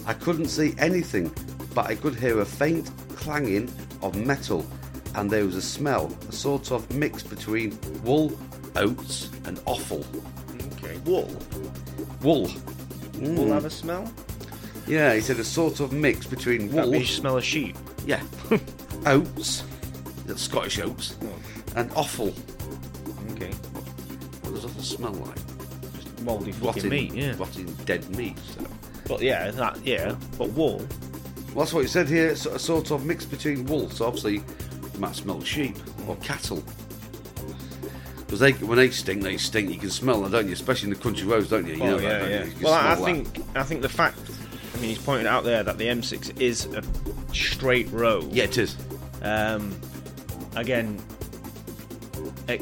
I 0.04 0.12
couldn't 0.12 0.48
see 0.48 0.74
anything, 0.78 1.32
but 1.76 1.86
I 1.86 1.94
could 1.94 2.16
hear 2.16 2.40
a 2.40 2.44
faint 2.44 2.90
clanging 3.14 3.70
of 4.02 4.16
metal 4.16 4.66
and 5.14 5.30
there 5.30 5.44
was 5.44 5.54
a 5.54 5.62
smell, 5.62 6.12
a 6.28 6.32
sort 6.32 6.72
of 6.72 6.92
mix 6.92 7.22
between 7.22 7.78
wool, 8.02 8.36
oats 8.74 9.30
and 9.44 9.60
offal. 9.64 10.04
Okay. 10.72 10.96
Wool. 11.04 11.30
Wool. 12.20 12.50
Wool 13.20 13.44
hmm. 13.44 13.52
have 13.52 13.64
a 13.64 13.70
smell? 13.70 14.12
Yeah, 14.88 15.14
he 15.14 15.20
said 15.20 15.38
a 15.38 15.44
sort 15.44 15.78
of 15.78 15.92
mix 15.92 16.26
between 16.26 16.72
wool. 16.72 16.82
That 16.82 16.88
means 16.88 17.10
you 17.10 17.14
smell 17.14 17.36
a 17.36 17.42
sheep. 17.42 17.76
yeah, 18.06 18.22
oats, 19.06 19.62
that's 20.26 20.42
Scottish 20.42 20.80
oats, 20.80 21.16
oh. 21.22 21.28
and 21.76 21.92
offal. 21.92 22.34
Okay. 23.32 23.52
What 24.42 24.54
does 24.54 24.64
offal 24.64 24.82
smell 24.82 25.12
like? 25.12 25.47
Mouldy 26.28 26.52
fucking 26.52 26.66
Rotting, 26.66 26.90
meat, 26.90 27.14
yeah. 27.14 27.34
rotting 27.38 27.66
dead 27.86 28.08
meat. 28.16 28.38
So. 28.38 28.66
But 29.06 29.22
yeah, 29.22 29.50
that 29.52 29.78
yeah. 29.84 30.14
But 30.36 30.50
wool. 30.50 30.86
Well, 31.54 31.64
that's 31.64 31.72
what 31.72 31.80
he 31.80 31.88
said 31.88 32.08
here. 32.08 32.36
so- 32.36 32.52
A 32.52 32.58
sort 32.58 32.90
of 32.90 33.06
mix 33.06 33.24
between 33.24 33.64
wool. 33.64 33.88
So 33.90 34.06
obviously, 34.06 34.34
you 34.34 34.98
might 34.98 35.14
smell 35.16 35.42
sheep 35.42 35.76
or 36.06 36.16
cattle. 36.16 36.62
Because 38.26 38.40
they, 38.40 38.52
when 38.52 38.76
they 38.76 38.90
stink, 38.90 39.22
they 39.22 39.38
stink. 39.38 39.70
You 39.70 39.78
can 39.78 39.88
smell 39.88 40.20
them, 40.20 40.30
don't 40.30 40.46
you? 40.46 40.52
Especially 40.52 40.90
in 40.90 40.94
the 40.94 41.00
country 41.00 41.26
roads, 41.26 41.48
don't 41.48 41.66
you? 41.66 41.76
you 41.76 41.82
Oh, 41.82 41.86
know 41.86 41.96
that, 41.96 42.02
yeah, 42.02 42.18
don't 42.18 42.30
yeah. 42.30 42.44
You? 42.44 42.50
You 42.50 42.64
Well, 42.64 42.74
I, 42.74 42.92
I 42.92 42.94
that. 42.94 43.04
think 43.04 43.38
I 43.56 43.62
think 43.62 43.80
the 43.80 43.88
fact. 43.88 44.18
I 44.74 44.80
mean, 44.80 44.90
he's 44.90 44.98
pointed 44.98 45.26
out 45.26 45.44
there 45.44 45.62
that 45.62 45.78
the 45.78 45.86
M6 45.86 46.38
is 46.40 46.66
a 46.66 46.82
straight 47.32 47.90
road. 47.90 48.30
Yeah, 48.30 48.44
it 48.44 48.58
is. 48.58 48.76
Um, 49.22 49.74
again, 50.54 51.00
it, 52.48 52.60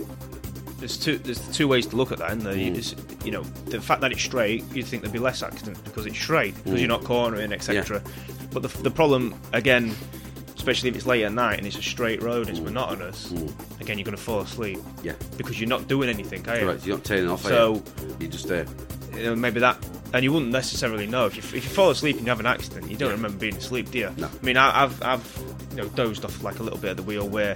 there's 0.78 0.96
two 0.96 1.18
there's 1.18 1.40
two 1.54 1.66
ways 1.66 1.86
to 1.88 1.96
look 1.96 2.12
at 2.12 2.18
that. 2.18 2.30
And 2.30 2.42
Mm. 2.42 3.15
You, 3.26 3.32
know, 3.32 3.42
the 3.42 3.80
fact 3.80 4.00
that 4.00 4.12
it's 4.12 4.22
straight, 4.22 4.64
you'd 4.74 4.86
think 4.86 5.02
there'd 5.02 5.12
be 5.12 5.18
less 5.18 5.42
accidents 5.42 5.80
because 5.80 6.06
it's 6.06 6.16
straight 6.18 6.54
because 6.64 6.80
you're 6.80 6.88
not 6.88 7.04
cornering, 7.04 7.52
etc. 7.52 8.00
But 8.52 8.62
the 8.62 8.68
the 8.82 8.90
problem 8.90 9.34
again, 9.52 9.94
especially 10.56 10.88
if 10.90 10.96
it's 10.96 11.06
late 11.06 11.24
at 11.24 11.32
night 11.32 11.58
and 11.58 11.66
it's 11.66 11.76
a 11.76 11.82
straight 11.82 12.22
road, 12.22 12.46
Mm. 12.46 12.50
it's 12.50 12.60
monotonous. 12.60 13.30
Again, 13.80 13.98
you're 13.98 14.04
going 14.04 14.16
to 14.16 14.22
fall 14.22 14.40
asleep 14.40 14.78
Yeah. 15.02 15.12
because 15.36 15.60
you're 15.60 15.68
not 15.68 15.86
doing 15.88 16.08
anything. 16.08 16.48
Are 16.48 16.56
you? 16.56 16.64
Correct. 16.66 16.86
You're 16.86 16.96
not 16.96 17.04
turning 17.04 17.28
off. 17.28 17.44
are 17.44 17.48
So- 17.48 17.74
you? 17.74 18.16
you're 18.20 18.30
just 18.30 18.48
there. 18.48 18.66
you 19.16 19.22
know, 19.22 19.34
maybe 19.36 19.60
that, 19.60 19.78
and 20.12 20.22
you 20.24 20.30
wouldn't 20.32 20.52
necessarily 20.52 21.06
know 21.06 21.24
if 21.26 21.36
you, 21.36 21.42
if 21.42 21.64
you 21.64 21.70
fall 21.70 21.88
asleep 21.90 22.16
and 22.18 22.26
you 22.26 22.30
have 22.30 22.38
an 22.40 22.44
accident, 22.46 22.90
you 22.90 22.96
don't 22.98 23.08
Yeah. 23.08 23.14
remember 23.16 23.38
being 23.38 23.56
asleep, 23.56 23.90
do 23.90 23.98
you? 23.98 24.10
No. 24.18 24.26
I 24.26 24.44
mean, 24.44 24.56
I, 24.58 24.82
I've 24.84 25.02
I've 25.02 25.42
you 25.70 25.76
know 25.78 25.88
dozed 25.88 26.24
off 26.24 26.42
like 26.42 26.58
a 26.58 26.62
little 26.62 26.78
bit 26.78 26.90
at 26.90 26.96
the 26.98 27.02
wheel 27.02 27.26
where 27.26 27.54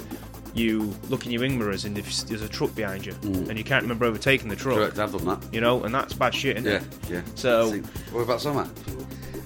you 0.55 0.95
look 1.09 1.27
in 1.27 1.33
your 1.33 1.41
wing 1.43 1.59
mirrors 1.59 1.85
and 1.85 1.97
if 1.97 2.27
there's 2.27 2.43
a 2.43 2.49
truck 2.49 2.75
behind 2.75 3.07
you 3.07 3.13
and 3.23 3.57
you 3.57 3.65
can't 3.65 3.83
remember 3.83 4.05
overtaking 4.05 4.49
the 4.49 4.57
truck, 4.57 4.77
Mm. 4.77 4.81
Correct. 4.81 4.99
I've 4.99 5.13
done 5.13 5.25
that. 5.41 5.55
you 5.55 5.61
know, 5.61 5.83
and 5.85 5.95
that's 5.95 6.13
bad 6.13 6.35
shit, 6.35 6.57
isn't 6.59 6.71
Yeah, 6.71 6.79
it? 6.79 7.11
yeah. 7.11 7.21
So- 7.35 7.71
what 8.13 8.23
about 8.23 8.41
summer? 8.41 8.69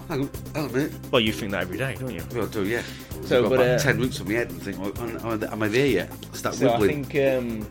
Hang 0.09 0.23
on, 0.23 0.31
hang 0.55 0.65
on 0.65 0.71
a 0.71 0.73
minute. 0.73 0.93
Well, 1.11 1.21
you 1.21 1.33
think 1.33 1.53
that 1.53 1.63
every 1.63 1.79
day, 1.79 1.97
don't 1.99 2.13
you? 2.13 2.23
Well, 2.35 2.45
I 2.45 2.49
do, 2.49 2.67
yeah. 2.67 2.83
So, 3.25 3.39
I've 3.39 3.43
got 3.45 3.49
but, 3.51 3.55
about 3.61 3.69
uh, 3.69 3.79
ten 3.79 3.99
roots 3.99 4.21
on 4.21 4.29
my 4.29 4.35
head 4.35 4.51
and 4.51 4.63
think, 4.63 4.79
well, 4.79 4.93
am, 5.33 5.43
am 5.45 5.63
I 5.63 5.69
there 5.69 5.87
yet? 5.87 6.13
Start 6.35 6.57
So 6.57 6.71
I 6.71 6.79
think 6.81 7.15
um, 7.17 7.67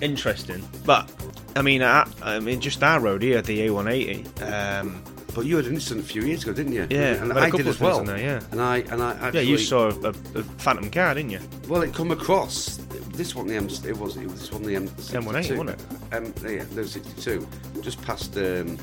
interesting, 0.00 0.66
but 0.84 1.10
I 1.56 1.62
mean, 1.62 1.82
I, 1.82 2.08
I 2.22 2.40
mean, 2.40 2.60
just 2.60 2.82
our 2.82 2.98
road 3.00 3.22
here, 3.22 3.40
the 3.42 3.68
A180. 3.68 4.80
Um, 4.80 5.02
But 5.34 5.46
you 5.46 5.56
had 5.56 5.66
an 5.66 5.74
incident 5.74 6.06
a 6.06 6.08
few 6.08 6.22
years 6.22 6.42
ago, 6.44 6.52
didn't 6.52 6.72
you? 6.72 6.86
Yeah, 6.90 7.22
and 7.22 7.32
I've 7.32 7.36
had 7.36 7.52
a 7.52 7.54
I 7.54 7.56
did 7.56 7.66
as 7.66 7.80
well. 7.80 8.04
there, 8.04 8.18
yeah. 8.18 8.40
And 8.52 8.60
I 8.60 8.78
and 8.78 9.02
I 9.02 9.30
yeah, 9.32 9.40
you 9.40 9.58
saw 9.58 9.88
a, 9.88 10.08
a 10.08 10.42
phantom 10.58 10.90
car, 10.90 11.14
didn't 11.14 11.30
you? 11.30 11.40
Well, 11.68 11.82
it 11.82 11.92
come 11.92 12.10
across. 12.12 12.76
This 13.14 13.34
one, 13.34 13.46
the 13.46 13.54
M. 13.54 13.66
It 13.66 13.96
was. 13.96 14.16
It 14.16 14.26
was 14.26 14.40
this 14.40 14.52
one, 14.52 14.62
the 14.62 14.76
M. 14.76 14.88
M180, 14.88 15.56
wasn't 15.56 15.70
it? 15.70 16.14
Um, 16.14 16.34
yeah, 16.48 16.64
no, 16.74 16.84
sixty-two. 16.84 17.46
Just 17.80 18.02
past. 18.02 18.36
Um, 18.36 18.78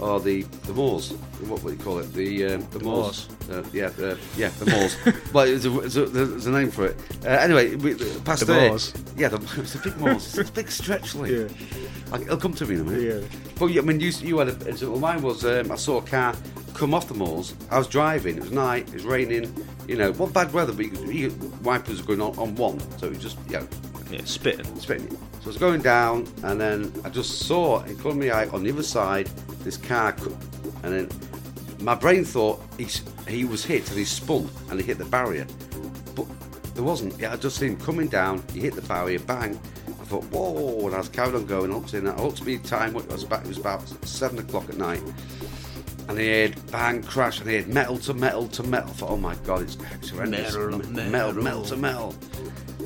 oh, 0.00 0.18
the 0.18 0.42
the 0.42 0.72
moors. 0.72 1.12
What 1.46 1.62
would 1.62 1.78
you 1.78 1.84
call 1.84 1.98
it? 1.98 2.12
The 2.12 2.54
um, 2.54 2.66
the, 2.70 2.80
moors. 2.80 3.28
Uh, 3.50 3.62
yeah, 3.72 3.88
the, 3.88 4.18
yeah, 4.36 4.48
the 4.48 4.70
moors. 4.70 4.96
well, 5.32 5.46
there's 5.46 5.64
a, 5.64 5.70
there's, 5.70 5.96
a, 5.96 6.06
there's 6.06 6.46
a 6.46 6.50
name 6.50 6.70
for 6.70 6.86
it. 6.86 6.96
Uh, 7.24 7.28
anyway, 7.28 7.74
we, 7.76 7.94
past 8.24 8.46
The 8.46 8.54
moors. 8.54 8.94
Yeah, 9.16 9.28
the, 9.28 9.36
it's 9.60 9.74
a 9.74 9.78
big 9.78 9.96
moors. 9.98 10.38
It's 10.38 10.50
a 10.50 10.52
big 10.52 10.70
stretch, 10.70 11.14
like. 11.14 11.30
Yeah. 11.30 11.48
I, 12.12 12.20
it'll 12.20 12.36
come 12.36 12.54
to 12.54 12.66
me 12.66 12.74
in 12.74 12.80
a 12.80 12.84
minute. 12.84 13.02
Yeah. 13.22 13.38
But 13.58 13.66
yeah, 13.66 13.82
I 13.82 13.84
mean, 13.84 14.00
you, 14.00 14.10
you 14.10 14.38
had 14.38 14.48
a. 14.48 14.76
So 14.76 14.94
mine 14.96 15.22
was. 15.22 15.44
Um, 15.44 15.72
I 15.72 15.76
saw 15.76 15.98
a 15.98 16.02
car 16.02 16.34
come 16.74 16.94
off 16.94 17.08
the 17.08 17.14
moors. 17.14 17.54
I 17.70 17.78
was 17.78 17.88
driving. 17.88 18.36
It 18.36 18.42
was 18.42 18.52
night. 18.52 18.88
It 18.88 18.94
was 18.94 19.04
raining. 19.04 19.54
You 19.86 19.96
know, 19.96 20.12
what 20.12 20.32
bad 20.32 20.52
weather, 20.52 20.72
but 20.72 20.86
you, 20.86 21.10
you, 21.10 21.52
wipers 21.62 22.00
were 22.00 22.16
going 22.16 22.20
on, 22.20 22.38
on 22.38 22.54
one, 22.54 22.78
so 22.98 23.06
it 23.06 23.10
was 23.10 23.18
just 23.18 23.38
you 23.48 23.58
know 23.58 23.68
Yeah, 24.10 24.24
spitting. 24.24 24.78
spitting. 24.78 25.10
So 25.10 25.44
I 25.44 25.46
was 25.46 25.56
going 25.56 25.82
down, 25.82 26.26
and 26.42 26.60
then 26.60 26.92
I 27.04 27.08
just 27.08 27.46
saw 27.46 27.82
in 27.84 27.96
front 27.96 28.20
of 28.20 28.26
my 28.26 28.30
eye 28.30 28.48
on 28.48 28.64
the 28.64 28.70
other 28.70 28.82
side 28.82 29.26
this 29.62 29.76
car, 29.76 30.14
and 30.82 30.92
then 30.92 31.08
my 31.80 31.94
brain 31.94 32.24
thought 32.24 32.62
he 32.78 32.86
he 33.28 33.44
was 33.44 33.64
hit 33.64 33.88
and 33.88 33.98
he 33.98 34.04
spun 34.04 34.48
and 34.68 34.80
he 34.80 34.86
hit 34.86 34.98
the 34.98 35.04
barrier, 35.04 35.46
but 36.14 36.26
there 36.74 36.84
wasn't. 36.84 37.18
Yeah, 37.18 37.32
I 37.32 37.36
just 37.36 37.56
seen 37.58 37.72
him 37.72 37.80
coming 37.80 38.08
down. 38.08 38.42
He 38.52 38.60
hit 38.60 38.74
the 38.74 38.82
barrier, 38.82 39.18
bang. 39.20 39.58
I 39.88 40.04
thought, 40.04 40.24
whoa! 40.24 40.86
And 40.86 40.94
I 40.94 40.98
was 40.98 41.08
carried 41.08 41.34
on 41.34 41.46
going. 41.46 41.70
up 41.70 41.78
looked 41.82 41.94
in. 41.94 42.08
I 42.08 42.20
looked 42.20 42.44
to 42.44 42.58
time. 42.58 42.96
It 42.96 43.08
was 43.10 43.22
about 43.22 43.42
it 43.42 43.48
was 43.48 43.58
about 43.58 43.88
seven 44.06 44.38
o'clock 44.38 44.68
at 44.68 44.76
night. 44.76 45.02
And 46.08 46.18
he 46.18 46.28
heard 46.28 46.70
bang, 46.72 47.02
crash, 47.02 47.40
and 47.40 47.48
he 47.48 47.56
heard 47.56 47.68
metal 47.68 47.96
to 47.98 48.14
metal 48.14 48.48
to 48.48 48.62
metal. 48.64 48.90
I 48.90 48.92
thought, 48.92 49.10
oh 49.10 49.16
my 49.16 49.36
god, 49.46 49.62
it's, 49.62 49.76
it's 49.92 50.10
horrendous. 50.10 50.54
Metal, 50.54 50.78
metal, 50.78 50.92
metal. 51.10 51.42
metal 51.42 51.64
to 51.64 51.76
metal. 51.76 52.14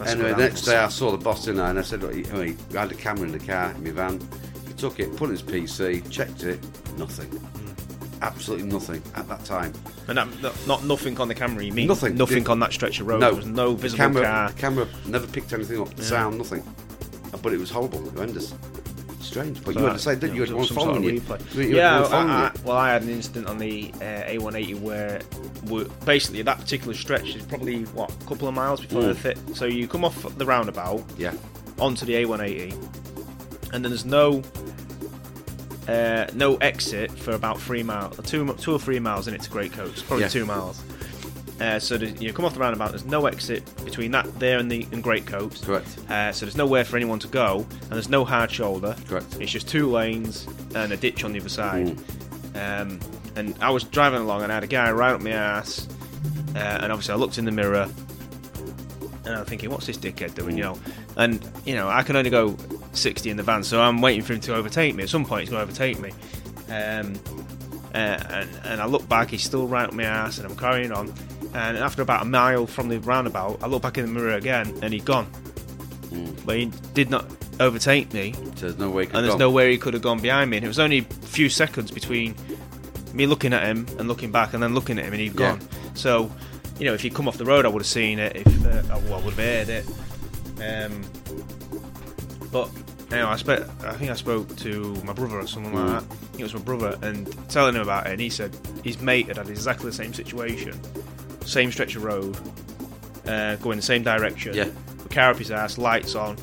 That's 0.05 0.15
anyway, 0.17 0.31
the 0.33 0.37
next 0.37 0.63
day 0.63 0.77
I 0.77 0.89
saw 0.89 1.11
the 1.11 1.19
boss 1.19 1.47
in 1.49 1.57
there 1.57 1.67
and 1.67 1.79
I 1.79 1.83
said, 1.83 2.03
look, 2.03 2.15
he, 2.15 2.23
he 2.23 2.57
had 2.77 2.91
a 2.91 2.95
camera 2.95 3.27
in 3.27 3.33
the 3.33 3.39
car, 3.39 3.71
in 3.73 3.85
my 3.85 3.91
van. 3.91 4.21
He 4.67 4.73
took 4.75 5.01
it, 5.01 5.15
put 5.17 5.31
it 5.31 5.41
in 5.41 5.57
his 5.59 5.71
PC, 5.71 6.09
checked 6.11 6.43
it, 6.45 6.61
nothing. 6.99 7.29
Hmm. 7.31 8.23
Absolutely 8.23 8.67
nothing 8.69 9.03
at 9.17 9.29
that 9.29 9.45
time. 9.45 9.73
And 10.09 10.19
that, 10.19 10.43
not, 10.43 10.67
not 10.67 10.85
nothing 10.85 11.19
on 11.21 11.29
the 11.29 11.35
camera, 11.35 11.65
you 11.65 11.73
mean? 11.73 11.89
Nothing. 11.89 12.17
Nothing 12.17 12.49
on 12.49 12.59
that 12.61 12.73
stretch 12.73 13.01
of 13.01 13.07
road. 13.07 13.21
no, 13.21 13.27
There 13.29 13.37
was 13.37 13.47
no 13.47 13.75
visible 13.75 13.99
camera, 14.05 14.23
car. 14.23 14.51
The 14.51 14.61
camera 14.61 14.89
never 15.07 15.27
picked 15.27 15.53
anything 15.53 15.81
up, 15.81 15.99
sound, 16.01 16.39
nothing. 16.39 16.63
But 17.43 17.53
it 17.53 17.59
was 17.59 17.71
horrible, 17.71 18.01
horrendous. 18.11 18.55
Strange. 19.35 19.65
But 19.65 19.75
you 19.75 19.83
had 19.83 19.95
to 19.95 19.99
say, 19.99 20.15
didn't 20.15 20.37
you? 20.37 20.43
You 20.43 20.47
had 20.47 20.55
one 20.57 20.65
some 20.67 20.77
sort 20.77 20.89
of 20.91 20.95
following 20.95 21.67
you. 21.67 21.77
yeah, 21.77 22.05
following 22.05 22.31
I, 22.31 22.47
I, 22.47 22.53
well, 22.65 22.77
I 22.77 22.93
had 22.93 23.03
an 23.03 23.09
incident 23.11 23.49
on 23.49 23.59
the 23.59 23.91
uh, 23.97 24.31
A180 24.31 24.81
where 24.81 25.21
basically 26.05 26.43
that 26.43 26.59
particular 26.61 26.95
stretch 26.95 27.35
is 27.35 27.45
probably 27.45 27.83
what 27.87 28.11
a 28.13 28.27
couple 28.27 28.47
of 28.47 28.55
miles 28.55 28.81
before 28.81 29.03
Mm. 29.03 29.09
the 29.09 29.15
fit. 29.17 29.39
So 29.57 29.65
you 29.65 29.89
come 29.89 30.05
off 30.05 30.23
the 30.39 30.47
roundabout 30.47 31.03
Yeah. 31.19 31.33
onto 31.81 32.07
the 32.07 32.15
A180, 32.15 32.73
and 33.73 33.85
then 33.85 33.91
there's 33.91 34.05
no 34.05 34.43
uh, 35.89 36.27
no 36.33 36.57
exit 36.57 37.11
for 37.19 37.33
about 37.33 37.61
three 37.61 37.83
miles, 37.83 38.17
two 38.25 38.47
two 38.55 38.73
or 38.73 38.79
three 38.79 38.99
miles 39.01 39.29
in 39.29 39.35
it 39.35 39.43
to 39.43 39.51
Great 39.51 39.73
Coates, 39.73 40.01
probably 40.03 40.23
Yeah. 40.25 40.29
two 40.29 40.47
miles. 40.47 40.81
Uh, 41.61 41.79
so 41.79 41.95
you 41.95 42.33
come 42.33 42.45
off 42.45 42.55
the 42.55 42.61
roundabout. 42.61 42.91
There's 42.91 43.05
no 43.05 43.27
exit 43.27 43.63
between 43.85 44.11
that 44.11 44.41
there 44.41 44.59
and 44.59 44.71
the 44.71 44.87
and 44.91 45.03
Great 45.03 45.27
Coates. 45.27 45.65
Correct. 45.65 45.87
Uh, 46.11 46.33
so 46.33 46.47
there's 46.47 46.57
nowhere 46.57 46.85
for 46.85 46.97
anyone 46.97 47.19
to 47.21 47.29
go, 47.29 47.67
and 47.83 47.91
there's 47.91 48.09
no 48.09 48.25
hard 48.25 48.51
shoulder. 48.51 48.97
Correct. 49.09 49.37
It's 49.41 49.53
just 49.53 49.69
two 49.69 49.89
lanes 49.91 50.47
and 50.75 50.93
a 50.93 50.97
ditch 50.97 51.23
on 51.23 51.33
the 51.33 51.41
other 51.41 51.49
side. 51.49 51.97
Um, 52.57 52.99
and 53.37 53.55
I 53.61 53.71
was 53.71 53.85
driving 53.85 54.21
along, 54.21 54.43
and 54.43 54.51
I 54.51 54.57
had 54.57 54.65
a 54.65 54.69
guy 54.69 54.91
right 54.91 55.13
up 55.13 55.21
my 55.21 55.31
ass. 55.31 55.89
Uh, 56.55 56.59
and 56.59 56.93
obviously, 56.93 57.15
I 57.15 57.17
looked 57.17 57.39
in 57.39 57.45
the 57.45 57.53
mirror, 57.53 57.89
and 59.25 59.35
I'm 59.35 59.45
thinking, 59.45 59.71
"What's 59.71 59.87
this 59.87 59.97
dickhead 59.97 60.35
doing?" 60.35 60.57
You 60.57 60.65
know. 60.65 60.79
And 61.17 61.49
you 61.65 61.75
know, 61.75 61.89
I 61.89 62.03
can 62.03 62.17
only 62.17 62.31
go 62.31 62.57
60 62.93 63.31
in 63.31 63.37
the 63.37 63.43
van, 63.43 63.63
so 63.63 63.81
I'm 63.81 64.01
waiting 64.01 64.23
for 64.23 64.33
him 64.33 64.41
to 64.41 64.55
overtake 64.55 64.95
me. 64.95 65.05
At 65.05 65.09
some 65.09 65.25
point, 65.25 65.43
he's 65.43 65.51
going 65.51 65.61
to 65.61 65.73
overtake 65.73 66.01
me. 66.01 66.11
Um, 66.69 67.15
uh, 67.95 68.19
and, 68.31 68.51
and 68.65 68.81
I 68.81 68.87
look 68.87 69.09
back, 69.09 69.31
he's 69.31 69.45
still 69.45 69.69
right 69.69 69.87
up 69.87 69.95
my 69.95 70.03
ass, 70.03 70.39
and 70.39 70.51
I'm 70.51 70.57
carrying 70.57 70.91
on. 70.93 71.13
And 71.55 71.77
after 71.79 72.03
about 72.03 72.23
a 72.23 72.25
mile 72.25 72.67
from 72.67 72.89
the 72.89 72.99
roundabout, 73.01 73.63
I 73.63 73.67
look 73.69 73.83
back 73.83 73.97
in 73.97 74.07
the 74.07 74.11
mirror 74.13 74.35
again, 74.35 74.77
and 74.83 74.93
he'd 74.93 75.05
gone. 75.05 75.29
But 76.45 76.57
he 76.57 76.67
did 76.95 77.11
not 77.11 77.27
overtake 77.61 78.13
me, 78.13 78.33
So 78.57 78.67
there's 78.67 78.79
no 78.79 78.91
way. 78.91 79.05
he 79.05 79.07
could 79.07 79.17
and 79.17 79.25
there's 79.25 79.35
go. 79.37 79.39
nowhere 79.39 79.69
he 79.71 79.79
could 79.79 79.95
have 79.95 80.03
gone 80.03 80.19
behind 80.21 80.51
me. 80.51 80.57
And 80.59 80.65
it 80.65 80.69
was 80.69 80.79
only 80.81 80.99
a 80.99 81.03
few 81.03 81.49
seconds 81.49 81.91
between 81.91 82.35
me 83.13 83.27
looking 83.27 83.53
at 83.53 83.63
him 83.65 83.87
and 83.99 84.09
looking 84.09 84.33
back, 84.33 84.53
and 84.55 84.63
then 84.63 84.75
looking 84.75 84.99
at 84.99 85.05
him, 85.05 85.13
and 85.13 85.21
he'd 85.23 85.39
Yeah. 85.39 85.53
gone. 85.57 85.61
So, 85.95 86.31
you 86.81 86.87
know, 86.87 86.95
if 86.95 87.03
he'd 87.03 87.15
come 87.15 87.29
off 87.29 87.39
the 87.39 87.45
road, 87.45 87.65
I 87.65 87.69
would 87.69 87.81
have 87.83 87.87
seen 87.87 88.19
it. 88.19 88.37
If 88.37 88.67
uh, 88.67 88.93
I, 88.93 88.97
I 88.97 89.21
would 89.21 89.35
have 89.35 89.37
heard 89.37 89.69
it. 89.69 89.87
Um, 90.61 91.03
but 92.51 92.69
anyway, 93.13 93.29
I, 93.31 93.37
spe- 93.37 93.85
I 93.85 93.93
think 93.95 94.11
I 94.11 94.15
spoke 94.15 94.55
to 94.59 94.95
my 95.05 95.13
brother 95.13 95.39
or 95.39 95.47
someone 95.47 95.75
like 95.75 95.87
that. 95.87 96.13
I 96.13 96.15
think 96.27 96.41
it 96.41 96.43
was 96.43 96.55
my 96.55 96.61
brother, 96.61 96.99
and 97.03 97.33
telling 97.49 97.75
him 97.77 97.83
about 97.83 98.07
it, 98.07 98.13
and 98.13 98.21
he 98.21 98.29
said 98.31 98.57
his 98.83 99.01
mate 99.01 99.29
had 99.29 99.37
had 99.37 99.49
exactly 99.49 99.87
the 99.91 99.97
same 99.97 100.13
situation, 100.13 100.81
same 101.45 101.71
stretch 101.73 101.97
of 101.97 102.05
road, 102.05 102.37
uh, 103.27 103.57
going 103.57 103.77
the 103.77 103.83
same 103.83 104.03
direction. 104.03 104.55
Yeah. 104.55 104.69
The 105.03 105.09
car 105.09 105.31
up 105.31 105.39
his 105.39 105.51
ass, 105.51 105.79
lights 105.79 106.15
on, 106.15 106.37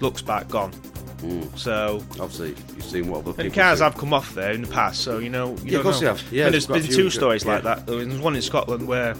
looks 0.00 0.22
back, 0.22 0.48
gone. 0.48 0.72
Mm. 1.18 1.56
So 1.56 2.02
Obviously, 2.20 2.48
you've 2.74 2.84
seen 2.84 3.08
what 3.08 3.18
other 3.18 3.32
people. 3.32 3.44
and 3.44 3.54
cars 3.54 3.78
see. 3.78 3.84
have 3.84 3.96
come 3.96 4.12
off 4.12 4.34
there 4.34 4.52
in 4.52 4.62
the 4.62 4.68
past, 4.68 5.02
so 5.02 5.18
you 5.18 5.30
know. 5.30 5.56
You 5.58 5.72
Yeah, 5.72 5.78
of 5.78 5.84
course 5.84 6.00
know. 6.00 6.14
they 6.14 6.20
have. 6.20 6.32
Yeah, 6.32 6.44
and 6.46 6.54
there's 6.54 6.66
there's 6.66 6.86
been 6.88 6.96
two 6.96 7.04
yeah. 7.04 7.10
stories 7.10 7.44
like 7.44 7.62
Yeah. 7.62 7.76
that. 7.76 7.86
There 7.86 7.96
was 7.96 8.08
one 8.18 8.34
in 8.34 8.42
Scotland 8.42 8.88
where 8.88 9.14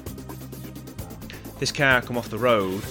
this 1.60 1.70
car 1.70 2.02
come 2.02 2.18
off 2.18 2.28
the 2.28 2.38
road. 2.38 2.82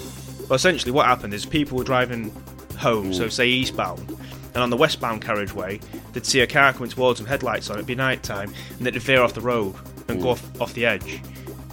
Well, 0.48 0.54
essentially, 0.54 0.92
what 0.92 1.06
happened 1.06 1.34
is 1.34 1.44
people 1.44 1.76
were 1.76 1.84
driving 1.84 2.30
home, 2.78 3.12
so 3.12 3.26
mm. 3.26 3.32
say 3.32 3.48
eastbound, 3.48 4.08
and 4.54 4.62
on 4.62 4.70
the 4.70 4.76
westbound 4.76 5.22
carriageway, 5.22 5.78
they'd 6.12 6.24
see 6.26 6.40
a 6.40 6.46
car 6.46 6.72
coming 6.72 6.88
towards 6.88 7.20
them, 7.20 7.28
headlights 7.28 7.68
on. 7.68 7.76
It'd 7.76 7.86
be 7.86 7.94
night 7.94 8.22
time, 8.22 8.52
and 8.78 8.86
they'd 8.86 8.96
veer 8.96 9.22
off 9.22 9.34
the 9.34 9.40
road 9.42 9.74
and 10.08 10.20
go 10.20 10.28
mm. 10.28 10.32
off, 10.32 10.60
off 10.60 10.74
the 10.74 10.86
edge. 10.86 11.20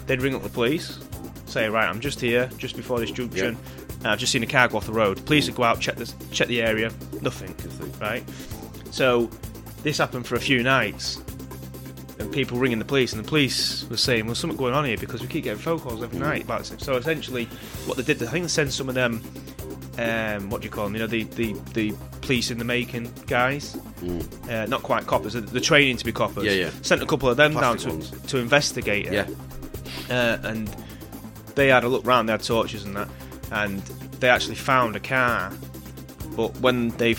They'd 0.10 0.24
ring 0.24 0.34
up 0.34 0.42
the 0.42 0.50
police, 0.50 0.98
say, 1.46 1.70
"Right, 1.70 1.88
I'm 1.88 2.00
just 2.00 2.20
here, 2.20 2.50
just 2.58 2.76
before 2.76 3.00
this 3.00 3.12
junction." 3.12 3.58
and 4.00 4.08
I've 4.08 4.18
just 4.18 4.32
seen 4.32 4.42
a 4.42 4.48
car 4.48 4.68
go 4.68 4.78
off 4.78 4.86
the 4.86 4.92
road. 4.92 5.24
Police 5.26 5.46
would 5.48 5.56
go 5.56 5.64
out, 5.64 5.80
check 5.80 5.98
the 5.98 6.12
check 6.32 6.48
the 6.48 6.64
area. 6.64 6.92
Nothing. 7.22 7.54
Right. 8.02 8.24
So 8.92 9.30
this 9.84 10.00
happened 10.00 10.26
for 10.26 10.34
a 10.34 10.40
few 10.40 10.64
nights, 10.64 11.22
and 12.18 12.32
people 12.32 12.58
ringing 12.58 12.80
the 12.80 12.86
police, 12.86 13.14
and 13.14 13.24
the 13.24 13.28
police 13.28 13.86
were 13.88 13.98
saying, 13.98 14.26
"Well, 14.26 14.34
something 14.34 14.58
going 14.58 14.74
on 14.74 14.84
here 14.84 14.98
because 14.98 15.22
we 15.22 15.28
keep 15.28 15.44
getting 15.44 15.60
phone 15.60 15.80
calls 15.80 16.02
every 16.02 16.18
night 16.18 16.46
about 16.46 16.72
it." 16.72 16.82
So 16.82 16.96
essentially, 16.96 17.46
what 17.86 17.98
they 17.98 18.04
did, 18.04 18.24
I 18.24 18.32
think 18.32 18.46
they 18.46 18.50
sent 18.50 18.74
some 18.74 18.90
of 18.90 18.96
them. 18.96 19.22
Um, 20.00 20.50
what 20.50 20.62
do 20.62 20.66
you 20.66 20.72
call 20.72 20.86
them? 20.86 20.96
You 20.96 21.02
know, 21.02 21.08
the, 21.08 21.24
the, 21.26 21.54
the 21.74 21.94
police 22.22 22.52
in 22.52 22.58
the 22.58 22.64
making 22.64 23.12
guys, 23.28 23.78
uh, 24.50 24.66
not 24.66 24.82
quite 24.82 25.06
coppers, 25.06 25.34
the, 25.34 25.60
training 25.60 25.98
to 25.98 26.06
be 26.06 26.14
coppers. 26.14 26.46
Yeah, 26.46 26.54
yeah. 26.54 26.70
Sent 26.84 27.04
a 27.04 27.06
couple 27.06 27.28
of 27.28 27.36
them 27.36 27.52
Plastic 27.52 27.90
down 27.90 27.98
ones. 27.98 28.10
to, 28.12 28.28
to 28.28 28.38
investigate 28.38 29.08
it 29.08 29.14
Yeah. 29.14 29.28
Uh, 30.10 30.38
and 30.44 30.68
they 31.56 31.68
had 31.68 31.84
a 31.84 31.88
look 31.88 32.06
round. 32.06 32.30
They 32.30 32.34
had 32.34 32.44
torches 32.44 32.84
and 32.84 32.96
that, 32.96 33.10
and 33.52 33.80
they 34.20 34.30
actually 34.30 34.56
found 34.56 34.96
a 34.96 35.00
car. 35.00 35.52
But 36.36 36.56
when 36.62 36.90
they 36.98 37.16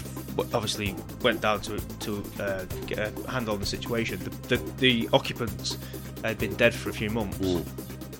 obviously 0.55 0.95
went 1.23 1.41
down 1.41 1.61
to 1.63 1.79
to 1.81 2.25
uh, 2.41 2.65
get 2.87 2.99
a 2.99 3.31
handle 3.31 3.55
on 3.55 3.61
the 3.61 3.67
situation, 3.67 4.19
the, 4.21 4.57
the, 4.57 4.73
the 4.79 5.09
occupants 5.13 5.77
had 6.25 6.39
been 6.39 6.55
dead 6.55 6.75
for 6.75 6.91
a 6.91 6.93
few 6.93 7.11
months, 7.11 7.39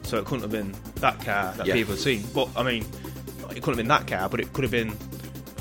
so 0.03 0.19
it 0.19 0.25
couldn't 0.25 0.43
have 0.43 0.51
been 0.51 0.75
that 0.97 1.21
car 1.25 1.53
that 1.57 1.67
Yeah. 1.67 1.75
people 1.75 1.95
had 1.95 2.03
seen. 2.03 2.25
But 2.35 2.49
I 2.57 2.63
mean, 2.63 2.85
it 3.51 3.63
couldn't 3.63 3.69
have 3.69 3.77
been 3.77 3.89
that 3.89 4.07
car, 4.07 4.29
but 4.29 4.41
it 4.41 4.53
could 4.53 4.65
have 4.65 4.71
been 4.73 4.91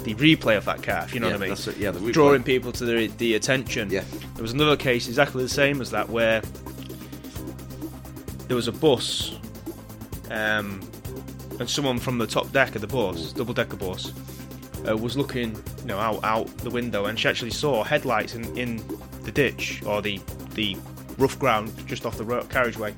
the 0.03 0.15
replay 0.15 0.57
of 0.57 0.65
that 0.65 0.81
car. 0.81 1.03
If 1.03 1.13
you 1.13 1.19
know 1.19 1.27
Yeah, 1.27 1.33
what 1.33 1.43
I 1.43 1.45
mean? 1.49 1.53
it, 1.53 1.77
yeah, 1.77 2.11
drawing 2.11 2.43
people 2.43 2.71
to 2.73 2.85
the 2.85 3.07
the 3.17 3.35
attention. 3.35 3.89
Yeah. 3.91 4.03
There 4.35 4.41
was 4.41 4.53
another 4.53 4.77
case 4.77 5.07
exactly 5.07 5.43
the 5.43 5.49
same 5.49 5.81
as 5.81 5.91
that 5.91 6.09
where 6.09 6.41
there 8.49 8.55
was 8.55 8.67
a 8.67 8.71
bus, 8.71 9.37
um, 10.31 10.81
and 11.59 11.69
someone 11.69 11.99
from 11.99 12.17
the 12.17 12.27
top 12.27 12.51
deck 12.51 12.73
of 12.75 12.81
the 12.81 12.87
bus, 12.87 13.31
double 13.31 13.53
decker 13.53 13.77
bus, 13.77 14.11
uh, 14.89 14.97
was 14.97 15.15
looking, 15.15 15.55
you 15.79 15.85
know, 15.85 15.99
out 15.99 16.23
out 16.23 16.47
the 16.57 16.69
window, 16.69 17.05
and 17.05 17.17
she 17.17 17.29
actually 17.29 17.51
saw 17.51 17.83
headlights 17.83 18.33
in, 18.33 18.57
in 18.57 18.83
the 19.21 19.31
ditch 19.31 19.83
or 19.85 20.01
the 20.01 20.19
the 20.55 20.75
rough 21.19 21.37
ground 21.37 21.71
just 21.87 22.05
off 22.07 22.17
the 22.17 22.23
road, 22.23 22.49
carriageway. 22.49 22.93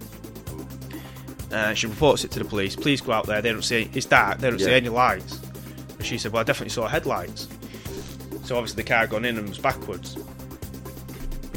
Uh, 1.51 1.73
she 1.73 1.85
reports 1.85 2.23
it 2.23 2.31
to 2.31 2.39
the 2.39 2.45
police. 2.45 2.77
Please 2.77 3.01
go 3.01 3.11
out 3.11 3.27
there. 3.27 3.41
They 3.41 3.51
don't 3.51 3.61
see 3.61 3.89
it's 3.93 4.05
dark. 4.05 4.39
They 4.39 4.49
don't 4.49 4.59
see 4.59 4.71
any 4.71 4.87
lights. 4.87 5.41
And 5.97 6.05
she 6.05 6.17
said, 6.17 6.31
"Well, 6.31 6.39
I 6.39 6.43
definitely 6.43 6.69
saw 6.69 6.87
headlights." 6.87 7.49
So 8.45 8.55
obviously 8.55 8.83
the 8.83 8.87
car 8.87 8.99
had 8.99 9.09
gone 9.09 9.25
in 9.25 9.37
and 9.37 9.49
was 9.49 9.59
backwards. 9.59 10.17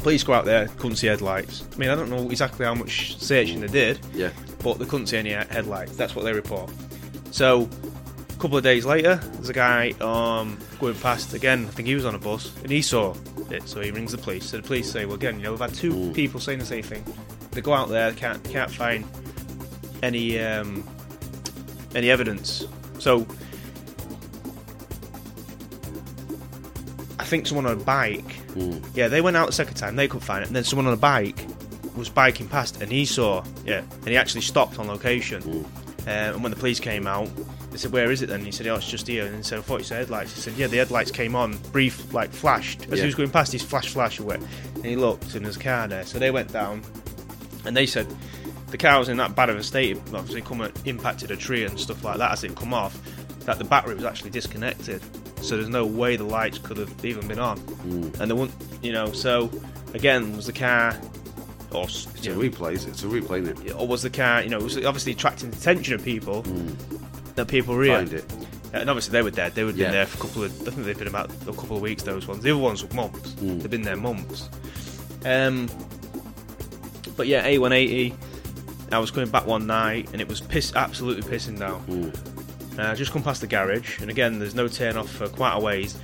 Police 0.05 0.23
go 0.23 0.33
out 0.33 0.45
there, 0.45 0.67
couldn't 0.77 0.97
see 0.97 1.07
headlights. 1.07 1.63
I 1.73 1.77
mean, 1.77 1.89
I 1.89 1.95
don't 1.95 2.11
know 2.11 2.29
exactly 2.29 2.63
how 2.63 2.75
much 2.75 3.17
searching 3.17 3.59
they 3.61 3.65
did, 3.65 3.99
Yeah. 4.13 4.29
but 4.63 4.77
they 4.77 4.85
couldn't 4.85 5.07
see 5.07 5.17
any 5.17 5.31
headlights. 5.31 5.95
That's 5.97 6.13
what 6.15 6.25
they 6.25 6.31
report. 6.31 6.69
So, 7.31 7.67
a 8.29 8.39
couple 8.39 8.55
of 8.55 8.63
days 8.63 8.85
later, 8.85 9.15
there's 9.15 9.49
a 9.49 9.53
guy 9.53 9.95
um, 10.01 10.59
going 10.79 10.93
past 10.93 11.33
again. 11.33 11.65
I 11.65 11.69
think 11.69 11.87
he 11.87 11.95
was 11.95 12.05
on 12.05 12.13
a 12.13 12.19
bus, 12.19 12.51
and 12.61 12.69
he 12.71 12.83
saw 12.83 13.15
it. 13.49 13.67
So 13.67 13.81
he 13.81 13.89
rings 13.89 14.11
the 14.11 14.19
police. 14.19 14.45
So 14.45 14.57
the 14.57 14.61
police 14.63 14.91
say, 14.91 15.05
"Well, 15.07 15.15
again, 15.15 15.37
you 15.37 15.43
know, 15.45 15.49
we've 15.53 15.59
had 15.59 15.73
two 15.73 16.11
people 16.13 16.39
saying 16.39 16.59
the 16.59 16.65
same 16.67 16.83
thing. 16.83 17.03
They 17.49 17.61
go 17.61 17.73
out 17.73 17.89
there, 17.89 18.11
can't 18.11 18.43
can't 18.43 18.69
find 18.69 19.05
any 20.03 20.39
um, 20.39 20.87
any 21.95 22.11
evidence. 22.11 22.63
So." 22.99 23.25
I 27.17 27.23
think 27.27 27.47
someone 27.47 27.65
on 27.65 27.71
a 27.81 27.83
bike. 27.83 28.44
Yeah, 28.93 29.07
they 29.07 29.21
went 29.21 29.35
out 29.37 29.47
the 29.47 29.53
second 29.53 29.75
time. 29.75 29.95
They 29.95 30.07
couldn't 30.07 30.25
find 30.25 30.43
it, 30.43 30.47
and 30.47 30.55
then 30.55 30.63
someone 30.63 30.87
on 30.87 30.93
a 30.93 30.97
bike 30.97 31.39
was 31.95 32.09
biking 32.09 32.47
past, 32.47 32.81
and 32.81 32.91
he 32.91 33.05
saw. 33.05 33.43
Yeah, 33.65 33.79
and 33.79 34.07
he 34.07 34.17
actually 34.17 34.41
stopped 34.41 34.79
on 34.79 34.87
location. 34.87 35.65
Uh, 36.07 36.09
and 36.09 36.43
when 36.43 36.51
the 36.51 36.57
police 36.57 36.79
came 36.79 37.07
out, 37.07 37.29
they 37.71 37.77
said, 37.77 37.91
"Where 37.91 38.11
is 38.11 38.21
it?" 38.21 38.27
Then 38.27 38.45
he 38.45 38.51
said, 38.51 38.67
"Oh, 38.67 38.75
it's 38.75 38.87
just 38.87 39.07
here." 39.07 39.25
And 39.25 39.35
he 39.37 39.43
said, 39.43 39.59
"I 39.59 39.61
thought 39.61 39.79
you 39.79 39.83
said 39.85 39.97
headlights." 39.99 40.33
He 40.35 40.41
said, 40.41 40.53
"Yeah, 40.55 40.67
the 40.67 40.77
headlights 40.77 41.11
came 41.11 41.35
on, 41.35 41.57
brief, 41.71 42.13
like 42.13 42.31
flashed 42.31 42.83
as 42.91 42.91
Yeah. 42.91 42.95
he 42.97 43.05
was 43.05 43.15
going 43.15 43.29
past. 43.31 43.51
His 43.51 43.63
flash, 43.63 43.89
flash 43.89 44.19
away." 44.19 44.35
And 44.75 44.85
he 44.85 44.95
looked, 44.95 45.33
and 45.35 45.43
there's 45.45 45.57
a 45.57 45.59
car 45.59 45.87
there. 45.87 46.05
So 46.05 46.19
they 46.19 46.31
went 46.31 46.53
down, 46.53 46.83
and 47.65 47.75
they 47.75 47.85
said 47.85 48.07
the 48.69 48.77
car 48.77 48.99
was 48.99 49.09
in 49.09 49.17
that 49.17 49.35
bad 49.35 49.49
of 49.49 49.57
a 49.57 49.63
state. 49.63 49.97
Obviously, 50.13 50.41
come 50.41 50.61
and 50.61 50.71
impacted 50.85 51.31
a 51.31 51.35
tree 51.37 51.63
and 51.63 51.79
stuff 51.79 52.03
like 52.03 52.17
that 52.17 52.31
as 52.31 52.43
it 52.43 52.55
come 52.55 52.73
off. 52.73 52.97
That 53.45 53.57
the 53.57 53.63
battery 53.63 53.95
was 53.95 54.05
actually 54.05 54.31
disconnected. 54.31 55.01
So 55.45 55.57
there's 55.57 55.69
no 55.69 55.85
way 55.85 56.15
the 56.15 56.23
lights 56.23 56.57
could 56.57 56.77
have 56.77 57.05
even 57.05 57.27
been 57.27 57.39
on. 57.39 57.57
Hmm. 57.59 58.21
And 58.21 58.31
the 58.31 58.35
wouldn't, 58.35 58.57
you 58.83 58.91
know. 58.91 59.11
So 59.11 59.51
again, 59.93 60.35
was 60.35 60.47
the 60.47 60.53
car, 60.53 60.99
or 61.71 61.83
It's 61.83 62.05
a 62.25 62.31
know, 62.31 62.39
replay. 62.39 62.73
It's 62.73 63.03
a 63.03 63.07
replay, 63.07 63.43
isn't 63.43 63.67
it? 63.67 63.75
or 63.75 63.87
was 63.87 64.01
the 64.01 64.09
car, 64.09 64.41
you 64.41 64.49
know, 64.49 64.57
it 64.57 64.63
was 64.63 64.77
obviously 64.77 65.11
attracting 65.11 65.51
the 65.51 65.57
attention 65.57 65.93
of 65.93 66.03
people 66.03 66.41
hmm. 66.43 66.73
that 67.35 67.47
people 67.47 67.75
real. 67.75 67.95
Find 67.95 68.13
it. 68.13 68.25
And 68.73 68.89
obviously 68.89 69.11
they 69.13 69.21
were 69.21 69.31
dead. 69.31 69.55
They 69.55 69.63
would 69.63 69.75
have 69.75 69.79
Yeah. 69.79 69.85
been 69.85 69.93
there 69.93 70.05
for 70.05 70.17
a 70.17 70.21
couple 70.27 70.43
of. 70.43 70.61
I 70.67 70.71
think 70.71 70.85
they've 70.85 70.97
been 70.97 71.07
about 71.07 71.31
a 71.43 71.53
couple 71.53 71.77
of 71.77 71.81
weeks. 71.81 72.03
Those 72.03 72.27
ones. 72.27 72.43
The 72.43 72.51
other 72.51 72.59
ones 72.59 72.83
were 72.83 72.93
months. 72.93 73.33
Hmm. 73.33 73.59
They've 73.59 73.69
been 73.69 73.83
there 73.83 73.95
months. 73.95 74.49
Um. 75.23 75.69
But 77.15 77.27
yeah, 77.27 77.47
A180. 77.47 78.13
I 78.91 78.99
was 78.99 79.11
coming 79.11 79.29
back 79.29 79.45
one 79.45 79.65
night 79.65 80.09
and 80.11 80.21
it 80.21 80.27
was 80.27 80.41
piss, 80.41 80.73
absolutely 80.75 81.23
pissing 81.23 81.57
down. 81.57 82.11
Uh, 82.77 82.93
just 82.95 83.11
come 83.11 83.23
past 83.23 83.41
the 83.41 83.47
garage, 83.47 84.01
and 84.01 84.09
again, 84.09 84.37
there's 84.39 84.55
no 84.55 84.67
turn 84.67 84.97
off 84.97 85.09
for 85.09 85.27
quite 85.29 85.53
a 85.53 85.59
ways. 85.59 85.97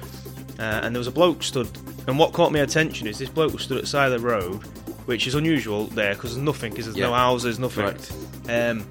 Uh, 0.60 0.82
and 0.84 0.96
there 0.96 1.00
was 1.00 1.08
a 1.08 1.12
bloke 1.12 1.44
stood, 1.44 1.70
and 2.08 2.18
what 2.20 2.34
caught 2.34 2.52
my 2.52 2.60
attention 2.60 3.08
is 3.08 3.18
this 3.18 3.30
bloke 3.30 3.52
was 3.54 3.64
stood 3.64 3.78
at 3.78 3.84
the 3.84 3.90
side 3.90 4.12
of 4.12 4.22
the 4.22 4.26
road, 4.28 4.58
which 5.06 5.28
is 5.28 5.36
unusual 5.36 5.86
there 5.88 6.14
because 6.14 6.36
there's 6.36 6.44
nothing, 6.46 6.72
because 6.72 6.86
there's 6.86 6.98
no 6.98 7.14
houses, 7.14 7.60
nothing. 7.60 7.84
Correct. 7.86 8.12
Um, 8.48 8.86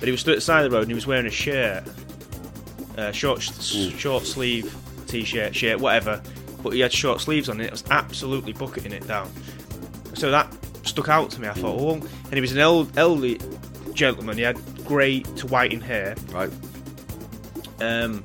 but 0.00 0.06
he 0.08 0.10
was 0.10 0.20
stood 0.20 0.32
at 0.32 0.38
the 0.38 0.40
side 0.42 0.64
of 0.64 0.70
the 0.70 0.76
road 0.76 0.82
and 0.82 0.90
he 0.90 0.94
was 0.94 1.06
wearing 1.06 1.26
a 1.26 1.30
shirt, 1.30 1.84
uh, 2.98 3.12
short 3.12 3.40
short 3.42 4.24
sleeve 4.24 4.74
t-shirt, 5.06 5.54
shirt, 5.54 5.80
whatever. 5.80 6.20
But 6.62 6.72
he 6.72 6.80
had 6.80 6.92
short 6.92 7.20
sleeves 7.20 7.48
on 7.48 7.60
it. 7.60 7.66
It 7.66 7.70
was 7.70 7.84
absolutely 7.90 8.52
bucketing 8.52 8.92
it 8.92 9.06
down. 9.06 9.30
So 10.14 10.30
that 10.30 10.52
stuck 10.82 11.08
out 11.08 11.30
to 11.30 11.40
me. 11.40 11.48
I 11.48 11.52
thought, 11.52 11.80
oh, 11.80 11.94
and 11.94 12.34
he 12.34 12.40
was 12.40 12.52
an 12.52 12.58
el- 12.58 12.88
elderly 12.96 13.38
gentleman. 13.92 14.36
He 14.36 14.42
had 14.42 14.58
grey 14.84 15.20
to 15.20 15.46
white 15.46 15.72
in 15.72 15.80
hair. 15.80 16.16
Right. 16.32 16.50
Um, 17.84 18.22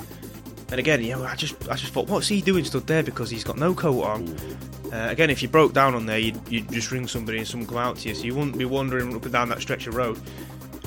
and 0.72 0.80
again, 0.80 1.04
you 1.04 1.16
know, 1.16 1.24
I 1.24 1.36
just 1.36 1.56
I 1.70 1.76
just 1.76 1.94
thought, 1.94 2.08
what's 2.08 2.28
he 2.28 2.42
doing 2.42 2.64
stood 2.64 2.86
there 2.88 3.04
because 3.04 3.30
he's 3.30 3.44
got 3.44 3.58
no 3.58 3.74
coat 3.74 4.04
on. 4.04 4.36
Uh, 4.92 5.08
again, 5.10 5.30
if 5.30 5.42
you 5.42 5.48
broke 5.48 5.74
down 5.74 5.94
on 5.96 6.06
there, 6.06 6.18
you'd, 6.18 6.40
you'd 6.48 6.72
just 6.72 6.92
ring 6.92 7.08
somebody 7.08 7.38
and 7.38 7.48
someone 7.48 7.68
come 7.68 7.78
out 7.78 7.98
to 7.98 8.10
you, 8.10 8.16
so 8.16 8.24
you 8.24 8.36
wouldn't 8.36 8.58
be 8.58 8.66
wandering 8.66 9.16
up 9.16 9.24
and 9.24 9.32
down 9.32 9.50
that 9.50 9.62
stretch 9.62 9.88
of 9.88 9.96
road. 9.96 10.20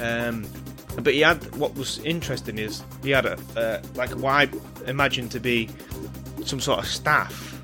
Um, 0.00 0.46
but 0.96 1.14
he 1.14 1.20
had 1.20 1.54
what 1.56 1.74
was 1.74 1.98
interesting 2.00 2.58
is 2.58 2.82
he 3.02 3.10
had 3.10 3.26
a 3.26 3.38
uh, 3.56 3.82
like 3.94 4.10
what 4.10 4.32
I 4.32 4.48
imagined 4.86 5.30
to 5.32 5.40
be 5.40 5.68
some 6.44 6.60
sort 6.60 6.80
of 6.80 6.86
staff. 6.86 7.60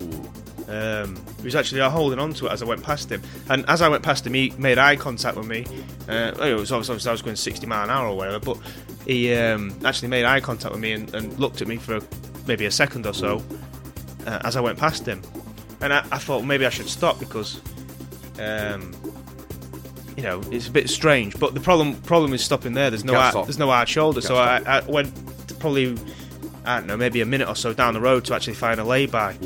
Um, 0.69 1.17
he 1.39 1.45
was 1.45 1.57
actually 1.57 1.81
holding 1.81 2.19
on 2.19 2.35
to 2.35 2.47
it 2.47 2.53
as 2.53 2.63
I 2.63 2.67
went 2.67 2.83
past 2.83 3.11
him, 3.11 3.23
and 3.49 3.65
as 3.69 3.81
I 3.81 3.89
went 3.89 4.03
past 4.03 4.27
him, 4.27 4.35
he 4.35 4.53
made 4.59 4.77
eye 4.77 4.97
contact 4.97 5.37
with 5.37 5.47
me. 5.47 5.65
Uh, 6.09 6.33
it 6.43 6.55
was 6.55 6.71
obviously 6.73 6.93
obviously 6.93 7.09
I 7.09 7.13
was 7.13 7.23
going 7.23 7.37
60 7.37 7.67
mile 7.67 7.85
an 7.85 7.91
hour 7.91 8.09
or 8.09 8.17
whatever, 8.17 8.39
but 8.39 8.59
he 9.07 9.35
um, 9.35 9.75
actually 9.85 10.09
made 10.09 10.25
eye 10.25 10.41
contact 10.41 10.73
with 10.73 10.83
me 10.83 10.93
and, 10.93 11.15
and 11.15 11.39
looked 11.39 11.63
at 11.63 11.69
me 11.69 11.77
for 11.77 12.01
maybe 12.47 12.67
a 12.67 12.71
second 12.71 13.07
or 13.07 13.15
so 13.15 13.43
uh, 14.27 14.41
as 14.45 14.57
I 14.57 14.61
went 14.61 14.79
past 14.79 15.07
him, 15.07 15.23
and 15.81 15.93
I, 15.93 16.07
I 16.13 16.19
thought 16.19 16.43
maybe 16.45 16.67
I 16.67 16.71
should 16.71 16.89
stop 16.89 17.19
because, 17.19 17.63
um, 18.39 18.95
you 20.19 20.23
know, 20.23 20.43
it's 20.51 20.69
a 20.69 20.71
bit 20.71 20.91
strange. 20.91 21.39
But 21.39 21.55
the 21.55 21.61
problem 21.61 21.95
problem 22.03 22.35
is 22.35 22.45
stopping 22.45 22.75
there. 22.75 22.91
There's 22.91 23.05
no 23.05 23.15
hard, 23.33 23.33
there's 23.47 23.59
no 23.59 23.69
hard 23.69 23.89
shoulder, 23.89 24.21
so 24.21 24.37
I, 24.37 24.59
I 24.67 24.81
went 24.81 25.15
probably 25.61 25.97
I 26.67 26.79
don't 26.79 26.87
know 26.89 26.97
maybe 26.99 27.23
a 27.23 27.27
minute 27.27 27.49
or 27.49 27.57
so 27.57 27.73
down 27.73 27.95
the 27.95 28.01
road 28.01 28.27
to 28.27 28.35
actually 28.35 28.55
find 28.55 28.79
a 28.79 28.85
lay-by. 28.85 29.37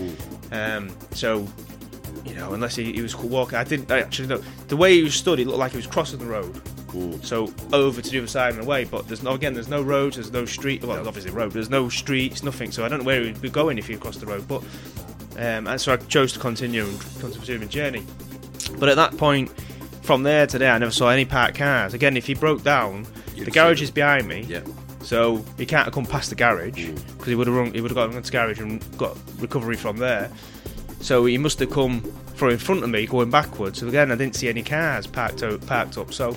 Um, 0.52 0.94
so. 1.12 1.48
You 2.24 2.34
know, 2.36 2.52
unless 2.52 2.76
he, 2.76 2.92
he 2.92 3.02
was 3.02 3.16
walking, 3.16 3.58
I 3.58 3.64
didn't 3.64 3.90
I 3.90 3.98
actually 3.98 4.28
know 4.28 4.40
the 4.68 4.76
way 4.76 4.94
he 4.94 5.02
was 5.02 5.14
stood. 5.14 5.40
He 5.40 5.44
looked 5.44 5.58
like 5.58 5.72
he 5.72 5.76
was 5.76 5.88
crossing 5.88 6.20
the 6.20 6.26
road, 6.26 6.60
so 7.24 7.52
over 7.72 8.00
to 8.02 8.10
the 8.10 8.18
other 8.18 8.26
side 8.26 8.54
and 8.54 8.62
away. 8.62 8.84
But 8.84 9.08
there's 9.08 9.22
no 9.22 9.32
again, 9.32 9.54
there's 9.54 9.68
no 9.68 9.82
roads, 9.82 10.16
there's 10.16 10.30
no 10.30 10.44
street. 10.44 10.84
Well, 10.84 11.08
obviously 11.08 11.32
road, 11.32 11.52
there's 11.52 11.70
no 11.70 11.88
streets, 11.88 12.42
nothing. 12.42 12.70
So 12.70 12.84
I 12.84 12.88
don't 12.88 13.00
know 13.00 13.04
where 13.04 13.22
he'd 13.22 13.40
be 13.40 13.50
going 13.50 13.78
if 13.78 13.88
he 13.88 13.96
crossed 13.96 14.20
the 14.20 14.26
road. 14.26 14.46
But 14.46 14.62
um, 15.36 15.66
and 15.66 15.80
so 15.80 15.94
I 15.94 15.96
chose 15.96 16.32
to 16.34 16.38
continue 16.38 16.84
and 16.84 17.00
continue 17.20 17.58
my 17.58 17.66
journey. 17.66 18.04
But 18.78 18.88
at 18.88 18.96
that 18.96 19.16
point, 19.16 19.50
from 20.02 20.22
there 20.22 20.46
to 20.46 20.58
there, 20.58 20.72
I 20.72 20.78
never 20.78 20.92
saw 20.92 21.08
any 21.08 21.24
parked 21.24 21.56
cars. 21.56 21.94
Again, 21.94 22.16
if 22.16 22.26
he 22.26 22.34
broke 22.34 22.62
down, 22.62 23.06
You'd 23.34 23.46
the 23.46 23.50
garage 23.50 23.82
is 23.82 23.90
behind 23.90 24.28
me. 24.28 24.42
Yeah. 24.42 24.60
So 25.02 25.44
he 25.58 25.66
can't 25.66 25.84
have 25.84 25.92
come 25.94 26.06
past 26.06 26.30
the 26.30 26.36
garage 26.36 26.86
Mm. 26.86 27.06
because 27.12 27.26
he 27.26 27.34
would 27.34 27.46
have 27.46 27.56
run, 27.56 27.72
he 27.74 27.80
would 27.80 27.90
have 27.90 27.96
got 27.96 28.10
into 28.14 28.20
the 28.20 28.30
garage 28.30 28.60
and 28.60 28.80
got 28.96 29.16
recovery 29.38 29.76
from 29.76 29.96
there. 29.96 30.30
So 31.00 31.24
he 31.24 31.36
must 31.38 31.58
have 31.58 31.70
come 31.70 32.00
from 32.36 32.50
in 32.50 32.58
front 32.58 32.82
of 32.84 32.90
me, 32.90 33.06
going 33.06 33.30
backwards. 33.30 33.80
So 33.80 33.88
again, 33.88 34.10
I 34.12 34.14
didn't 34.14 34.36
see 34.36 34.48
any 34.48 34.62
cars 34.62 35.06
parked 35.06 35.42
out, 35.42 35.64
parked 35.66 35.98
up. 35.98 36.12
So 36.14 36.36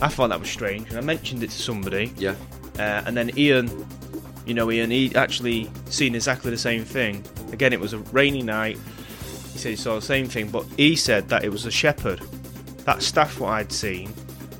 I 0.00 0.08
thought 0.08 0.28
that 0.28 0.38
was 0.40 0.48
strange, 0.50 0.88
and 0.90 0.98
I 0.98 1.00
mentioned 1.00 1.42
it 1.42 1.50
to 1.50 1.58
somebody. 1.62 2.12
Yeah. 2.18 2.34
Uh, 2.78 3.02
and 3.06 3.16
then 3.16 3.30
Ian, 3.36 3.86
you 4.46 4.54
know, 4.54 4.70
Ian, 4.70 4.90
he 4.90 5.14
actually 5.14 5.70
seen 5.90 6.14
exactly 6.14 6.50
the 6.50 6.58
same 6.58 6.84
thing. 6.84 7.24
Again, 7.52 7.72
it 7.72 7.80
was 7.80 7.94
a 7.94 7.98
rainy 8.12 8.42
night. 8.42 8.78
He 9.52 9.58
said 9.58 9.70
he 9.70 9.76
saw 9.76 9.94
the 9.96 10.02
same 10.02 10.26
thing, 10.26 10.50
but 10.50 10.64
he 10.76 10.94
said 10.94 11.28
that 11.30 11.42
it 11.44 11.48
was 11.48 11.64
a 11.66 11.70
shepherd. 11.70 12.20
That 12.84 13.02
staff 13.02 13.40
what 13.40 13.48
I'd 13.54 13.72
seen 13.72 14.12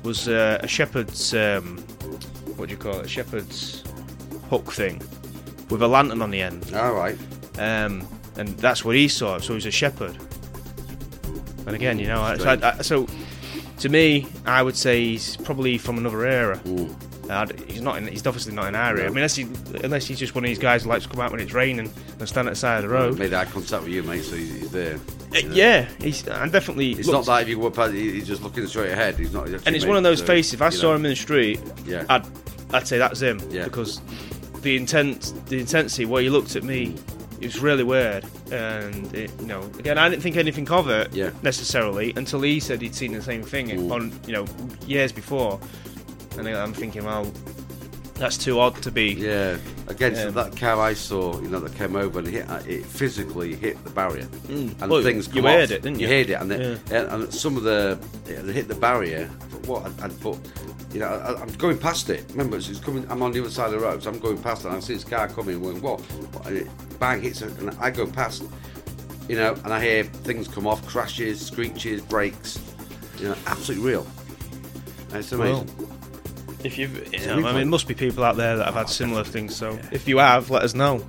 was 0.03 0.27
uh, 0.27 0.59
a 0.61 0.67
shepherd's 0.67 1.33
um, 1.33 1.83
what 2.59 2.69
do 2.69 2.73
you 2.75 2.77
call 2.79 2.99
it? 2.99 3.05
A 3.05 3.09
shepherd's 3.09 3.83
hook 4.49 4.71
thing 4.73 5.01
with 5.69 5.81
a 5.81 5.87
lantern 5.87 6.21
on 6.21 6.31
the 6.31 6.41
end. 6.41 6.71
All 6.75 6.93
right. 6.93 7.17
Um, 7.57 8.07
and 8.37 8.49
that's 8.59 8.83
what 8.85 8.95
he 8.95 9.07
saw. 9.07 9.37
So 9.39 9.49
he 9.49 9.55
was 9.55 9.65
a 9.65 9.71
shepherd. 9.71 10.17
And 11.67 11.75
again, 11.75 11.99
you 11.99 12.07
know, 12.07 12.21
I- 12.21 12.37
so, 12.37 12.49
I, 12.49 12.69
I, 12.77 12.81
so 12.81 13.07
to 13.79 13.89
me, 13.89 14.27
I 14.45 14.63
would 14.63 14.75
say 14.75 15.03
he's 15.05 15.37
probably 15.37 15.77
from 15.77 15.97
another 15.97 16.25
era. 16.25 16.59
Uh, 17.29 17.45
he's 17.67 17.81
not. 17.81 17.97
In, 17.97 18.07
he's 18.07 18.25
obviously 18.25 18.53
not 18.53 18.67
in 18.69 18.73
our 18.75 18.89
area. 18.89 19.05
I 19.05 19.09
mean, 19.09 19.17
unless 19.17 19.35
he, 19.35 19.43
unless 19.83 20.07
he's 20.07 20.17
just 20.17 20.33
one 20.33 20.43
of 20.43 20.47
these 20.47 20.57
guys 20.57 20.81
who 20.83 20.89
likes 20.89 21.03
to 21.03 21.09
come 21.11 21.19
out 21.19 21.29
when 21.31 21.39
it's 21.39 21.53
raining 21.53 21.91
and 22.19 22.27
stand 22.27 22.47
at 22.47 22.53
the 22.53 22.55
side 22.55 22.77
of 22.83 22.89
the 22.89 22.89
road. 22.89 23.19
Made 23.19 23.33
eye 23.35 23.45
contact 23.45 23.83
with 23.83 23.91
you, 23.91 24.01
mate, 24.01 24.23
so 24.23 24.35
he's, 24.35 24.51
he's 24.51 24.71
there. 24.71 24.95
Uh, 25.35 25.37
yeah, 25.51 25.87
he's. 25.99 26.27
I'm 26.27 26.49
definitely. 26.49 26.93
It's 26.93 27.07
looked- 27.07 27.27
not 27.27 27.37
that 27.37 27.43
if 27.43 27.49
you 27.49 27.59
go 27.59 27.69
past, 27.69 27.93
he's 27.93 28.25
just 28.25 28.41
looking 28.41 28.65
straight 28.65 28.89
ahead. 28.91 29.15
He's 29.15 29.31
not. 29.31 29.47
and 29.47 29.75
it's 29.75 29.85
one 29.85 29.95
of 29.97 30.01
those 30.01 30.21
faces. 30.23 30.55
If 30.55 30.63
I 30.63 30.69
saw 30.69 30.95
him 30.95 31.05
in 31.05 31.11
the 31.11 31.15
street, 31.15 31.59
Yeah. 31.85 32.03
I'd, 32.09 32.25
I'd 32.71 32.87
say 32.87 32.97
that's 32.97 33.19
him 33.21 33.39
Yeah. 33.49 33.65
because 33.65 34.01
the 34.61 34.75
intent, 34.75 35.33
the 35.47 35.59
intensity, 35.59 36.05
where 36.05 36.21
he 36.21 36.29
looked 36.29 36.55
at 36.55 36.63
me, 36.63 36.95
it 37.41 37.45
was 37.45 37.59
really 37.61 37.83
weird. 37.83 38.25
And 38.51 39.13
it, 39.15 39.31
you 39.39 39.47
know, 39.47 39.61
again, 39.79 39.97
I 39.97 40.09
didn't 40.09 40.21
think 40.21 40.35
anything 40.37 40.69
of 40.69 40.89
it 40.89 41.09
Yeah. 41.13 41.31
necessarily 41.41 42.13
until 42.15 42.41
he 42.41 42.59
said 42.59 42.81
he'd 42.81 42.95
seen 42.95 43.13
the 43.13 43.21
same 43.21 43.43
thing 43.43 43.69
Mm. 43.69 43.91
on, 43.91 44.11
you 44.27 44.33
know, 44.33 44.45
years 44.85 45.11
before. 45.11 45.59
And 46.37 46.47
I'm 46.47 46.73
thinking, 46.73 47.05
well, 47.05 47.31
that's 48.19 48.37
too 48.37 48.59
odd 48.59 48.75
to 48.83 48.91
be. 48.91 49.13
Yeah, 49.13 49.57
against 49.87 50.21
Yeah. 50.23 50.29
that 50.31 50.55
car 50.57 50.79
I 50.79 50.93
saw, 50.93 51.39
you 51.41 51.47
know, 51.49 51.59
that 51.59 51.75
came 51.75 51.95
over 51.95 52.19
and 52.19 52.27
hit, 52.27 52.47
uh, 52.49 52.61
it 52.67 52.85
physically 52.85 53.55
hit 53.55 53.83
the 53.83 53.89
barrier, 53.89 54.27
and 54.49 54.77
Mm. 54.77 54.87
Well, 54.87 55.01
things 55.01 55.27
you 55.27 55.41
come 55.41 55.45
heard 55.51 55.71
it, 55.71 55.81
didn't 55.81 55.99
You 55.99 56.07
you? 56.07 56.13
heard 56.13 56.29
it, 56.29 56.33
and, 56.33 56.51
the, 56.51 56.79
and, 56.91 57.23
and 57.23 57.33
some 57.33 57.57
of 57.57 57.63
the 57.63 57.97
yeah, 58.27 58.41
hit 58.51 58.67
the 58.67 58.75
barrier. 58.75 59.29
But 59.51 59.65
what? 59.67 59.85
And, 59.85 59.99
and, 60.01 60.19
but 60.21 60.37
you 60.93 60.99
know, 60.99 61.07
I, 61.07 61.39
I'm 61.41 61.49
going 61.53 61.77
past 61.77 62.09
it. 62.09 62.25
Remember, 62.31 62.57
it's, 62.57 62.67
it's 62.69 62.79
coming. 62.79 63.05
I'm 63.09 63.21
on 63.23 63.31
the 63.31 63.39
other 63.41 63.49
side 63.51 63.67
of 63.67 63.71
the 63.73 63.79
road, 63.79 64.03
so 64.03 64.09
I'm 64.11 64.19
going 64.19 64.37
past 64.41 64.65
it. 64.65 64.67
and 64.69 64.77
I 64.77 64.79
see 64.79 64.93
this 64.95 65.03
car 65.03 65.27
coming. 65.27 65.55
and 65.55 65.63
Going, 65.63 65.81
what? 65.81 66.01
And 66.45 66.57
it 66.57 66.67
bang 66.99 67.21
hits 67.21 67.41
it, 67.41 67.57
and 67.59 67.71
I 67.79 67.89
go 67.91 68.05
past. 68.07 68.43
You 69.27 69.35
know, 69.35 69.53
and 69.63 69.71
I 69.71 69.79
hear 69.83 70.03
things 70.05 70.47
come 70.47 70.65
off, 70.65 70.83
crashes, 70.87 71.39
screeches, 71.45 72.01
brakes. 72.01 72.59
You 73.19 73.27
know, 73.29 73.35
absolutely 73.45 73.87
real. 73.87 74.07
And 75.09 75.17
It's 75.17 75.31
amazing. 75.31 75.69
If 76.63 76.77
you've, 76.77 77.13
you 77.13 77.25
know, 77.25 77.33
I 77.33 77.35
mean, 77.37 77.55
there 77.55 77.65
must 77.65 77.87
be 77.87 77.93
people 77.93 78.23
out 78.23 78.35
there 78.35 78.57
that 78.57 78.65
have 78.65 78.73
had 78.73 78.89
similar 78.89 79.23
things. 79.23 79.55
So 79.55 79.79
if 79.91 80.07
you 80.07 80.17
have, 80.17 80.49
let 80.49 80.63
us 80.63 80.73
know. 80.73 81.05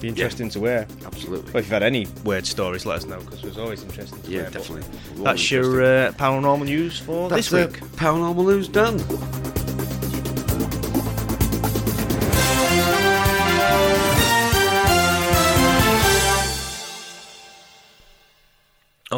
Be 0.00 0.08
interesting 0.08 0.48
to 0.50 0.60
hear. 0.60 0.86
absolutely. 1.04 1.52
Well, 1.52 1.60
if 1.60 1.66
you've 1.66 1.72
had 1.72 1.82
any 1.82 2.06
weird 2.24 2.46
stories, 2.46 2.86
let 2.86 2.96
us 2.96 3.04
know 3.04 3.20
because 3.20 3.44
it's 3.44 3.58
always 3.58 3.82
interesting. 3.82 4.20
To 4.22 4.30
yeah, 4.30 4.42
hear. 4.42 4.50
Definitely. 4.50 5.22
That's 5.22 5.50
your 5.50 5.82
uh, 5.82 6.12
paranormal 6.12 6.64
news 6.64 6.98
for 6.98 7.28
That's 7.28 7.50
this 7.50 7.66
week. 7.66 7.80
Paranormal 7.96 8.46
news 8.46 8.68
done. 8.68 9.49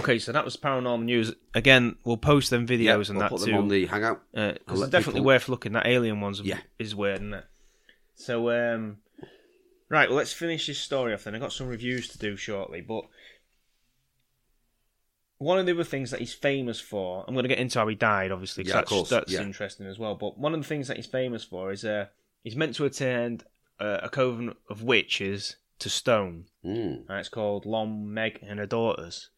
Okay, 0.02 0.18
so 0.18 0.32
that 0.32 0.44
was 0.44 0.56
paranormal 0.56 1.04
news. 1.04 1.32
Again, 1.54 1.96
we'll 2.04 2.16
post 2.16 2.50
them 2.50 2.66
videos 2.66 3.08
and 3.08 3.18
we'll 3.18 3.28
that 3.28 3.30
put 3.30 3.40
too. 3.40 3.46
them 3.52 3.56
on 3.62 3.68
the 3.68 3.86
hangout. 3.86 4.22
Uh, 4.34 4.52
'cause 4.52 4.58
I'll 4.68 4.72
it's 4.74 4.80
let 4.82 4.90
definitely 4.90 5.20
people- 5.20 5.26
worth 5.26 5.48
looking. 5.48 5.72
That 5.72 5.86
alien 5.86 6.20
one's 6.20 6.40
Yeah. 6.40 6.60
is 6.78 6.94
weird, 6.94 7.16
isn't 7.20 7.34
it? 7.34 7.44
So, 8.14 8.50
um, 8.50 8.98
right, 9.88 10.08
well, 10.08 10.18
let's 10.18 10.32
finish 10.32 10.66
this 10.66 10.78
story 10.78 11.12
off 11.14 11.24
then. 11.24 11.34
I've 11.34 11.40
got 11.40 11.52
some 11.52 11.68
reviews 11.68 12.08
to 12.08 12.18
do 12.18 12.36
shortly, 12.36 12.80
but 12.80 13.04
one 15.38 15.58
of 15.58 15.66
the 15.66 15.72
other 15.72 15.84
things 15.84 16.10
that 16.12 16.20
he's 16.20 16.34
famous 16.34 16.78
for, 16.80 17.24
I'm 17.26 17.34
going 17.34 17.42
to 17.44 17.48
get 17.48 17.58
into 17.58 17.78
how 17.78 17.88
he 17.88 17.94
died, 17.96 18.30
obviously, 18.30 18.64
'cause 18.64 18.70
Yeah, 18.70 18.78
of 18.78 18.80
that's, 18.82 18.88
course, 18.90 19.08
that's 19.10 19.32
yeah. 19.32 19.42
interesting 19.42 19.86
as 19.86 19.98
well. 19.98 20.14
But 20.14 20.38
one 20.38 20.54
of 20.54 20.60
the 20.60 20.66
things 20.66 20.88
that 20.88 20.96
he's 20.96 21.06
famous 21.06 21.42
for 21.44 21.72
is 21.72 21.84
uh, 21.84 22.06
he's 22.44 22.54
meant 22.56 22.74
to 22.76 22.84
attend 22.84 23.44
uh, 23.80 23.98
a 24.04 24.08
coven 24.08 24.54
of 24.68 24.82
witches 24.84 25.56
to 25.80 25.90
Stone. 25.90 26.44
Mm. 26.64 27.08
And 27.08 27.18
it's 27.18 27.28
called 27.28 27.66
Long 27.66 28.12
Meg 28.14 28.38
and 28.40 28.60
her 28.60 28.66
daughters. 28.66 29.30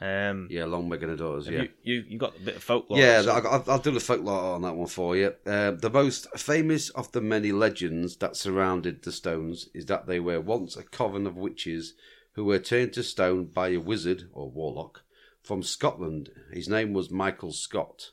Um, 0.00 0.46
Yeah, 0.50 0.66
Long 0.66 0.88
Megan 0.88 1.10
and 1.10 1.18
Daughters, 1.18 1.46
have 1.46 1.54
yeah. 1.54 1.62
you, 1.62 1.68
you, 1.82 2.04
you 2.10 2.18
got 2.18 2.36
a 2.36 2.40
bit 2.40 2.56
of 2.56 2.62
folklore. 2.62 2.98
Yeah, 2.98 3.22
so- 3.22 3.32
I'll- 3.32 3.64
I'll 3.66 3.78
do 3.80 3.90
the 3.90 3.98
folklore 4.00 4.54
on 4.54 4.62
that 4.62 4.76
one 4.76 4.86
for 4.86 5.16
you. 5.16 5.34
Uh, 5.44 5.72
the 5.72 5.90
most 5.90 6.28
famous 6.38 6.90
of 6.90 7.10
the 7.12 7.20
many 7.20 7.50
legends 7.52 8.16
that 8.18 8.36
surrounded 8.36 9.02
the 9.02 9.10
stones 9.12 9.68
is 9.74 9.86
that 9.86 10.06
they 10.06 10.20
were 10.20 10.40
once 10.40 10.76
a 10.76 10.84
coven 10.84 11.26
of 11.26 11.36
witches 11.36 11.94
who 12.34 12.44
were 12.44 12.60
turned 12.60 12.92
to 12.92 13.02
stone 13.02 13.46
by 13.46 13.70
a 13.70 13.78
wizard 13.78 14.28
or 14.32 14.48
warlock 14.50 15.02
from 15.42 15.62
Scotland. 15.64 16.30
His 16.52 16.68
name 16.68 16.92
was 16.92 17.10
Michael 17.10 17.52
Scott. 17.52 18.12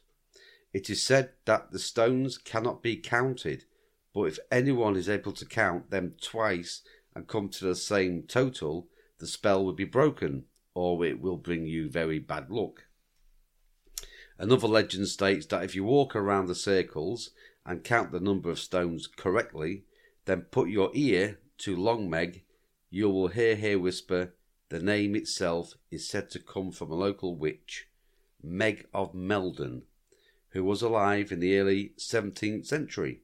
It 0.74 0.90
is 0.90 1.04
said 1.04 1.30
that 1.46 1.72
the 1.72 1.80
stones 1.80 2.38
cannot 2.40 2.82
be 2.82 2.98
counted, 2.98 3.66
but 4.14 4.24
if 4.24 4.40
anyone 4.52 4.96
is 4.96 5.08
able 5.08 5.34
to 5.34 5.46
count 5.46 5.92
them 5.92 6.16
twice 6.20 6.82
and 7.14 7.28
come 7.28 7.50
to 7.50 7.66
the 7.66 7.76
same 7.76 8.24
total, 8.24 8.88
the 9.20 9.28
spell 9.28 9.64
would 9.66 9.76
be 9.76 9.84
broken, 9.86 10.46
or 10.76 11.04
it 11.04 11.20
will 11.20 11.38
bring 11.38 11.66
you 11.66 11.90
very 11.90 12.20
bad 12.20 12.52
luck. 12.52 12.84
Another 14.38 14.68
legend 14.68 15.08
states 15.08 15.48
that 15.48 15.64
if 15.64 15.74
you 15.74 15.84
walk 15.84 16.16
around 16.16 16.48
the 16.48 16.56
circles 16.56 17.32
and 17.66 17.84
count 17.84 18.12
the 18.12 18.20
number 18.20 18.52
of 18.52 18.60
stones 18.60 19.08
correctly, 19.08 19.86
then 20.26 20.42
put 20.42 20.70
your 20.70 20.92
ear 20.94 21.40
to 21.60 21.76
Long 21.76 22.10
Meg, 22.10 22.44
you 22.90 23.10
will 23.10 23.30
hear 23.30 23.56
her 23.56 23.80
whisper, 23.80 24.34
the 24.70 24.80
name 24.80 25.16
itself 25.16 25.74
is 25.90 26.08
said 26.08 26.30
to 26.32 26.40
come 26.40 26.72
from 26.72 26.92
a 26.92 26.96
local 26.96 27.36
witch, 27.36 27.88
Meg 28.44 28.86
of 28.94 29.14
Meldon, 29.14 29.84
who 30.50 30.64
was 30.64 30.82
alive 30.82 31.32
in 31.32 31.40
the 31.40 31.58
early 31.58 31.94
17th 31.98 32.66
century. 32.66 33.22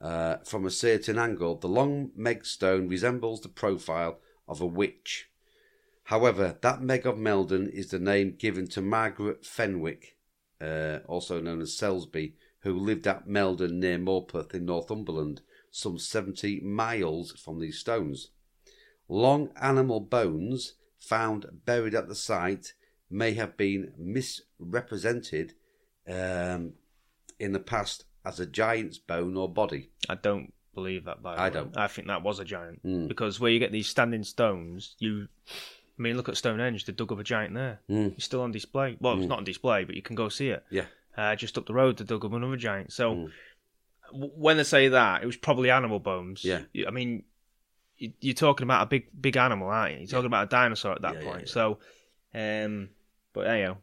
Uh, 0.00 0.36
from 0.44 0.64
a 0.64 0.70
certain 0.70 1.18
angle, 1.18 1.56
the 1.56 1.68
Long 1.68 2.10
Meg 2.16 2.46
stone 2.46 2.88
resembles 2.88 3.42
the 3.42 3.48
profile 3.48 4.20
of 4.48 4.60
a 4.60 4.66
witch. 4.66 5.29
However, 6.10 6.58
that 6.62 6.82
Meg 6.82 7.06
of 7.06 7.18
Meldon 7.18 7.68
is 7.68 7.90
the 7.90 8.00
name 8.00 8.34
given 8.36 8.66
to 8.70 8.80
Margaret 8.80 9.46
Fenwick, 9.46 10.16
uh, 10.60 10.98
also 11.06 11.40
known 11.40 11.60
as 11.60 11.70
Selsby, 11.78 12.32
who 12.62 12.76
lived 12.76 13.06
at 13.06 13.28
Meldon 13.28 13.78
near 13.78 13.96
Morpeth 13.96 14.52
in 14.52 14.64
Northumberland, 14.64 15.40
some 15.70 16.00
70 16.00 16.62
miles 16.62 17.30
from 17.40 17.60
these 17.60 17.78
stones. 17.78 18.30
Long 19.08 19.50
animal 19.62 20.00
bones 20.00 20.74
found 20.98 21.46
buried 21.64 21.94
at 21.94 22.08
the 22.08 22.16
site 22.16 22.74
may 23.08 23.34
have 23.34 23.56
been 23.56 23.92
misrepresented 23.96 25.54
um, 26.08 26.72
in 27.38 27.52
the 27.52 27.60
past 27.60 28.04
as 28.24 28.40
a 28.40 28.46
giant's 28.46 28.98
bone 28.98 29.36
or 29.36 29.48
body. 29.48 29.90
I 30.08 30.16
don't 30.16 30.52
believe 30.74 31.04
that. 31.04 31.22
By 31.22 31.36
the 31.36 31.40
I 31.40 31.44
way. 31.44 31.54
don't. 31.54 31.78
I 31.78 31.86
think 31.86 32.08
that 32.08 32.24
was 32.24 32.40
a 32.40 32.44
giant 32.44 32.82
Mm. 32.84 33.06
because 33.06 33.38
where 33.38 33.52
you 33.52 33.60
get 33.60 33.70
these 33.70 33.86
standing 33.88 34.24
stones, 34.24 34.96
you. 34.98 35.28
I 36.00 36.02
mean, 36.02 36.16
look 36.16 36.30
at 36.30 36.36
Stonehenge. 36.38 36.86
They 36.86 36.94
dug 36.94 37.12
up 37.12 37.18
a 37.18 37.22
giant 37.22 37.52
there. 37.54 37.80
Mm. 37.90 38.14
It's 38.14 38.24
still 38.24 38.40
on 38.40 38.52
display. 38.52 38.96
Well, 39.00 39.18
it's 39.18 39.28
not 39.28 39.36
on 39.38 39.44
display, 39.44 39.84
but 39.84 39.94
you 39.96 40.00
can 40.02 40.16
go 40.16 40.30
see 40.30 40.48
it. 40.48 40.64
Yeah. 40.70 40.86
Uh, 41.14 41.36
just 41.36 41.58
up 41.58 41.66
the 41.66 41.74
road, 41.74 41.98
they 41.98 42.04
dug 42.04 42.24
up 42.24 42.32
another 42.32 42.56
giant. 42.56 42.90
So 42.92 43.14
Mm. 43.14 43.30
w- 44.12 44.32
when 44.34 44.56
they 44.56 44.64
say 44.64 44.88
that, 44.88 45.22
it 45.22 45.26
was 45.26 45.36
probably 45.36 45.70
animal 45.70 45.98
bones. 45.98 46.42
Yeah. 46.42 46.62
I 46.88 46.90
mean, 46.90 47.24
you- 47.98 48.14
you're 48.20 48.34
talking 48.34 48.64
about 48.64 48.82
a 48.84 48.86
big, 48.86 49.08
big 49.20 49.36
animal, 49.36 49.68
aren't 49.68 49.92
you? 49.92 49.98
You're 50.00 50.08
talking 50.08 50.26
about 50.26 50.46
a 50.46 50.48
dinosaur 50.48 50.92
at 50.92 51.02
that 51.02 51.16
Yeah, 51.16 51.22
point. 51.22 51.40
yeah. 51.42 51.52
So, 51.52 51.78
um, 52.34 52.88
but 53.34 53.46
anyhow, 53.46 53.76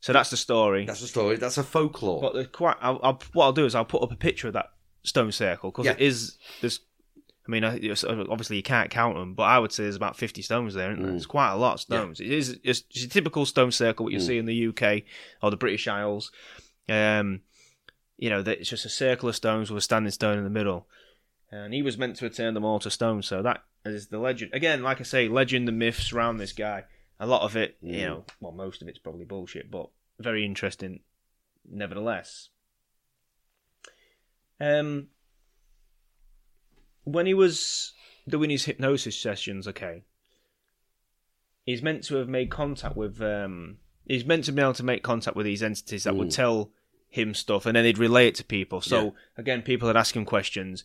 so 0.00 0.14
that's 0.14 0.30
the 0.30 0.38
story. 0.38 0.86
That's 0.86 1.02
the 1.02 1.08
story. 1.08 1.36
That's 1.36 1.58
a 1.58 1.62
folklore. 1.62 2.22
But 2.22 2.52
quite. 2.52 2.76
I'll, 2.80 3.00
I'll, 3.02 3.20
what 3.34 3.44
I'll 3.44 3.52
do 3.52 3.66
is 3.66 3.74
I'll 3.74 3.84
put 3.84 4.02
up 4.02 4.12
a 4.12 4.16
picture 4.16 4.46
of 4.48 4.54
that 4.54 4.70
stone 5.02 5.32
circle 5.32 5.70
because 5.72 5.86
it 5.86 6.00
is. 6.00 6.38
There's. 6.62 6.80
I 7.48 7.50
mean, 7.50 7.64
obviously 7.64 8.56
you 8.56 8.62
can't 8.62 8.90
count 8.90 9.16
them, 9.16 9.32
but 9.34 9.44
I 9.44 9.58
would 9.58 9.72
say 9.72 9.84
there's 9.84 9.96
about 9.96 10.16
50 10.16 10.42
stones 10.42 10.74
there, 10.74 10.90
isn't 10.92 11.02
there? 11.02 11.12
Mm. 11.12 11.16
It's 11.16 11.24
quite 11.26 11.50
a 11.52 11.56
lot 11.56 11.74
of 11.74 11.80
stones. 11.80 12.20
It 12.20 12.30
is 12.30 12.58
it's, 12.62 12.84
it's 12.90 13.04
a 13.04 13.08
typical 13.08 13.46
stone 13.46 13.70
circle 13.72 14.04
what 14.04 14.12
you 14.12 14.18
Mm. 14.18 14.26
see 14.26 14.38
in 14.38 14.44
the 14.46 14.66
UK 14.68 15.04
or 15.42 15.50
the 15.50 15.56
British 15.56 15.88
Isles. 15.88 16.30
Um, 16.88 17.40
you 18.18 18.28
know, 18.30 18.40
it's 18.46 18.68
just 18.68 18.84
a 18.84 18.90
circle 18.90 19.28
of 19.28 19.36
stones 19.36 19.70
with 19.70 19.78
a 19.78 19.80
standing 19.80 20.10
stone 20.10 20.36
in 20.38 20.44
the 20.44 20.50
middle, 20.50 20.86
and 21.50 21.72
he 21.72 21.82
was 21.82 21.96
meant 21.96 22.16
to 22.16 22.28
turn 22.28 22.52
them 22.54 22.64
all 22.64 22.80
to 22.80 22.90
stone. 22.90 23.22
So 23.22 23.42
that 23.42 23.62
is 23.86 24.08
the 24.08 24.18
legend. 24.18 24.52
Again, 24.52 24.82
like 24.82 25.00
I 25.00 25.04
say, 25.04 25.28
legend 25.28 25.68
and 25.68 25.78
myths 25.78 26.12
around 26.12 26.36
this 26.36 26.52
guy. 26.52 26.84
A 27.20 27.26
lot 27.26 27.42
of 27.42 27.56
it, 27.56 27.78
you 27.80 27.94
Mm. 27.96 28.02
know, 28.08 28.24
well, 28.40 28.52
most 28.52 28.82
of 28.82 28.88
it's 28.88 28.98
probably 28.98 29.24
bullshit, 29.24 29.70
but 29.70 29.88
very 30.20 30.44
interesting, 30.44 31.00
nevertheless. 31.68 32.50
Um, 34.60 35.08
when 37.12 37.26
he 37.26 37.34
was 37.34 37.92
doing 38.28 38.50
his 38.50 38.64
hypnosis 38.64 39.18
sessions, 39.18 39.66
okay, 39.68 40.02
he's 41.64 41.82
meant 41.82 42.04
to 42.04 42.16
have 42.16 42.28
made 42.28 42.50
contact 42.50 42.96
with. 42.96 43.20
Um, 43.22 43.78
he's 44.06 44.24
meant 44.24 44.44
to 44.44 44.52
be 44.52 44.62
able 44.62 44.74
to 44.74 44.82
make 44.84 45.02
contact 45.02 45.36
with 45.36 45.46
these 45.46 45.62
entities 45.62 46.04
that 46.04 46.16
would 46.16 46.28
Mm. 46.28 46.34
tell 46.34 46.72
him 47.08 47.34
stuff, 47.34 47.66
and 47.66 47.74
then 47.76 47.84
he'd 47.84 47.98
relay 47.98 48.28
it 48.28 48.34
to 48.36 48.44
people. 48.44 48.80
So 48.80 49.04
Yeah. 49.04 49.10
again, 49.38 49.62
people 49.62 49.86
would 49.86 49.96
ask 49.96 50.14
him 50.14 50.24
questions. 50.24 50.84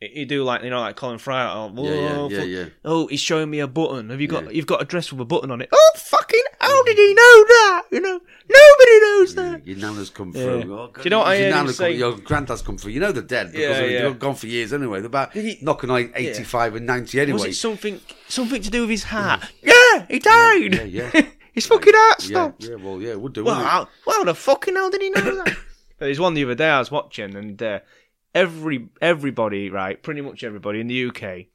He'd 0.00 0.28
do 0.28 0.42
like 0.44 0.62
you 0.62 0.70
know, 0.70 0.80
like 0.80 0.96
Colin 0.96 1.18
Fry. 1.18 1.44
Oh, 1.50 1.72
yeah, 1.76 1.92
yeah, 1.92 2.16
"Whoa, 2.16 2.28
yeah. 2.44 2.64
Oh, 2.84 3.06
he's 3.06 3.20
showing 3.20 3.48
me 3.48 3.60
a 3.60 3.66
button. 3.66 4.10
Have 4.10 4.20
you 4.20 4.26
got? 4.28 4.54
You've 4.54 4.66
got 4.66 4.82
a 4.82 4.84
dress 4.84 5.10
with 5.10 5.20
a 5.20 5.24
button 5.24 5.50
on 5.50 5.62
it. 5.62 5.68
Oh, 5.72 5.92
fucking! 5.96 6.42
How 6.60 6.82
did 6.82 6.96
he 6.98 7.14
know 7.14 7.44
that? 7.46 7.82
You 7.90 8.00
know, 8.00 8.20
nobody 8.48 9.00
knows 9.00 9.34
that. 9.36 9.66
Your 9.66 9.78
nana's 9.78 10.10
come 10.10 10.32
through. 10.32 10.74
Oh, 10.76 10.90
Do 10.92 11.02
you 11.04 11.10
know 11.10 11.20
what 11.20 11.28
I 11.28 11.36
your 11.48 11.68
say? 11.68 11.92
come, 11.92 11.98
Your 11.98 12.16
granddad's 12.18 12.60
come 12.60 12.76
through. 12.76 12.92
You 12.92 13.00
know 13.00 13.12
they're 13.12 13.22
dead 13.22 13.52
because 13.52 13.78
they're 13.78 14.12
gone 14.14 14.34
for 14.34 14.46
years 14.46 14.72
anyway. 14.72 14.98
They're 14.98 15.06
about 15.06 15.32
he- 15.32 15.58
knocking 15.62 15.90
on 15.90 16.12
85 16.14 16.74
and 16.76 16.86
90 16.86 17.20
anyway. 17.20 17.32
Was 17.34 17.44
it 17.44 17.54
something 17.54 18.00
something 18.28 18.60
to 18.60 18.70
do 18.70 18.82
with 18.82 18.90
his 18.90 19.04
heart? 19.04 19.44
Yeah, 19.62 20.06
he 20.08 20.18
died. 20.18 20.74
Yeah, 20.74 20.82
yeah. 21.14 21.26
his 21.52 21.66
fucking 21.66 21.92
heart 21.94 22.20
stopped. 22.20 22.64
yeah, 22.64 22.74
well, 22.74 23.00
yeah, 23.00 23.14
would 23.14 23.32
do. 23.32 23.44
Well, 23.44 23.54
how, 23.54 23.88
well, 24.06 24.24
the 24.24 24.34
fucking 24.34 24.74
hell 24.74 24.90
did 24.90 25.00
he 25.02 25.10
know 25.10 25.44
that? 25.44 25.56
there's 25.98 26.20
one 26.20 26.34
the 26.34 26.44
other 26.44 26.56
day 26.56 26.68
I 26.68 26.80
was 26.80 26.90
watching, 26.90 27.34
and 27.36 27.62
uh, 27.62 27.78
every 28.34 28.88
everybody, 29.00 29.70
right, 29.70 30.02
pretty 30.02 30.20
much 30.20 30.42
everybody 30.44 30.80
in 30.80 30.86
the 30.88 31.06
UK 31.06 31.46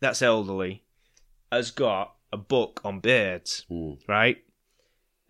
that's 0.00 0.22
elderly 0.22 0.82
has 1.52 1.70
got 1.70 2.14
a 2.32 2.36
book 2.36 2.80
on 2.84 3.00
beards, 3.00 3.66
Mm. 3.70 3.98
right? 4.08 4.38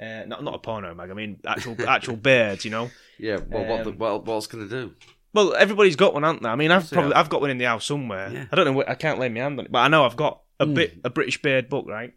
Uh, 0.00 0.24
not 0.26 0.42
not 0.44 0.54
a 0.54 0.58
porno 0.58 0.94
mag. 0.94 1.10
I 1.10 1.14
mean 1.14 1.40
actual 1.46 1.76
actual 1.88 2.16
birds. 2.16 2.64
You 2.64 2.70
know. 2.70 2.90
Yeah, 3.18 3.38
well, 3.48 3.64
what, 3.66 3.84
the, 3.84 3.90
Um, 3.90 3.98
what, 3.98 4.24
what 4.26 4.34
else 4.34 4.46
can 4.46 4.60
they 4.66 4.68
do? 4.74 4.94
Well, 5.34 5.54
everybody's 5.54 5.94
got 5.96 6.14
one, 6.14 6.22
haven't 6.24 6.42
they? 6.42 6.48
I 6.48 6.56
mean, 6.56 6.70
I've 6.70 6.88
they 6.88 6.94
probably. 6.96 7.14
I've 7.14 7.28
got 7.28 7.40
one 7.42 7.50
in 7.50 7.58
the 7.58 7.66
house 7.66 7.84
somewhere. 7.84 8.30
Yeah. 8.32 8.44
I 8.50 8.56
don't 8.56 8.72
know. 8.74 8.84
I 8.86 8.94
can't 8.94 9.18
lay 9.18 9.28
my 9.28 9.40
hand 9.40 9.58
on 9.60 9.66
it, 9.66 9.72
but 9.72 9.78
I 9.80 9.88
know 9.88 10.04
I've 10.04 10.16
got 10.16 10.40
a 10.58 10.64
Hmm. 10.66 10.74
bit 10.74 10.98
a 11.04 11.10
British 11.10 11.40
Beard 11.42 11.68
book, 11.68 11.86
right? 11.88 12.12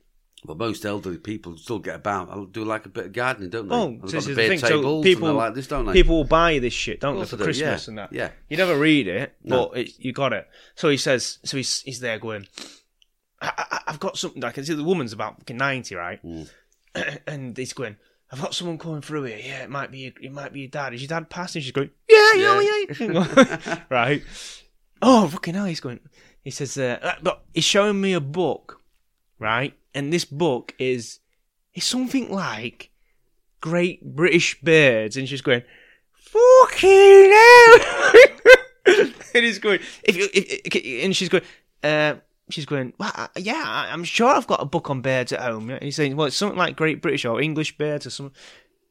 But 0.45 0.57
most 0.57 0.85
elderly 0.85 1.17
people 1.17 1.57
still 1.57 1.79
get 1.79 1.95
about. 1.95 2.29
I'll 2.29 2.45
do 2.45 2.65
like 2.65 2.85
a 2.85 2.89
bit 2.89 3.05
of 3.07 3.13
gardening, 3.13 3.49
don't 3.49 3.67
they? 3.69 3.75
Oh, 3.75 3.89
they've 3.89 4.01
this 4.01 4.11
got 4.11 4.17
is 4.19 4.25
the 4.27 4.35
thing. 4.35 4.59
So 4.59 5.01
people 5.01 5.33
like 5.33 5.53
this, 5.53 5.67
don't 5.67 5.85
they? 5.85 5.93
people 5.93 6.17
will 6.17 6.23
buy 6.25 6.59
this 6.59 6.73
shit, 6.73 6.99
don't 6.99 7.17
they, 7.19 7.25
for 7.25 7.37
do, 7.37 7.43
Christmas 7.43 7.87
yeah, 7.87 7.91
and 7.91 7.97
that. 7.97 8.13
yeah. 8.13 8.29
You 8.49 8.57
never 8.57 8.77
read 8.77 9.07
it, 9.07 9.35
No. 9.43 9.67
but 9.67 9.77
it, 9.77 9.99
you 9.99 10.11
got 10.13 10.33
it. 10.33 10.47
So 10.75 10.89
he 10.89 10.97
says. 10.97 11.39
So 11.43 11.57
he's 11.57 11.81
he's 11.81 11.99
there 11.99 12.19
going. 12.19 12.47
I, 13.41 13.51
I, 13.57 13.79
I've 13.87 13.99
got 13.99 14.17
something. 14.17 14.43
I 14.43 14.51
can 14.51 14.65
see 14.65 14.73
the 14.73 14.83
woman's 14.83 15.13
about 15.13 15.39
fucking 15.39 15.57
ninety, 15.57 15.95
right? 15.95 16.21
Mm. 16.23 16.49
and 17.27 17.57
he's 17.57 17.73
going. 17.73 17.97
I've 18.31 18.41
got 18.41 18.55
someone 18.55 18.79
coming 18.79 19.01
through 19.01 19.23
here. 19.23 19.39
Yeah, 19.43 19.63
it 19.63 19.69
might 19.69 19.91
be. 19.91 19.99
Your, 19.99 20.13
it 20.21 20.31
might 20.31 20.51
be 20.53 20.61
your 20.61 20.69
dad. 20.69 20.93
Is 20.93 21.01
your 21.01 21.07
dad 21.07 21.29
passing? 21.29 21.61
She's 21.61 21.71
going. 21.71 21.91
Yeah, 22.09 22.33
yeah, 22.33 22.61
yeah. 22.61 22.95
yeah. 22.99 23.79
right. 23.89 24.23
Oh, 25.01 25.27
fucking 25.27 25.53
hell! 25.53 25.65
He's 25.65 25.81
going. 25.81 25.99
He 26.43 26.49
says, 26.49 26.77
uh, 26.77 27.15
"Look, 27.21 27.41
he's 27.53 27.63
showing 27.63 28.01
me 28.01 28.13
a 28.13 28.19
book, 28.21 28.81
right? 29.37 29.73
And 29.93 30.11
this 30.11 30.25
book 30.25 30.73
is 30.79 31.19
is 31.73 31.83
something 31.83 32.31
like 32.31 32.91
Great 33.61 34.03
British 34.15 34.59
Birds." 34.61 35.17
And 35.17 35.27
she's 35.27 35.41
going, 35.41 35.63
"Fucking 36.13 37.31
hell!" 37.31 37.79
and 39.35 39.43
he's 39.45 39.59
going, 39.59 39.79
"If 40.03 40.17
you," 40.17 40.27
if, 40.33 41.03
and 41.05 41.15
she's 41.15 41.29
going, 41.29 41.43
uh, 41.83 42.15
"She's 42.49 42.65
going, 42.65 42.93
well, 42.97 43.29
yeah, 43.37 43.87
I'm 43.91 44.03
sure 44.03 44.29
I've 44.29 44.47
got 44.47 44.61
a 44.61 44.65
book 44.65 44.89
on 44.89 45.01
birds 45.01 45.31
at 45.31 45.41
home." 45.41 45.69
And 45.69 45.81
he's 45.83 45.95
saying, 45.95 46.15
"Well, 46.15 46.27
it's 46.27 46.35
something 46.37 46.57
like 46.57 46.75
Great 46.75 47.01
British 47.01 47.25
or 47.25 47.41
English 47.41 47.77
birds 47.77 48.05
or 48.05 48.09
something." 48.09 48.35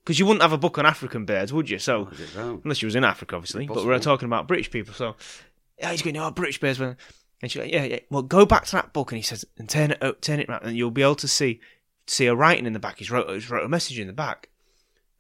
Because 0.04 0.18
you 0.18 0.26
wouldn't 0.26 0.42
have 0.42 0.52
a 0.52 0.58
book 0.58 0.78
on 0.78 0.86
African 0.86 1.24
birds, 1.24 1.52
would 1.52 1.70
you? 1.70 1.78
So, 1.78 2.08
Is 2.08 2.20
it 2.20 2.28
so? 2.30 2.60
unless 2.64 2.82
you 2.82 2.86
was 2.86 2.96
in 2.96 3.04
Africa, 3.04 3.36
obviously. 3.36 3.66
But 3.68 3.86
we're 3.86 4.00
talking 4.00 4.26
about 4.26 4.48
British 4.48 4.68
people, 4.70 4.94
so 4.94 5.14
yeah, 5.78 5.90
he's 5.90 6.02
going, 6.02 6.16
"Oh, 6.16 6.30
British 6.30 6.58
birds. 6.58 6.80
well," 6.80 6.96
And 7.42 7.50
she's 7.50 7.60
like, 7.60 7.72
"Yeah, 7.72 7.84
yeah." 7.84 7.98
Well, 8.08 8.22
go 8.22 8.46
back 8.46 8.66
to 8.66 8.72
that 8.72 8.92
book, 8.92 9.10
and 9.12 9.16
he 9.16 9.22
says, 9.22 9.44
"And 9.58 9.68
turn 9.68 9.90
it, 9.90 10.22
turn 10.22 10.38
it 10.40 10.48
around, 10.48 10.62
and 10.64 10.76
you'll 10.76 10.92
be 10.92 11.02
able 11.02 11.16
to 11.16 11.28
see 11.28 11.60
see 12.06 12.26
a 12.26 12.34
writing 12.34 12.66
in 12.66 12.72
the 12.72 12.78
back." 12.78 12.98
He's 12.98 13.10
wrote, 13.10 13.28
he's 13.30 13.50
wrote 13.50 13.64
a 13.64 13.68
message 13.68 13.98
in 13.98 14.06
the 14.06 14.12
back, 14.12 14.48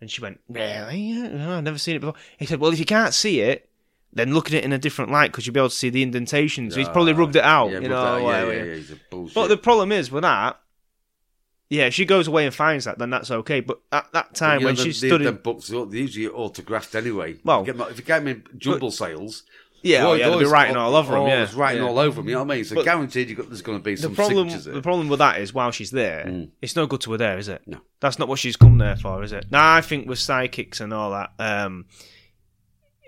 and 0.00 0.08
she 0.10 0.20
went, 0.20 0.40
"Really? 0.48 1.12
No, 1.12 1.58
I've 1.58 1.64
never 1.64 1.78
seen 1.78 1.96
it 1.96 1.98
before." 1.98 2.14
He 2.38 2.46
said, 2.46 2.60
"Well, 2.60 2.72
if 2.72 2.78
you 2.78 2.84
can't 2.86 3.12
see 3.14 3.40
it." 3.40 3.68
Then 4.14 4.34
look 4.34 4.48
at 4.48 4.52
it 4.52 4.62
in 4.62 4.74
a 4.74 4.78
different 4.78 5.10
light 5.10 5.32
because 5.32 5.46
you'll 5.46 5.54
be 5.54 5.60
able 5.60 5.70
to 5.70 5.74
see 5.74 5.88
the 5.88 6.02
indentation. 6.02 6.70
So 6.70 6.78
he's 6.78 6.88
probably 6.90 7.14
ah, 7.14 7.16
rubbed 7.16 7.34
it 7.34 7.42
out, 7.44 7.70
Yeah, 7.70 7.78
you 7.78 7.88
know. 7.88 7.96
out. 7.96 8.20
yeah, 8.22 8.44
yeah, 8.52 8.62
yeah, 8.74 8.94
a 8.94 8.96
bullshit. 9.10 9.34
But 9.34 9.48
the 9.48 9.56
problem 9.56 9.90
is 9.90 10.12
with 10.12 10.20
that, 10.22 10.60
yeah, 11.70 11.86
if 11.86 11.94
she 11.94 12.04
goes 12.04 12.28
away 12.28 12.44
and 12.44 12.54
finds 12.54 12.84
that, 12.84 12.98
then 12.98 13.08
that's 13.08 13.30
okay. 13.30 13.60
But 13.60 13.80
at 13.90 14.12
that 14.12 14.34
time 14.34 14.60
You 14.60 14.66
know, 14.66 14.68
when 14.68 14.74
the, 14.76 14.82
she 14.82 14.92
stood 14.92 15.22
the 15.22 15.28
in, 15.28 15.36
books, 15.36 15.68
they're 15.68 15.86
usually 15.86 16.28
autographed 16.28 16.94
anyway. 16.94 17.36
Well- 17.42 17.60
you 17.60 17.66
get, 17.66 17.78
them- 17.78 17.88
if 17.90 17.96
you 17.98 18.04
get 18.04 18.18
them 18.18 18.28
in 18.28 18.44
jumble 18.58 18.90
sales, 18.90 19.44
yeah, 19.82 20.06
oh, 20.06 20.10
they're 20.10 20.18
yeah, 20.20 20.28
they'll 20.30 20.38
be 20.38 20.44
writing 20.44 20.76
all 20.76 20.94
over 20.94 21.16
him. 21.16 21.26
Yeah, 21.26 21.34
always 21.34 21.54
writing 21.54 21.82
yeah. 21.82 21.88
all 21.88 21.98
over 21.98 22.16
them. 22.16 22.28
You 22.28 22.34
know 22.36 22.44
what 22.44 22.52
I 22.52 22.56
mean? 22.56 22.64
So 22.64 22.74
But- 22.76 22.84
guaranteed, 22.84 23.28
you 23.28 23.36
got 23.36 23.48
there's 23.48 23.62
going 23.62 23.78
to 23.78 23.82
be 23.84 23.94
the 23.96 24.02
some 24.02 24.14
problem 24.14 24.48
signatures 24.48 24.64
there. 24.66 24.74
the 24.74 24.82
problem 24.82 25.08
with 25.08 25.18
that 25.18 25.40
is 25.40 25.52
while 25.52 25.70
she's 25.70 25.90
there, 25.90 26.24
Mm. 26.26 26.50
it's 26.60 26.76
no 26.76 26.86
good 26.86 27.00
to 27.02 27.12
her 27.12 27.18
there, 27.18 27.38
is 27.38 27.48
it? 27.48 27.62
No. 27.66 27.80
That's 28.00 28.18
not 28.18 28.28
what 28.28 28.38
she's 28.38 28.56
come 28.56 28.78
there 28.78 28.96
for, 28.96 29.22
is 29.22 29.32
it? 29.32 29.46
Now 29.50 29.74
I 29.74 29.80
think 29.80 30.08
with 30.08 30.18
psychics 30.18 30.80
and 30.80 30.92
all 30.94 31.10
that, 31.10 31.30
um, 31.38 31.86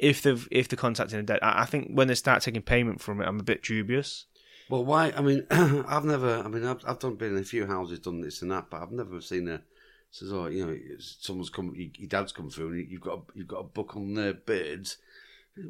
if 0.01 0.23
they've 0.23 0.47
if 0.51 0.69
they're 0.69 0.77
contacting 0.77 1.19
the 1.19 1.23
dead, 1.23 1.39
I, 1.43 1.63
I 1.63 1.65
think 1.65 1.91
when 1.93 2.09
they 2.09 2.15
start 2.15 2.43
taking 2.43 2.63
payment 2.63 3.01
from 3.01 3.21
it, 3.21 3.27
I'm 3.29 3.41
a 3.41 3.45
bit 3.45 3.63
dubious. 3.63 4.27
Well, 4.69 4.85
why? 4.85 5.13
I 5.17 5.21
mean, 5.21 5.47
I've 5.51 6.05
never. 6.05 6.39
I 6.45 6.49
mean, 6.49 6.65
I've, 6.65 6.81
I've 6.87 6.99
done 6.99 7.17
been 7.17 7.37
in 7.37 7.43
a 7.43 7.45
few 7.45 7.67
houses, 7.67 8.01
done 8.01 8.21
this 8.21 8.43
and 8.43 8.51
that, 8.51 8.71
but 8.71 8.83
I've 8.83 8.93
never 8.93 9.21
seen 9.21 9.49
a. 9.49 9.63
Says, 10.11 10.33
oh, 10.33 10.47
you 10.47 10.65
know, 10.65 10.77
someone's 10.99 11.51
come, 11.51 11.75
your 11.75 11.89
your 11.99 12.09
dad's 12.09 12.33
come 12.33 12.49
through, 12.49 12.69
and 12.73 12.91
you've 12.91 13.01
got 13.01 13.19
a, 13.19 13.23
you've 13.35 13.49
got 13.49 13.59
a 13.61 13.65
book 13.65 13.97
on 13.97 14.15
their 14.15 14.33
birds. 14.33 14.97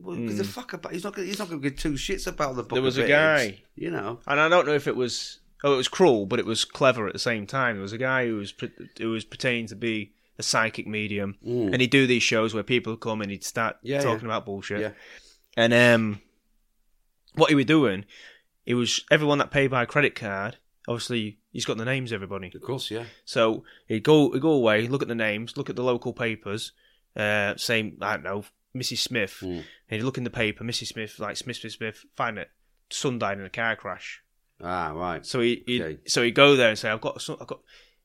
Well, 0.00 0.16
give 0.16 0.36
the 0.38 0.44
fuck 0.44 0.72
about. 0.72 0.92
He's 0.92 1.04
not. 1.04 1.14
Gonna, 1.14 1.26
he's 1.26 1.38
not 1.38 1.48
going 1.50 1.60
to 1.60 1.68
give 1.70 1.78
two 1.78 1.92
shits 1.92 2.26
about 2.26 2.56
the 2.56 2.62
book. 2.62 2.70
Hmm. 2.70 2.74
There 2.76 2.82
was 2.82 2.96
a 2.98 3.06
guy- 3.06 3.60
You 3.76 3.90
know. 3.90 4.20
And 4.26 4.40
I 4.40 4.48
don't 4.48 4.66
know 4.66 4.74
if 4.74 4.86
it 4.86 4.96
was 4.96 5.40
oh, 5.62 5.74
it 5.74 5.76
was 5.76 5.88
cruel, 5.88 6.26
but 6.26 6.38
it 6.38 6.46
was 6.46 6.64
clever 6.64 7.06
at 7.06 7.12
the 7.12 7.18
same 7.18 7.46
time. 7.46 7.76
There 7.76 7.82
was 7.82 7.92
a 7.92 7.98
guy 7.98 8.26
who 8.26 8.36
was 8.36 8.54
who 8.98 9.10
was 9.10 9.24
pretending 9.24 9.66
to 9.68 9.76
be 9.76 10.12
a 10.38 10.42
psychic 10.42 10.86
medium, 10.86 11.36
and 11.44 11.80
he'd 11.80 11.90
do 11.90 12.06
these 12.06 12.22
shows 12.22 12.54
where 12.54 12.62
people 12.62 12.92
would 12.94 13.00
come 13.00 13.20
and 13.20 13.30
he'd 13.30 13.44
start 13.44 13.76
Mm. 13.76 13.80
Yeah, 13.82 14.00
talking 14.00 14.20
yeah. 14.26 14.34
about 14.34 14.46
bullshit. 14.46 14.80
Yeah. 14.80 14.90
And 15.56 15.72
um, 15.74 16.20
what 17.34 17.50
he 17.50 17.54
was 17.54 17.66
doing, 17.66 18.04
it 18.66 18.74
was 18.74 19.04
everyone 19.10 19.38
that 19.38 19.50
paid 19.50 19.70
by 19.70 19.84
credit 19.84 20.14
card. 20.14 20.56
Obviously, 20.88 21.38
he's 21.52 21.64
got 21.64 21.76
the 21.78 21.84
names 21.84 22.12
everybody. 22.12 22.50
Of 22.54 22.60
course, 22.62 22.90
yeah. 22.90 23.04
So 23.24 23.64
he'd 23.86 24.02
go 24.02 24.32
he'd 24.32 24.42
go 24.42 24.50
away, 24.52 24.86
look 24.88 25.02
at 25.02 25.08
the 25.08 25.14
names, 25.14 25.56
look 25.56 25.70
at 25.70 25.76
the 25.76 25.84
local 25.84 26.12
papers, 26.12 26.72
uh, 27.16 27.54
say 27.56 27.92
I 28.00 28.14
don't 28.14 28.24
know 28.24 28.44
Mrs. 28.76 28.98
Smith, 28.98 29.38
Mm. 29.42 29.58
and 29.58 29.64
he'd 29.88 30.02
look 30.02 30.18
in 30.18 30.24
the 30.24 30.30
paper, 30.30 30.64
Mrs. 30.64 30.88
Smith, 30.88 31.18
like 31.18 31.36
Smith 31.36 31.56
Smith 31.56 31.72
Smith, 31.74 32.04
find 32.16 32.38
it, 32.38 32.50
son 32.90 33.18
died 33.18 33.38
in 33.38 33.44
a 33.44 33.50
car 33.50 33.76
crash. 33.76 34.22
Ah, 34.60 34.92
right. 34.92 35.24
So 35.26 35.40
he 35.40 35.62
he'd, 35.66 35.82
Okay. 35.82 35.98
so 36.06 36.22
he'd 36.22 36.34
go 36.34 36.56
there 36.56 36.68
and 36.70 36.78
say 36.78 36.90
I've 36.90 37.00
got 37.00 37.16
a 37.16 37.20
son, 37.20 37.36
I've 37.40 37.46
got 37.46 37.60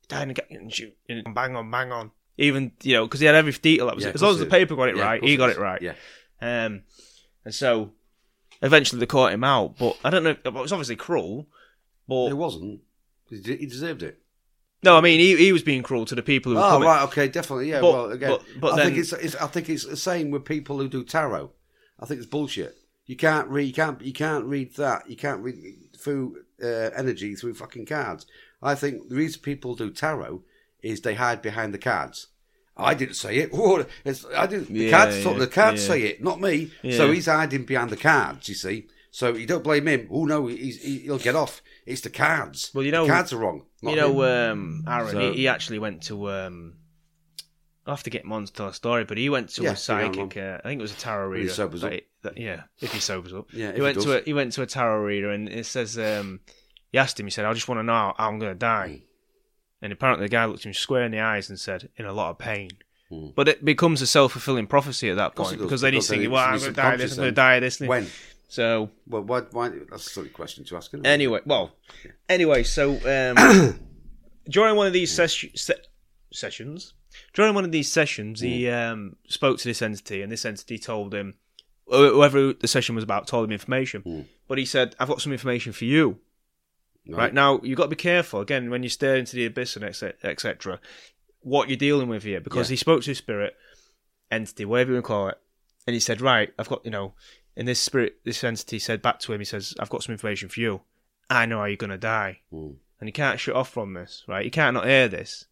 died 0.07 0.23
in 0.23 0.29
a 0.31 0.33
car, 0.35 0.45
and 0.49 0.73
shoot, 0.73 0.95
and 1.07 1.33
bang 1.35 1.55
on, 1.55 1.69
bang 1.71 1.91
on. 1.91 2.11
Even 2.37 2.71
you 2.83 2.93
know 2.93 3.05
because 3.05 3.19
he 3.19 3.25
had 3.25 3.35
every 3.35 3.51
detail. 3.51 3.87
That 3.87 3.95
was 3.95 4.03
Yeah, 4.03 4.09
it. 4.11 4.15
as 4.15 4.21
long 4.21 4.31
as 4.33 4.39
the 4.39 4.45
paper 4.45 4.75
got 4.75 4.89
it 4.89 4.95
yeah, 4.95 5.03
right, 5.03 5.23
he 5.23 5.35
got 5.37 5.49
is. 5.49 5.57
it 5.57 5.59
right. 5.59 5.81
Yeah. 5.81 5.95
Um, 6.41 6.83
and 7.45 7.53
so 7.53 7.91
eventually 8.61 8.99
they 8.99 9.05
caught 9.05 9.33
him 9.33 9.43
out, 9.43 9.77
but 9.77 9.97
I 10.03 10.09
don't 10.09 10.23
know. 10.23 10.35
It 10.43 10.53
was 10.53 10.71
obviously 10.71 10.95
cruel, 10.95 11.47
but 12.07 12.27
It 12.27 12.33
wasn't. 12.37 12.81
He 13.29 13.65
deserved 13.65 14.03
it. 14.03 14.19
No, 14.83 14.95
I 14.97 15.01
mean 15.01 15.19
he 15.19 15.35
he 15.35 15.51
was 15.51 15.63
being 15.63 15.83
cruel 15.83 16.05
to 16.05 16.15
the 16.15 16.21
people 16.23 16.51
who 16.51 16.57
were 16.57 16.63
Oh, 16.63 16.69
coming. 16.69 16.87
right. 16.87 17.03
Okay. 17.03 17.27
Definitely. 17.27 17.69
Yeah. 17.69 17.81
But- 17.81 17.91
well, 17.93 18.11
again, 18.11 18.29
but- 18.29 18.43
but 18.61 18.73
I 18.73 18.75
then- 18.77 18.85
think 18.87 18.97
it's, 18.99 19.13
it's. 19.13 19.35
I 19.35 19.47
think 19.47 19.69
it's 19.69 19.85
the 19.85 19.97
same 19.97 20.31
with 20.31 20.45
people 20.45 20.77
who 20.79 20.87
do 20.87 21.03
tarot. 21.03 21.51
I 21.99 22.05
think 22.05 22.19
it's 22.19 22.29
bullshit. 22.29 22.75
You 23.05 23.15
can't 23.15 23.47
read. 23.49 23.65
You 23.67 23.73
can't. 23.73 24.01
You 24.01 24.13
can't 24.13 24.45
read 24.45 24.75
that. 24.75 25.09
You 25.09 25.15
can't 25.15 25.41
read 25.41 25.55
through 25.97 26.37
uh, 26.63 26.91
energy 26.95 27.35
through 27.35 27.55
fucking 27.55 27.85
cards. 27.87 28.25
I 28.61 28.75
think 28.75 29.09
the 29.09 29.15
reason 29.15 29.41
people 29.41 29.75
do 29.75 29.89
tarot 29.91 30.43
is 30.81 31.01
they 31.01 31.15
hide 31.15 31.41
behind 31.41 31.73
the 31.73 31.77
cards. 31.77 32.27
I 32.77 32.93
didn't 32.93 33.15
say 33.15 33.37
it. 33.37 33.51
Whoa, 33.53 33.85
it's, 34.05 34.25
I 34.33 34.45
didn't. 34.47 34.67
The 34.71 34.85
Yeah, 34.85 34.91
cards, 34.91 35.25
yeah, 35.25 35.33
the 35.33 35.47
cards 35.47 35.81
yeah. 35.81 35.87
say 35.87 36.01
it, 36.03 36.23
not 36.23 36.39
me. 36.39 36.71
So 36.91 37.11
he's 37.11 37.25
hiding 37.25 37.65
behind 37.65 37.89
the 37.89 37.97
cards. 37.97 38.47
You 38.47 38.55
see. 38.55 38.87
So 39.11 39.33
you 39.33 39.47
don't 39.47 39.63
blame 39.63 39.87
him. 39.87 40.07
Oh 40.11 40.25
no, 40.25 40.47
he's, 40.47 40.81
he, 40.81 40.99
he'll 40.99 41.17
get 41.17 41.35
off. 41.35 41.61
It's 41.85 42.01
the 42.01 42.09
cards. 42.09 42.71
Well, 42.73 42.83
you 42.83 42.91
know- 42.91 43.05
the 43.05 43.11
cards 43.11 43.33
are 43.33 43.37
wrong. 43.37 43.65
you 43.81 43.95
know, 43.95 44.23
um, 44.51 44.83
Aaron, 44.87 45.11
So- 45.11 45.31
he, 45.31 45.37
he 45.37 45.47
actually 45.47 45.79
went 45.79 46.03
to. 46.03 46.29
Um, 46.29 46.75
I'll 47.87 47.95
have 47.95 48.03
to 48.03 48.11
get 48.11 48.23
him 48.23 48.31
on 48.33 48.45
to 48.45 48.53
tell 48.53 48.67
a 48.67 48.73
story, 48.73 49.03
but 49.03 49.17
he 49.17 49.29
went 49.29 49.49
to 49.51 49.63
Yeah, 49.63 49.71
a 49.71 49.75
psychic. 49.75 50.37
Uh, 50.37 50.59
I 50.63 50.67
think 50.67 50.79
it 50.79 50.81
was 50.83 50.91
a 50.91 50.97
tarot 50.97 51.31
he 51.33 51.41
reader. 51.41 51.53
sobers 51.53 51.83
up. 51.83 51.91
he- 51.91 52.03
that- 52.21 52.37
yeah, 52.37 52.63
if 52.81 52.93
he 52.93 52.99
sobers 52.99 53.33
up. 53.33 53.47
Yeah, 53.51 53.69
he 53.71 53.77
he 53.77 53.81
went 53.81 53.95
does. 53.95 54.05
to 54.05 54.19
a, 54.19 54.21
he 54.21 54.33
went 54.33 54.53
to 54.53 54.61
a 54.61 54.67
tarot 54.67 55.01
reader, 55.03 55.31
and 55.31 55.49
it 55.49 55.65
says 55.65 55.97
um, 55.97 56.41
he 56.91 56.99
asked 56.99 57.19
him. 57.19 57.25
He 57.25 57.31
said, 57.31 57.45
"I 57.45 57.53
just 57.53 57.67
want 57.67 57.79
to 57.79 57.83
know 57.83 57.93
how 57.93 58.15
I'm 58.19 58.37
going 58.37 58.51
to 58.51 58.59
die." 58.59 59.03
And 59.81 59.91
apparently, 59.93 60.25
the 60.27 60.29
guy 60.31 60.45
looked 60.45 60.65
him 60.65 60.73
square 60.73 61.03
in 61.03 61.11
the 61.11 61.21
eyes 61.21 61.49
and 61.49 61.59
said, 61.59 61.89
"In 61.95 62.05
a 62.05 62.13
lot 62.13 62.29
of 62.31 62.37
pain." 62.37 62.69
But 63.35 63.47
it 63.47 63.65
becomes 63.65 64.03
a 64.03 64.07
self 64.07 64.33
fulfilling 64.33 64.67
prophecy 64.67 65.09
at 65.09 65.15
that 65.15 65.35
point 65.35 65.57
because 65.57 65.81
then 65.81 65.93
he's 65.93 66.07
thinking, 66.07 66.29
"Well, 66.29 66.45
I'm 66.45 66.59
going 66.59 66.73
to 66.75 66.79
die 66.79 66.95
this. 66.95 67.13
I'm 67.13 67.17
going 67.17 67.29
to 67.29 67.31
die 67.31 67.59
this." 67.59 67.79
when? 67.79 68.05
So 68.49 68.89
Well, 69.07 69.21
why, 69.21 69.41
why? 69.51 69.69
That's 69.91 70.07
a 70.07 70.09
silly 70.09 70.29
question 70.29 70.65
to 70.65 70.75
ask. 70.75 70.91
Anyway, 71.05 71.39
well, 71.45 71.71
anyway, 72.27 72.63
so 72.63 72.93
um, 73.05 73.79
during 74.49 74.75
one 74.75 74.87
of 74.87 74.93
these 74.93 75.11
ses- 75.15 75.45
se- 75.55 75.85
sessions, 76.33 76.93
during 77.33 77.53
one 77.53 77.63
of 77.63 77.71
these 77.71 77.91
sessions, 77.91 78.41
he 78.41 78.67
um, 78.69 79.15
spoke 79.27 79.59
to 79.59 79.67
this 79.67 79.83
entity, 79.83 80.23
and 80.23 80.31
this 80.31 80.45
entity 80.45 80.79
told 80.79 81.13
him, 81.13 81.35
wh- 81.87 82.09
whoever 82.09 82.53
the 82.53 82.67
session 82.67 82.95
was 82.95 83.03
about, 83.03 83.27
told 83.27 83.45
him 83.45 83.51
information. 83.51 84.25
But 84.47 84.57
he 84.57 84.65
said, 84.65 84.95
"I've 84.99 85.07
got 85.07 85.21
some 85.21 85.31
information 85.31 85.71
for 85.71 85.85
you." 85.85 86.17
Right, 87.07 87.33
now, 87.33 87.59
you've 87.63 87.77
got 87.77 87.83
to 87.85 87.89
be 87.89 87.95
careful 87.95 88.39
again 88.41 88.69
when 88.69 88.83
you 88.83 88.89
stare 88.89 89.15
into 89.15 89.35
the 89.35 89.45
abyss 89.45 89.75
and 89.75 89.85
etc. 89.85 90.79
What 91.41 91.67
you're 91.69 91.77
dealing 91.77 92.07
with 92.07 92.23
here, 92.23 92.39
because 92.41 92.69
Yeah. 92.69 92.73
he 92.73 92.77
spoke 92.77 93.01
to 93.03 93.11
his 93.11 93.17
spirit 93.19 93.55
entity, 94.31 94.65
whatever 94.65 94.91
you 94.91 94.95
want 94.95 95.05
to 95.05 95.07
call 95.07 95.27
it, 95.29 95.37
and 95.87 95.93
he 95.95 95.99
said, 95.99 96.19
"Right, 96.19 96.51
I've 96.57 96.67
got 96.69 96.83
you 96.83 96.91
know." 96.91 97.13
And 97.59 97.67
this 97.67 97.81
spirit, 97.81 98.19
this 98.23 98.41
entity 98.41 98.79
said 98.79 99.01
back 99.01 99.19
to 99.19 99.33
him, 99.33 99.41
he 99.41 99.45
says, 99.45 99.73
"I've 99.79 99.89
got 99.89 100.01
some 100.01 100.13
information 100.13 100.47
for 100.47 100.61
you. 100.61 100.81
I 101.29 101.45
know 101.45 101.57
how 101.59 101.65
you're 101.65 101.75
gonna 101.75 101.97
die, 101.97 102.39
Mm. 102.53 102.77
and 103.01 103.07
he 103.07 103.11
can't 103.11 103.37
shut 103.39 103.53
off 103.55 103.69
from 103.69 103.93
this, 103.93 104.23
right? 104.27 104.45
He 104.45 104.49
can't 104.49 104.73
not 104.73 104.85
hear 104.87 105.09
this." 105.09 105.45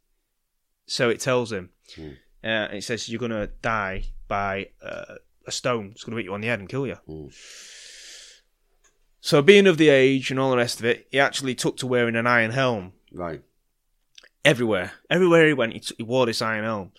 So 0.86 1.10
it 1.10 1.20
tells 1.20 1.52
him, 1.52 1.72
Mm. 1.98 2.18
uh, 2.46 2.70
it 2.74 2.84
says, 2.86 3.10
"You're 3.10 3.20
gonna 3.20 3.48
die 3.48 4.06
by 4.30 4.70
uh, 4.82 5.16
a 5.46 5.52
stone. 5.52 5.90
It's 5.92 6.06
gonna 6.06 6.16
hit 6.16 6.26
you 6.26 6.34
on 6.34 6.40
the 6.40 6.48
head 6.48 6.60
and 6.60 6.70
kill 6.70 6.88
you." 6.88 6.98
Mm. 7.10 7.34
So, 9.20 9.42
being 9.42 9.68
of 9.68 9.78
the 9.78 9.90
age 9.90 10.32
and 10.32 10.40
all 10.40 10.52
the 10.52 10.58
rest 10.58 10.80
of 10.80 10.86
it, 10.86 11.08
he 11.12 11.20
actually 11.20 11.56
took 11.56 11.76
to 11.78 11.88
wearing 11.88 12.16
an 12.16 12.26
iron 12.28 12.52
helm 12.52 12.94
Right. 13.12 13.44
everywhere. 14.46 14.94
Everywhere 15.10 15.48
he 15.48 15.54
went, 15.54 15.74
he, 15.74 15.80
t- 15.82 15.96
he 15.98 16.04
wore 16.04 16.26
this 16.26 16.42
iron 16.42 16.64
helm. 16.64 16.92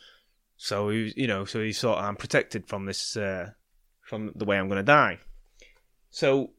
So 0.58 0.90
he, 0.90 1.04
was, 1.04 1.16
you 1.16 1.26
know, 1.26 1.44
so 1.46 1.62
he 1.62 1.72
thought 1.72 2.02
I'm 2.04 2.16
protected 2.16 2.66
from 2.68 2.84
this, 2.84 3.16
uh, 3.16 3.52
from 4.08 4.32
the 4.34 4.44
way 4.44 4.58
I'm 4.58 4.68
going 4.68 4.78
to 4.78 4.82
die. 4.82 5.18
So 6.10 6.50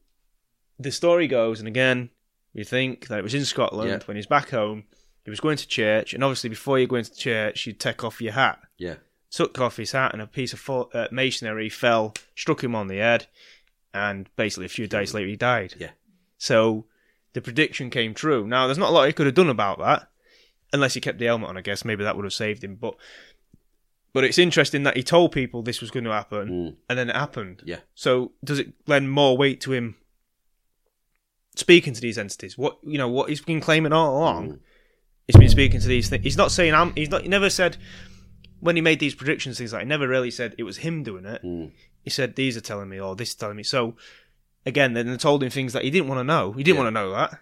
the 0.78 0.92
story 0.92 1.26
goes, 1.26 1.58
and 1.58 1.68
again, 1.68 2.10
we 2.54 2.64
think 2.64 3.08
that 3.08 3.18
it 3.18 3.22
was 3.22 3.34
in 3.34 3.44
Scotland 3.44 3.90
Yeah. 3.90 3.98
when 4.06 4.16
he's 4.16 4.26
back 4.26 4.50
home. 4.50 4.84
He 5.24 5.30
was 5.30 5.40
going 5.40 5.56
to 5.58 5.66
church, 5.68 6.14
and 6.14 6.24
obviously, 6.24 6.48
before 6.48 6.78
you 6.78 6.86
go 6.86 6.96
into 6.96 7.14
church, 7.14 7.66
you 7.66 7.72
take 7.72 8.02
off 8.04 8.20
your 8.22 8.32
hat. 8.32 8.58
Yeah. 8.78 8.94
took 9.32 9.60
off 9.60 9.76
his 9.76 9.92
hat, 9.92 10.12
and 10.12 10.20
a 10.20 10.26
piece 10.26 10.52
of 10.52 10.58
fo- 10.58 10.90
uh, 10.92 11.06
masonry 11.12 11.68
fell, 11.68 12.14
struck 12.34 12.64
him 12.64 12.74
on 12.74 12.88
the 12.88 12.96
head, 12.96 13.26
and 13.94 14.28
basically 14.34 14.66
a 14.66 14.68
few 14.68 14.88
days 14.88 15.14
later 15.14 15.28
he 15.28 15.36
died. 15.36 15.74
Yeah. 15.78 15.90
So 16.36 16.86
the 17.32 17.40
prediction 17.40 17.90
came 17.90 18.12
true. 18.12 18.44
Now 18.46 18.66
there's 18.66 18.76
not 18.78 18.88
a 18.90 18.92
lot 18.92 19.06
he 19.06 19.12
could 19.12 19.26
have 19.26 19.36
done 19.36 19.48
about 19.48 19.78
that, 19.78 20.08
unless 20.72 20.94
he 20.94 21.00
kept 21.00 21.18
the 21.20 21.26
helmet 21.26 21.48
on. 21.48 21.56
I 21.56 21.60
guess 21.60 21.84
maybe 21.84 22.02
that 22.02 22.16
would 22.16 22.24
have 22.24 22.32
saved 22.32 22.64
him. 22.64 22.74
But 22.74 22.94
but 24.12 24.24
it's 24.24 24.38
interesting 24.38 24.82
that 24.84 24.96
he 24.96 25.02
told 25.02 25.32
people 25.32 25.62
this 25.62 25.80
was 25.80 25.90
going 25.90 26.04
to 26.04 26.12
happen, 26.12 26.48
Mm. 26.48 26.76
and 26.88 26.98
then 26.98 27.10
it 27.10 27.16
happened. 27.16 27.62
Yeah. 27.64 27.80
So 27.94 28.32
does 28.44 28.58
it 28.58 28.72
lend 28.86 29.10
more 29.10 29.36
weight 29.36 29.60
to 29.62 29.72
him 29.72 29.96
speaking 31.56 31.92
to 31.94 32.00
these 32.00 32.18
entities? 32.18 32.56
What 32.58 32.78
you 32.82 32.98
know, 32.98 33.08
what 33.08 33.28
he's 33.28 33.40
been 33.40 33.60
claiming 33.60 33.92
all 33.92 34.16
along. 34.16 34.48
Mm. 34.48 34.58
He's 35.26 35.36
been 35.36 35.48
speaking 35.48 35.80
to 35.80 35.86
these 35.88 36.08
things. 36.08 36.24
He's 36.24 36.36
not 36.36 36.50
saying 36.50 36.74
I'm. 36.74 36.92
He's 36.94 37.10
not. 37.10 37.22
He 37.22 37.28
never 37.28 37.50
said 37.50 37.76
when 38.58 38.76
he 38.76 38.82
made 38.82 38.98
these 39.00 39.14
predictions. 39.14 39.58
Things 39.58 39.72
like 39.72 39.82
he 39.82 39.88
never 39.88 40.08
really 40.08 40.30
said 40.30 40.54
it 40.58 40.64
was 40.64 40.78
him 40.78 41.02
doing 41.02 41.24
it. 41.24 41.42
Mm. 41.42 41.70
He 42.02 42.10
said 42.10 42.34
these 42.36 42.56
are 42.56 42.60
telling 42.62 42.88
me, 42.88 42.98
or 43.00 43.14
this 43.14 43.28
is 43.30 43.34
telling 43.36 43.56
me. 43.56 43.62
So 43.62 43.94
again, 44.66 44.94
then 44.94 45.06
they 45.08 45.16
told 45.16 45.42
him 45.42 45.50
things 45.50 45.72
that 45.72 45.84
he 45.84 45.90
didn't 45.90 46.08
want 46.08 46.18
to 46.18 46.24
know. 46.24 46.52
He 46.52 46.62
didn't 46.64 46.78
Yeah. 46.78 46.82
want 46.84 46.94
to 46.96 47.00
know 47.00 47.10
that. 47.12 47.38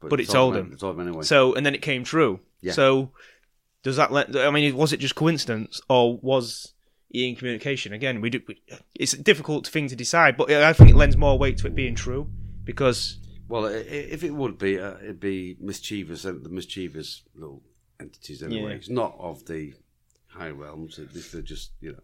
But 0.00 0.18
he 0.18 0.24
it 0.24 0.30
told 0.30 0.56
him. 0.56 0.68
him. 0.68 0.72
It 0.72 0.80
told 0.80 0.94
him 0.98 1.06
anyway. 1.08 1.24
So 1.24 1.54
and 1.54 1.66
then 1.66 1.74
it 1.74 1.82
came 1.82 2.04
true. 2.04 2.40
Yeah. 2.62 2.72
So 2.72 3.10
does 3.82 3.96
that 3.96 4.12
let? 4.12 4.34
I 4.36 4.50
mean, 4.50 4.76
was 4.76 4.92
it 4.92 5.00
just 5.00 5.14
coincidence, 5.14 5.80
or 5.88 6.18
was 6.18 6.74
he 7.08 7.28
in 7.28 7.36
communication? 7.36 7.92
Again, 7.92 8.20
we 8.20 8.30
do. 8.30 8.40
we- 8.46 8.60
It's 8.94 9.12
a 9.12 9.22
difficult 9.22 9.66
thing 9.66 9.88
to 9.88 9.96
decide, 9.96 10.36
but 10.36 10.50
I 10.50 10.72
think 10.72 10.90
it 10.90 10.96
lends 10.96 11.16
more 11.16 11.38
weight 11.38 11.58
to 11.58 11.66
it 11.66 11.74
being 11.74 11.94
true 11.94 12.30
because 12.64 13.18
Well, 13.48 13.64
if 13.66 14.22
it 14.22 14.30
would 14.30 14.58
be, 14.58 14.78
uh, 14.78 14.94
it'd 15.02 15.18
be 15.20 15.56
mischievous, 15.60 16.24
uh, 16.24 16.34
the 16.40 16.48
mischievous 16.50 17.22
little 17.34 17.62
entities 17.98 18.42
anyway. 18.42 18.70
Yeah. 18.70 18.76
It's 18.76 18.88
not 18.88 19.16
of 19.18 19.44
the 19.46 19.74
high 20.28 20.50
realms. 20.50 21.00
They're 21.32 21.42
just, 21.42 21.72
you 21.80 21.92
know, 21.92 22.02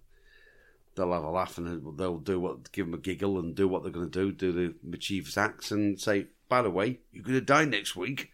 they'll 0.97 1.12
have 1.12 1.22
a 1.22 1.31
laugh 1.31 1.57
and 1.59 1.97
they'll 1.99 2.18
do 2.18 2.41
what, 2.41 2.72
give 2.72 2.87
them 2.87 2.95
a 2.95 2.99
giggle 2.99 3.39
and 3.39 3.55
do 3.55 3.68
what 3.68 3.83
they're 3.85 3.93
going 3.93 4.11
to 4.11 4.18
do, 4.18 4.33
do 4.33 4.51
the 4.51 4.74
mischievous 4.83 5.37
acts 5.39 5.70
and 5.70 6.01
say, 6.01 6.27
by 6.49 6.62
the 6.62 6.70
way, 6.70 6.99
you're 7.12 7.22
going 7.22 7.39
to 7.39 7.41
die 7.41 7.64
next 7.64 7.95
week. 7.95 8.33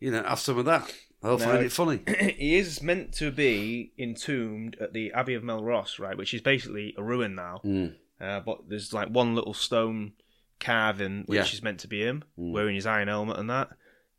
You 0.00 0.10
know, 0.10 0.22
have 0.22 0.40
some 0.40 0.56
of 0.58 0.64
that. 0.64 0.90
They'll 1.26 1.38
No. 1.38 1.44
find 1.44 1.64
it 1.64 1.72
funny. 1.72 2.00
he 2.38 2.56
is 2.56 2.82
meant 2.82 3.12
to 3.14 3.30
be 3.30 3.92
entombed 3.98 4.76
at 4.80 4.92
the 4.92 5.12
Abbey 5.12 5.34
of 5.34 5.42
Melrose, 5.44 5.98
right, 5.98 6.16
which 6.16 6.32
is 6.34 6.40
basically 6.40 6.94
a 6.96 7.02
ruin 7.02 7.34
now. 7.34 7.60
Mm. 7.64 7.94
Uh, 8.20 8.40
but 8.40 8.68
there's 8.68 8.92
like 8.92 9.08
one 9.08 9.34
little 9.34 9.54
stone 9.54 10.12
carving 10.60 11.24
which 11.26 11.36
Yeah. 11.36 11.42
is 11.44 11.62
meant 11.62 11.80
to 11.80 11.88
be 11.88 12.02
him 12.02 12.24
Mm. 12.38 12.52
wearing 12.52 12.74
his 12.76 12.86
iron 12.86 13.08
helmet 13.08 13.38
and 13.38 13.50
that. 13.50 13.68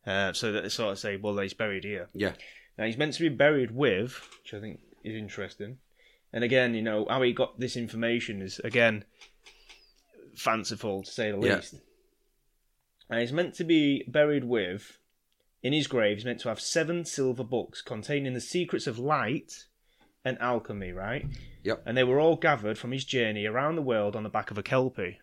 Uh, 0.06 0.34
so 0.34 0.52
that 0.52 0.64
they 0.64 0.70
sort 0.70 0.92
of 0.92 1.00
say, 1.00 1.18
well, 1.18 1.38
he's 1.40 1.54
buried 1.54 1.84
here. 1.84 2.08
Yeah. 2.14 2.34
Now 2.78 2.86
he's 2.86 2.98
meant 2.98 3.14
to 3.16 3.22
be 3.22 3.30
buried 3.30 3.72
with, 3.72 4.14
which 4.44 4.54
I 4.54 4.60
think 4.60 4.80
is 5.04 5.16
interesting. 5.16 5.80
And 6.32 6.44
again, 6.44 6.76
you 6.76 6.82
know 6.82 7.06
how 7.10 7.22
he 7.24 7.32
got 7.34 7.60
this 7.60 7.76
information 7.78 8.42
is 8.42 8.60
again 8.60 9.06
fanciful 10.36 11.04
to 11.04 11.12
say 11.12 11.32
the 11.32 11.40
Yeah. 11.40 11.56
least. 11.56 11.76
And 13.10 13.20
he's 13.22 13.32
meant 13.32 13.56
to 13.56 13.64
be 13.64 14.04
buried 14.08 14.44
with, 14.44 14.98
in 15.64 15.74
his 15.74 15.88
grave, 15.88 16.18
he's 16.18 16.26
meant 16.26 16.40
to 16.42 16.50
have 16.50 16.60
seven 16.60 17.06
silver 17.06 17.44
books 17.44 17.82
containing 17.82 18.34
the 18.34 18.42
secrets 18.42 18.88
of 18.88 19.00
light 19.00 19.66
and 20.24 20.38
alchemy, 20.40 20.92
right? 20.92 21.26
Yep. 21.64 21.84
And 21.86 21.98
they 21.98 22.04
were 22.04 22.20
all 22.20 22.36
gathered 22.36 22.78
from 22.78 22.92
his 22.92 23.06
journey 23.06 23.46
around 23.46 23.76
the 23.76 23.82
world 23.82 24.16
on 24.16 24.24
the 24.24 24.30
back 24.30 24.52
of 24.52 24.58
a 24.58 24.64
kelpie. 24.64 25.20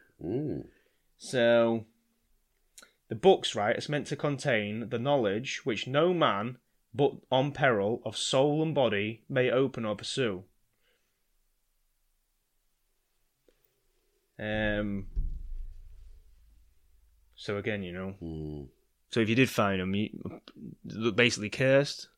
So, 1.17 1.87
the 3.09 3.15
books, 3.15 3.55
right, 3.55 3.77
is 3.77 3.89
meant 3.89 4.07
to 4.09 4.17
contain 4.17 4.89
the 4.89 4.99
knowledge 4.99 5.61
which 5.65 5.87
no 5.87 6.13
man, 6.15 6.59
but 6.95 7.13
on 7.31 7.53
peril 7.53 8.01
of 8.05 8.17
soul 8.17 8.63
and 8.63 8.75
body, 8.75 9.23
may 9.29 9.51
open 9.51 9.85
or 9.85 9.95
pursue. 9.97 10.45
Um. 14.39 15.07
So 17.37 17.57
again, 17.57 17.83
you 17.83 17.93
know, 17.93 18.15
Mm. 18.23 18.69
So 19.15 19.21
if 19.21 19.29
you 19.29 19.37
did 19.37 19.49
find 19.49 19.81
them, 19.81 19.95
you 19.95 20.11
they're 20.85 21.13
basically 21.13 21.49
cursed. 21.49 22.09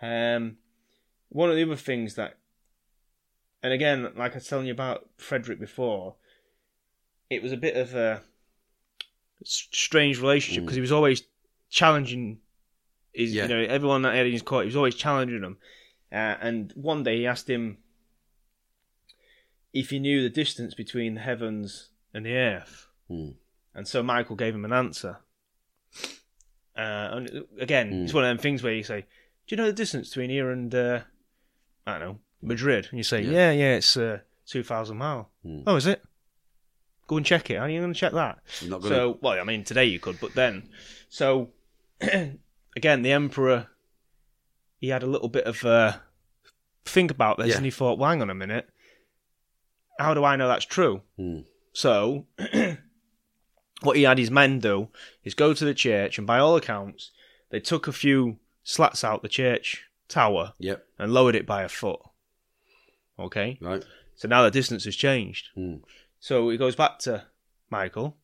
Um, 0.00 0.56
one 1.28 1.50
of 1.50 1.56
the 1.56 1.62
other 1.62 1.76
things 1.76 2.14
that, 2.14 2.38
and 3.62 3.70
again, 3.70 4.10
like 4.16 4.32
I 4.32 4.36
was 4.36 4.46
telling 4.46 4.64
you 4.64 4.72
about 4.72 5.10
Frederick 5.18 5.60
before, 5.60 6.14
it 7.28 7.42
was 7.42 7.52
a 7.52 7.58
bit 7.58 7.76
of 7.76 7.94
a 7.94 8.22
strange 9.44 10.20
relationship 10.22 10.62
Mm. 10.62 10.66
because 10.66 10.76
he 10.76 10.80
was 10.80 10.90
always 10.92 11.22
challenging. 11.68 12.40
His, 13.12 13.34
Yeah. 13.34 13.42
you 13.42 13.48
know, 13.50 13.60
everyone 13.60 14.00
that 14.02 14.14
had 14.14 14.24
in 14.24 14.32
his 14.32 14.40
court, 14.40 14.64
he 14.64 14.68
was 14.68 14.76
always 14.76 14.94
challenging 14.94 15.42
them. 15.42 15.58
Uh, 16.10 16.36
and 16.40 16.72
one 16.72 17.02
day 17.02 17.18
he 17.18 17.26
asked 17.26 17.50
him 17.50 17.76
if 19.74 19.90
he 19.90 19.98
knew 19.98 20.22
the 20.22 20.30
distance 20.30 20.72
between 20.72 21.14
the 21.16 21.20
heavens 21.20 21.90
and 22.14 22.24
the 22.24 22.32
earth. 22.34 22.86
Mm. 23.10 23.34
And 23.74 23.86
so 23.86 24.02
Michael 24.02 24.36
gave 24.36 24.54
him 24.54 24.64
an 24.64 24.72
answer. 24.72 25.18
Uh, 26.76 27.08
and 27.12 27.44
again, 27.60 27.90
Mm. 27.92 28.04
it's 28.04 28.14
one 28.14 28.24
of 28.24 28.28
them 28.28 28.38
things 28.38 28.62
where 28.62 28.72
you 28.72 28.82
say, 28.82 29.02
"Do 29.46 29.54
you 29.54 29.56
know 29.56 29.66
the 29.66 29.72
distance 29.72 30.08
between 30.08 30.30
here 30.30 30.50
and 30.50 30.74
uh, 30.74 31.00
I 31.86 31.98
don't 31.98 32.00
know 32.00 32.18
Madrid?" 32.40 32.88
And 32.90 32.98
you 32.98 33.04
say, 33.04 33.20
Yeah. 33.22 33.30
"Yeah, 33.30 33.50
yeah, 33.52 33.74
it's 33.76 33.96
uh, 33.96 34.20
two 34.46 34.62
thousand 34.62 34.96
mile." 34.98 35.30
Mm. 35.44 35.64
Oh, 35.66 35.76
is 35.76 35.86
it? 35.86 36.02
Go 37.08 37.16
and 37.18 37.26
check 37.26 37.50
it. 37.50 37.56
How 37.58 37.64
are 37.64 37.68
you 37.68 37.80
going 37.80 37.92
to 37.92 37.98
check 37.98 38.12
that? 38.12 38.38
So, 38.48 39.18
well, 39.20 39.38
I 39.38 39.44
mean, 39.44 39.64
today 39.64 39.84
you 39.84 39.98
could, 40.00 40.18
but 40.20 40.34
then, 40.34 40.70
so 41.10 41.50
again, 42.00 43.02
the 43.02 43.12
emperor, 43.12 43.66
he 44.78 44.88
had 44.88 45.02
a 45.02 45.06
little 45.06 45.28
bit 45.28 45.44
of 45.44 45.62
uh, 45.66 45.98
think 46.86 47.10
about 47.10 47.36
this, 47.38 47.48
Yeah. 47.48 47.56
and 47.56 47.64
he 47.66 47.70
thought, 47.70 47.98
"Well, 47.98 48.08
hang 48.08 48.22
on 48.22 48.30
a 48.30 48.34
minute. 48.34 48.68
How 49.98 50.14
do 50.14 50.24
I 50.24 50.36
know 50.36 50.48
that's 50.48 50.64
true?" 50.64 51.02
Mm. 51.18 51.44
So, 51.74 52.26
what 53.82 53.96
he 53.96 54.02
had 54.04 54.18
his 54.18 54.30
men 54.30 54.58
do 54.60 54.88
is 55.24 55.34
go 55.34 55.52
to 55.54 55.64
the 55.64 55.74
church, 55.74 56.18
and 56.18 56.26
by 56.26 56.38
all 56.38 56.56
accounts, 56.56 57.10
they 57.50 57.60
took 57.60 57.86
a 57.88 57.92
few 57.92 58.38
slats 58.64 59.02
out 59.04 59.22
the 59.22 59.28
church 59.28 59.84
tower 60.08 60.54
Yep. 60.58 60.86
and 60.98 61.12
lowered 61.12 61.34
it 61.34 61.46
by 61.46 61.62
a 61.62 61.68
foot. 61.68 62.00
Okay, 63.18 63.58
Right. 63.60 63.84
so 64.14 64.28
now 64.28 64.42
the 64.42 64.50
distance 64.50 64.84
has 64.84 64.96
changed. 64.96 65.48
Mm. 65.56 65.82
So 66.20 66.48
he 66.50 66.56
goes 66.56 66.76
back 66.76 66.98
to 67.00 67.26
Michael, 67.70 68.16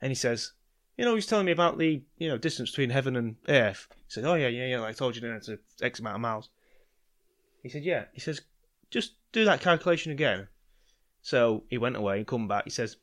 and 0.00 0.10
he 0.10 0.14
says, 0.14 0.52
"You 0.96 1.04
know, 1.04 1.14
he's 1.14 1.26
telling 1.26 1.46
me 1.46 1.52
about 1.52 1.78
the 1.78 2.02
you 2.18 2.28
know 2.28 2.38
distance 2.38 2.70
between 2.70 2.90
heaven 2.90 3.16
and 3.16 3.36
earth." 3.48 3.88
He 3.90 4.10
said, 4.12 4.24
"Oh 4.24 4.34
yeah, 4.34 4.48
yeah, 4.48 4.66
yeah. 4.66 4.82
I 4.84 4.92
told 4.92 5.16
you, 5.16 5.32
it's 5.34 5.50
X 5.82 6.00
amount 6.00 6.16
of 6.16 6.20
miles." 6.20 6.48
He 7.62 7.68
said, 7.68 7.84
"Yeah." 7.84 8.04
He 8.12 8.20
says, 8.20 8.42
"Just 8.90 9.12
do 9.32 9.44
that 9.44 9.60
calculation 9.60 10.12
again." 10.12 10.48
So 11.20 11.64
he 11.68 11.78
went 11.78 11.96
away 11.96 12.18
and 12.18 12.26
come 12.26 12.46
back. 12.48 12.64
He 12.64 12.70
says, 12.70 12.96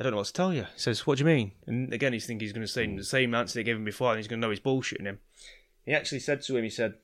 "I 0.00 0.02
don't 0.02 0.12
know 0.12 0.16
what 0.18 0.26
to 0.26 0.32
tell 0.32 0.52
you." 0.52 0.62
He 0.62 0.78
says, 0.80 1.06
"What 1.06 1.18
do 1.18 1.22
you 1.22 1.26
mean?" 1.26 1.52
And 1.66 1.92
again, 1.92 2.12
he's 2.12 2.26
thinking 2.26 2.46
he's 2.46 2.52
going 2.54 2.66
to 2.66 2.72
say 2.72 2.86
the 2.96 3.04
same 3.04 3.34
answer 3.34 3.58
they 3.58 3.62
gave 3.64 3.76
him 3.76 3.84
before, 3.84 4.10
and 4.10 4.18
he's 4.18 4.26
going 4.26 4.40
to 4.40 4.46
know 4.46 4.50
he's 4.50 4.58
bullshitting 4.60 5.04
him. 5.04 5.20
He 5.84 5.92
actually 5.92 6.20
said 6.20 6.42
to 6.42 6.56
him, 6.56 6.64
"He 6.64 6.70
said." 6.70 6.94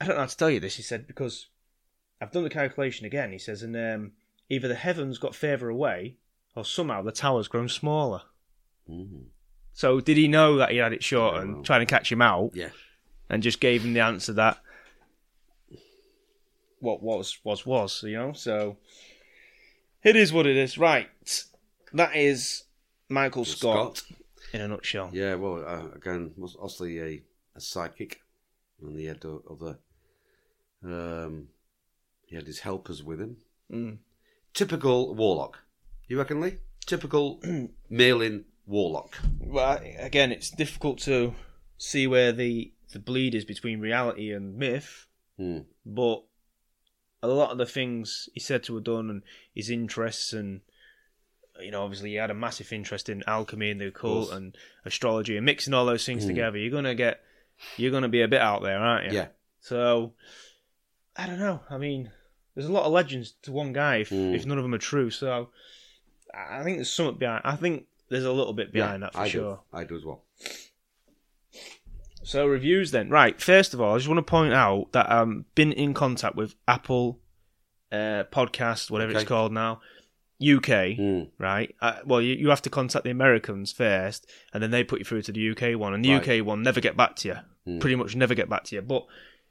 I 0.00 0.04
don't 0.06 0.16
know 0.16 0.22
how 0.22 0.26
to 0.26 0.36
tell 0.36 0.50
you 0.50 0.60
this, 0.60 0.76
he 0.76 0.82
said, 0.82 1.06
because 1.06 1.46
I've 2.20 2.30
done 2.30 2.42
the 2.42 2.50
calculation 2.50 3.06
again. 3.06 3.32
He 3.32 3.38
says, 3.38 3.62
and 3.62 3.74
um, 3.74 4.12
either 4.50 4.68
the 4.68 4.74
heavens 4.74 5.16
got 5.18 5.34
further 5.34 5.70
away, 5.70 6.16
or 6.54 6.66
somehow 6.66 7.00
the 7.00 7.12
tower's 7.12 7.48
grown 7.48 7.68
smaller. 7.70 8.20
Mm. 8.90 9.24
So 9.72 10.00
did 10.00 10.18
he 10.18 10.28
know 10.28 10.56
that 10.56 10.70
he 10.70 10.76
had 10.76 10.92
it 10.92 11.02
short 11.02 11.36
and 11.42 11.64
trying 11.64 11.80
to 11.80 11.86
catch 11.86 12.12
him 12.12 12.20
out, 12.20 12.50
Yeah. 12.54 12.68
and 13.30 13.42
just 13.42 13.58
gave 13.58 13.84
him 13.84 13.94
the 13.94 14.00
answer 14.00 14.34
that 14.34 14.58
what 16.78 17.02
was 17.02 17.38
was 17.42 17.64
was, 17.64 18.02
you 18.02 18.16
know? 18.16 18.32
So 18.34 18.76
it 20.06 20.16
is 20.16 20.32
what 20.32 20.46
it 20.46 20.56
is. 20.56 20.78
Right. 20.78 21.08
That 21.92 22.14
is 22.16 22.64
Michael 23.08 23.44
Scott, 23.44 24.02
in 24.52 24.60
a 24.60 24.68
nutshell. 24.68 25.10
Yeah, 25.12 25.34
well, 25.34 25.64
uh, 25.66 25.94
again, 25.96 26.32
was 26.36 26.56
obviously 26.56 27.00
a, 27.00 27.22
a 27.54 27.60
psychic, 27.60 28.20
and 28.80 28.96
he 28.98 29.06
had 29.06 29.24
other. 29.24 29.78
Um, 30.84 31.48
he 32.26 32.36
had 32.36 32.46
his 32.46 32.60
helpers 32.60 33.02
with 33.02 33.20
him. 33.20 33.36
Mm. 33.72 33.98
Typical 34.54 35.14
warlock. 35.14 35.58
You 36.08 36.18
reckon, 36.18 36.40
Lee? 36.40 36.58
Typical 36.84 37.40
mailing 37.90 38.44
warlock. 38.66 39.16
Well, 39.40 39.80
again, 39.98 40.32
it's 40.32 40.50
difficult 40.50 40.98
to 41.00 41.34
see 41.78 42.06
where 42.06 42.32
the 42.32 42.72
the 42.92 42.98
bleed 43.00 43.34
is 43.34 43.44
between 43.44 43.80
reality 43.80 44.32
and 44.32 44.56
myth, 44.56 45.06
Hmm. 45.36 45.60
but 45.84 46.22
a 47.28 47.34
lot 47.34 47.50
of 47.50 47.58
the 47.58 47.66
things 47.66 48.28
he 48.34 48.40
said 48.40 48.62
to 48.64 48.74
have 48.74 48.84
done 48.84 49.10
and 49.10 49.22
his 49.54 49.70
interests 49.70 50.32
and 50.32 50.60
you 51.60 51.70
know 51.70 51.82
obviously 51.82 52.10
he 52.10 52.16
had 52.16 52.30
a 52.30 52.34
massive 52.34 52.72
interest 52.72 53.08
in 53.08 53.22
alchemy 53.26 53.70
and 53.70 53.80
the 53.80 53.86
occult 53.88 54.30
and 54.32 54.56
astrology 54.84 55.36
and 55.36 55.46
mixing 55.46 55.72
all 55.74 55.86
those 55.86 56.04
things 56.04 56.24
Mm. 56.24 56.28
together 56.28 56.58
you're 56.58 56.70
gonna 56.70 56.94
get 56.94 57.22
you're 57.76 57.90
gonna 57.90 58.08
be 58.08 58.20
a 58.22 58.28
bit 58.28 58.40
out 58.40 58.62
there 58.62 58.78
aren't 58.78 59.10
you 59.12 59.18
Yeah. 59.18 59.28
so 59.60 60.12
i 61.16 61.26
don't 61.26 61.38
know 61.38 61.60
i 61.70 61.78
mean 61.78 62.10
there's 62.54 62.66
a 62.68 62.72
lot 62.72 62.84
of 62.84 62.92
legends 62.92 63.32
to 63.42 63.52
one 63.52 63.72
guy 63.72 63.96
if, 63.96 64.10
Mm. 64.10 64.34
if 64.34 64.44
none 64.44 64.58
of 64.58 64.64
them 64.64 64.74
are 64.74 64.78
true 64.78 65.10
so 65.10 65.48
i 66.34 66.62
think 66.62 66.76
there's 66.76 66.90
something 66.92 67.16
behind 67.18 67.40
i 67.44 67.56
think 67.56 67.86
there's 68.10 68.24
a 68.24 68.32
little 68.32 68.52
bit 68.52 68.70
behind 68.72 69.00
yeah, 69.02 69.06
that 69.06 69.14
for 69.14 69.20
I 69.20 69.28
sure 69.28 69.54
do. 69.72 69.78
I 69.78 69.84
do 69.84 69.96
as 69.96 70.04
well. 70.04 70.22
So 72.26 72.46
reviews 72.46 72.90
then. 72.90 73.08
Right. 73.08 73.40
First 73.40 73.72
of 73.72 73.80
all, 73.80 73.94
I 73.94 73.98
just 73.98 74.08
want 74.08 74.18
to 74.18 74.22
point 74.30 74.52
out 74.52 74.90
that 74.92 75.10
I've 75.10 75.54
been 75.54 75.72
in 75.72 75.94
contact 75.94 76.34
with 76.34 76.54
Apple 76.66 77.20
uh, 77.92 78.24
Podcast, 78.32 78.90
whatever 78.90 79.10
Okay. 79.12 79.20
it's 79.20 79.28
called 79.28 79.52
now, 79.52 79.80
UK. 80.42 80.98
Mm. 80.98 81.28
Right. 81.38 81.74
Uh, 81.80 81.98
well, 82.04 82.20
you, 82.20 82.34
you 82.34 82.48
have 82.50 82.62
to 82.62 82.70
contact 82.70 83.04
the 83.04 83.10
Americans 83.10 83.70
first, 83.70 84.26
and 84.52 84.60
then 84.62 84.72
they 84.72 84.82
put 84.82 84.98
you 84.98 85.04
through 85.04 85.22
to 85.22 85.32
the 85.32 85.50
UK 85.50 85.78
one, 85.78 85.94
and 85.94 86.04
the 86.04 86.14
Right. 86.14 86.40
UK 86.40 86.44
one 86.44 86.62
never 86.62 86.80
get 86.80 86.96
back 86.96 87.14
to 87.16 87.28
you. 87.28 87.36
Mm. 87.66 87.80
Pretty 87.80 87.94
much 87.96 88.16
never 88.16 88.34
get 88.34 88.48
back 88.48 88.64
to 88.64 88.74
you. 88.74 88.82
But 88.82 89.06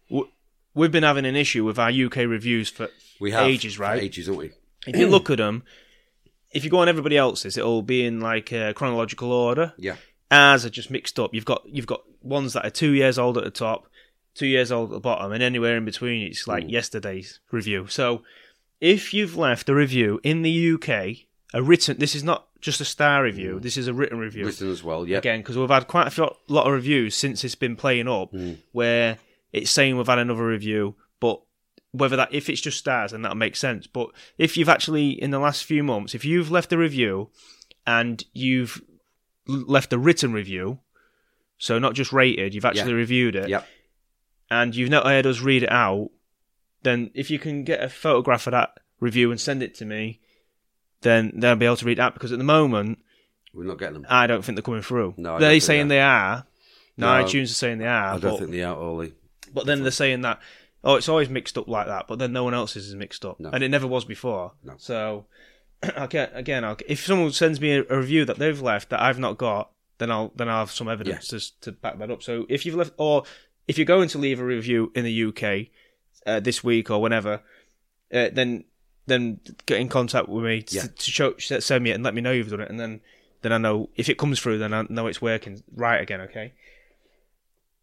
w- 0.09 0.27
we've 0.73 0.91
been 0.91 1.03
having 1.03 1.25
an 1.25 1.35
issue 1.37 1.63
with 1.63 1.79
our 1.79 1.89
UK 1.89 2.17
reviews 2.27 2.69
for 2.69 2.89
We 3.21 3.31
have 3.31 3.47
ages, 3.47 3.75
for 3.75 3.83
right? 3.83 4.03
Ages, 4.03 4.25
haven't 4.25 4.39
we? 4.39 4.51
If 4.85 4.97
you 4.97 5.07
look 5.07 5.29
at 5.29 5.37
them, 5.37 5.63
if 6.51 6.63
you 6.65 6.69
go 6.69 6.79
on 6.79 6.89
everybody 6.89 7.15
else's, 7.17 7.57
it'll 7.57 7.81
be 7.81 8.05
in 8.05 8.19
like 8.19 8.51
a 8.51 8.73
chronological 8.73 9.31
order. 9.31 9.73
Yeah. 9.77 9.95
Ours 10.29 10.65
are 10.65 10.69
just 10.69 10.91
mixed 10.91 11.19
up. 11.19 11.33
You've 11.33 11.45
got 11.45 11.63
you've 11.65 11.87
got 11.87 12.01
ones 12.25 12.53
that 12.53 12.65
are 12.65 12.71
two 12.71 12.91
years 12.91 13.17
old 13.17 13.37
at 13.37 13.43
the 13.43 13.51
top, 13.51 13.87
two 14.33 14.47
years 14.47 14.71
old 14.71 14.89
at 14.89 14.93
the 14.93 14.99
bottom, 14.99 15.31
and 15.31 15.43
anywhere 15.43 15.77
in 15.77 15.85
between, 15.85 16.27
it's 16.27 16.47
like 16.47 16.69
yesterday's 16.69 17.39
review. 17.51 17.87
So, 17.87 18.23
if 18.81 19.13
you've 19.13 19.37
left 19.37 19.69
a 19.69 19.75
review 19.75 20.19
in 20.23 20.41
the 20.41 20.73
UK, 20.73 21.27
a 21.53 21.63
written, 21.63 21.97
this 21.97 22.15
is 22.15 22.23
not 22.23 22.47
just 22.59 22.81
a 22.81 22.85
star 22.85 23.23
review. 23.23 23.57
Mm. 23.57 23.61
This 23.61 23.77
is 23.77 23.87
a 23.87 23.93
written 23.93 24.17
review 24.17 24.45
Written 24.45 24.71
as 24.71 24.83
well. 24.83 25.07
Yeah. 25.07 25.19
again 25.19 25.39
because 25.39 25.57
we've 25.57 25.69
had 25.69 25.87
quite 25.87 26.07
a 26.07 26.11
few, 26.11 26.29
lot 26.47 26.67
of 26.67 26.73
reviews 26.73 27.15
since 27.15 27.43
it's 27.43 27.55
been 27.55 27.75
playing 27.75 28.07
up 28.07 28.33
mm. 28.33 28.57
where 28.71 29.19
it's 29.53 29.71
saying 29.71 29.95
we've 29.95 30.07
had 30.07 30.19
another 30.19 30.45
review, 30.45 30.95
but 31.19 31.41
whether 31.91 32.17
that 32.17 32.33
if 32.33 32.49
it's 32.49 32.59
just 32.61 32.77
stars 32.77 33.13
and 33.13 33.23
that'll 33.23 33.37
make 33.37 33.55
sense. 33.55 33.87
But 33.87 34.09
if 34.37 34.57
you've 34.57 34.67
actually 34.67 35.11
in 35.11 35.31
the 35.31 35.39
last 35.39 35.63
few 35.63 35.83
months, 35.83 36.13
if 36.15 36.25
you've 36.25 36.51
left 36.51 36.73
a 36.73 36.77
review 36.77 37.29
and 37.87 38.23
you've 38.33 38.81
left 39.47 39.93
a 39.93 39.97
written 39.97 40.33
review, 40.33 40.79
so 41.57 41.79
not 41.79 41.93
just 41.93 42.11
rated, 42.13 42.53
you've 42.53 42.65
actually 42.65 42.91
Yeah. 42.91 42.97
reviewed 42.97 43.35
it, 43.35 43.49
Yep. 43.49 43.67
and 44.51 44.75
you've 44.75 44.89
not 44.89 45.05
heard 45.05 45.25
us 45.25 45.41
read 45.41 45.63
it 45.63 45.71
out, 45.71 46.09
then 46.83 47.11
if 47.13 47.29
you 47.31 47.39
can 47.39 47.63
get 47.63 47.83
a 47.83 47.89
photograph 47.89 48.47
of 48.47 48.51
that 48.51 48.77
review 48.99 49.31
and 49.31 49.39
send 49.41 49.63
it 49.63 49.73
to 49.75 49.85
me, 49.85 50.19
then 51.01 51.39
I'll 51.43 51.55
be 51.55 51.65
able 51.65 51.75
to 51.77 51.85
read 51.85 51.97
that 51.97 52.13
because 52.13 52.31
at 52.31 52.37
the 52.37 52.43
moment 52.43 52.99
We're 53.53 53.63
not 53.65 53.79
getting 53.79 53.93
them. 53.95 54.05
I 54.09 54.27
don't 54.27 54.43
think 54.43 54.55
they're 54.57 54.63
coming 54.63 54.81
through. 54.81 55.13
No, 55.17 55.29
I 55.29 55.31
don't 55.33 55.41
they're 55.41 55.49
think 55.51 55.63
saying 55.63 55.87
they 55.87 56.01
are. 56.01 56.45
No, 56.97 57.07
No, 57.17 57.23
iTunes 57.23 57.43
are 57.45 57.47
saying 57.47 57.77
they 57.79 57.87
are. 57.87 58.13
I 58.15 58.17
don't 58.19 58.31
but, 58.31 58.39
think 58.39 58.51
they 58.51 58.63
are, 58.63 58.75
Ollie. 58.75 59.13
but 59.53 59.65
then 59.65 59.81
they're 59.83 59.91
saying 59.91 60.21
that 60.21 60.39
oh, 60.83 60.95
it's 60.95 61.09
always 61.09 61.29
mixed 61.29 61.57
up 61.57 61.67
like 61.67 61.87
that. 61.87 62.07
But 62.07 62.19
then 62.19 62.31
no 62.31 62.43
one 62.43 62.53
else's 62.53 62.87
is 62.87 62.95
mixed 62.95 63.25
up, 63.25 63.39
No. 63.39 63.49
and 63.51 63.63
it 63.63 63.69
never 63.69 63.87
was 63.87 64.05
before. 64.05 64.53
No. 64.63 64.75
So 64.77 65.25
again, 65.81 66.63
I'll, 66.63 66.77
if 66.87 67.03
someone 67.05 67.31
sends 67.31 67.59
me 67.59 67.71
a 67.77 67.83
review 67.83 68.23
that 68.25 68.37
they've 68.37 68.61
left 68.61 68.89
that 68.91 69.01
I've 69.01 69.17
not 69.19 69.37
got, 69.37 69.71
then 69.97 70.11
I'll 70.11 70.31
then 70.35 70.49
I'll 70.49 70.59
have 70.59 70.71
some 70.71 70.87
evidence 70.89 71.27
to, 71.29 71.61
to 71.61 71.71
back 71.71 71.97
that 71.99 72.11
up. 72.11 72.21
So 72.23 72.45
if 72.49 72.65
you've 72.65 72.75
left, 72.75 72.93
or 72.97 73.23
if 73.67 73.77
you're 73.77 73.85
going 73.85 74.09
to 74.09 74.17
leave 74.17 74.39
a 74.39 74.45
review 74.45 74.91
in 74.95 75.03
the 75.05 75.23
UK 75.25 75.67
uh, 76.25 76.39
this 76.39 76.63
week 76.63 76.89
or 76.89 77.01
whenever, 77.01 77.41
uh, 78.13 78.29
then 78.31 78.65
then 79.07 79.39
get 79.65 79.79
in 79.79 79.87
contact 79.89 80.27
with 80.29 80.43
me 80.43 80.61
to, 80.63 80.75
Yeah. 80.75 80.83
to 80.83 81.11
show 81.11 81.37
send 81.37 81.83
me 81.83 81.91
it 81.91 81.93
and 81.93 82.03
let 82.03 82.13
me 82.13 82.21
know 82.21 82.31
you've 82.31 82.49
done 82.49 82.61
it, 82.61 82.69
and 82.69 82.79
then 82.79 83.01
then 83.41 83.51
I 83.53 83.57
know 83.57 83.89
if 83.95 84.09
it 84.09 84.17
comes 84.17 84.39
through, 84.39 84.57
then 84.57 84.73
I 84.73 84.85
know 84.89 85.07
it's 85.07 85.21
working 85.21 85.63
right 85.75 86.01
again. 86.01 86.21
Okay. 86.21 86.53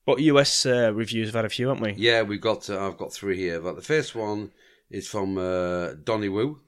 But 0.04 0.18
US 0.20 0.66
uh, 0.66 0.92
reviews 0.92 1.28
have 1.28 1.36
had 1.36 1.44
a 1.44 1.48
few, 1.48 1.68
haven't 1.68 1.82
we? 1.84 1.92
Yeah, 1.92 2.22
we've 2.22 2.40
got. 2.40 2.68
Uh, 2.68 2.86
I've 2.86 2.98
got 2.98 3.12
three 3.12 3.36
here. 3.36 3.60
But 3.60 3.76
the 3.76 3.82
first 3.82 4.14
one 4.16 4.50
is 4.90 5.06
from 5.06 5.38
uh, 5.38 5.92
Donny 6.02 6.28
Woo. 6.28 6.58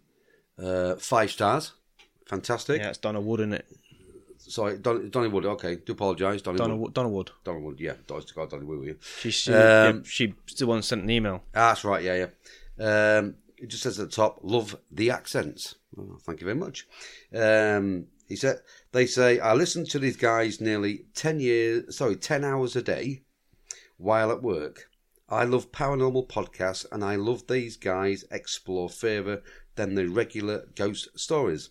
Uh, 0.56 0.94
five 0.94 1.32
stars. 1.32 1.72
Fantastic. 2.26 2.80
Yeah, 2.80 2.90
it's 2.90 2.98
Donna 2.98 3.20
Wood, 3.20 3.40
isn't 3.40 3.54
it? 3.54 3.66
Sorry, 4.46 4.78
Don, 4.78 5.10
Donny 5.10 5.28
Wood. 5.28 5.46
Okay, 5.46 5.76
do 5.76 5.92
apologise. 5.92 6.42
Donny 6.42 6.58
Donna 6.58 6.76
Wood. 6.76 6.88
Wood. 6.88 6.94
Donna 6.94 7.08
Wood. 7.08 7.30
Donny 7.44 7.60
Wood. 7.62 7.80
Yeah, 7.80 7.94
was 8.10 8.30
got 8.32 8.50
Donny 8.50 8.64
Woo. 8.64 8.84
Yeah. 8.84 8.92
She 9.20 9.30
she, 9.30 9.52
Um, 9.52 9.96
yeah, 9.96 10.02
she's 10.04 10.32
the 10.58 10.66
one 10.66 10.82
sent 10.82 11.02
an 11.02 11.10
email. 11.10 11.42
Ah, 11.54 11.68
that's 11.68 11.84
right. 11.84 12.02
Yeah, 12.02 12.26
yeah. 12.78 13.18
Um, 13.18 13.36
it 13.56 13.68
just 13.68 13.82
says 13.82 13.98
at 13.98 14.10
the 14.10 14.16
top, 14.16 14.40
"Love 14.42 14.76
the 14.90 15.10
accents." 15.10 15.76
Oh, 15.98 16.18
thank 16.22 16.40
you 16.40 16.44
very 16.44 16.58
much. 16.58 16.86
Um, 17.34 18.06
he 18.28 18.36
said 18.36 18.60
they 18.92 19.06
say 19.06 19.38
I 19.38 19.54
listen 19.54 19.86
to 19.86 19.98
these 19.98 20.16
guys 20.16 20.60
nearly 20.60 21.06
ten 21.14 21.40
years, 21.40 21.96
sorry, 21.96 22.16
ten 22.16 22.44
hours 22.44 22.76
a 22.76 22.82
day 22.82 23.22
while 23.96 24.30
at 24.30 24.42
work. 24.42 24.88
I 25.28 25.44
love 25.44 25.72
paranormal 25.72 26.28
podcasts, 26.28 26.84
and 26.92 27.02
I 27.02 27.16
love 27.16 27.46
these 27.46 27.76
guys 27.76 28.24
explore 28.30 28.90
further 28.90 29.42
than 29.76 29.94
the 29.94 30.06
regular 30.06 30.66
ghost 30.74 31.08
stories. 31.18 31.70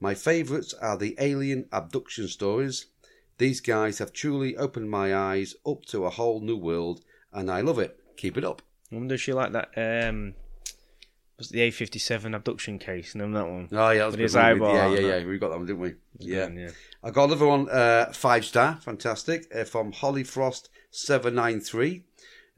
My 0.00 0.14
favourites 0.14 0.74
are 0.74 0.96
the 0.96 1.16
alien 1.18 1.68
abduction 1.72 2.28
stories. 2.28 2.86
These 3.38 3.60
guys 3.60 3.98
have 3.98 4.12
truly 4.12 4.56
opened 4.56 4.90
my 4.90 5.14
eyes 5.14 5.54
up 5.66 5.84
to 5.86 6.04
a 6.04 6.10
whole 6.10 6.40
new 6.40 6.56
world, 6.56 7.02
and 7.32 7.50
I 7.50 7.60
love 7.60 7.78
it. 7.78 7.98
Keep 8.16 8.38
it 8.38 8.44
up. 8.44 8.62
I 8.90 8.94
wonder 8.96 9.14
if 9.14 9.20
she 9.20 9.32
like 9.32 9.52
that. 9.52 9.70
Um, 9.76 10.34
was 11.38 11.50
it 11.50 11.54
the 11.54 11.60
A 11.62 11.70
fifty 11.70 11.98
seven 11.98 12.34
abduction 12.34 12.78
case? 12.78 13.14
No, 13.14 13.30
that 13.32 13.46
one. 13.46 13.68
Oh 13.72 13.90
yeah, 13.90 14.08
that 14.08 14.18
his 14.18 14.36
eyeball, 14.36 14.74
Yeah, 14.74 14.88
yeah, 14.88 15.16
yeah. 15.18 15.26
We 15.26 15.38
got 15.38 15.50
that 15.50 15.58
one, 15.58 15.66
didn't 15.66 15.80
we? 15.80 15.94
Yeah. 16.18 16.48
yeah. 16.48 16.70
I 17.02 17.10
got 17.10 17.24
another 17.24 17.46
one, 17.46 17.68
uh, 17.68 18.06
five 18.12 18.44
star, 18.44 18.78
fantastic, 18.80 19.46
uh, 19.54 19.64
from 19.64 19.92
Holly 19.92 20.24
Frost 20.24 20.70
seven 20.90 21.34
nine 21.34 21.60
three. 21.60 22.04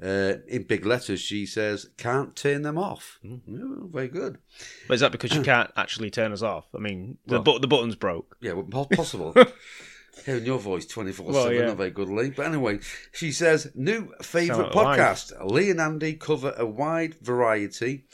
Uh, 0.00 0.34
in 0.46 0.62
big 0.62 0.86
letters, 0.86 1.20
she 1.20 1.44
says, 1.44 1.88
"Can't 1.96 2.36
turn 2.36 2.62
them 2.62 2.78
off." 2.78 3.18
Oh, 3.26 3.88
very 3.92 4.06
good. 4.08 4.38
But 4.86 4.94
is 4.94 5.00
that 5.00 5.10
because 5.12 5.34
you 5.34 5.42
can't 5.42 5.70
actually 5.76 6.10
turn 6.10 6.32
us 6.32 6.42
off? 6.42 6.66
I 6.74 6.78
mean, 6.78 7.18
the 7.26 7.34
Well- 7.34 7.42
but 7.42 7.62
the 7.62 7.66
button's 7.68 7.96
broke. 7.96 8.36
Yeah, 8.40 8.52
well, 8.52 8.86
possible. 8.86 9.34
Hearing 10.24 10.44
your 10.46 10.58
voice 10.58 10.84
24 10.86 11.26
Well, 11.26 11.42
7, 11.44 11.56
yeah. 11.56 11.66
not 11.66 11.76
very 11.76 11.90
good, 11.90 12.08
Lee. 12.08 12.30
But 12.30 12.46
anyway, 12.46 12.80
she 13.12 13.30
says, 13.32 13.70
new 13.74 14.12
like 14.18 14.26
podcast. 14.72 15.32
Lee 15.48 15.70
and 15.70 15.80
Andy 15.80 16.14
cover 16.14 16.54
a 16.56 16.66
wide 16.66 17.14
variety 17.20 18.04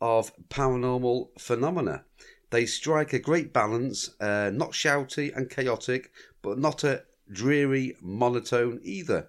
of 0.00 0.30
paranormal 0.50 1.28
phenomena. 1.40 2.04
They 2.50 2.66
strike 2.66 3.12
a 3.12 3.18
great 3.18 3.52
balance, 3.52 4.10
uh, 4.20 4.50
not 4.52 4.72
shouty 4.72 5.34
and 5.34 5.48
chaotic, 5.50 6.10
but 6.42 6.58
not 6.58 6.84
a 6.84 7.04
dreary 7.32 7.96
monotone 8.00 8.80
either. 8.82 9.28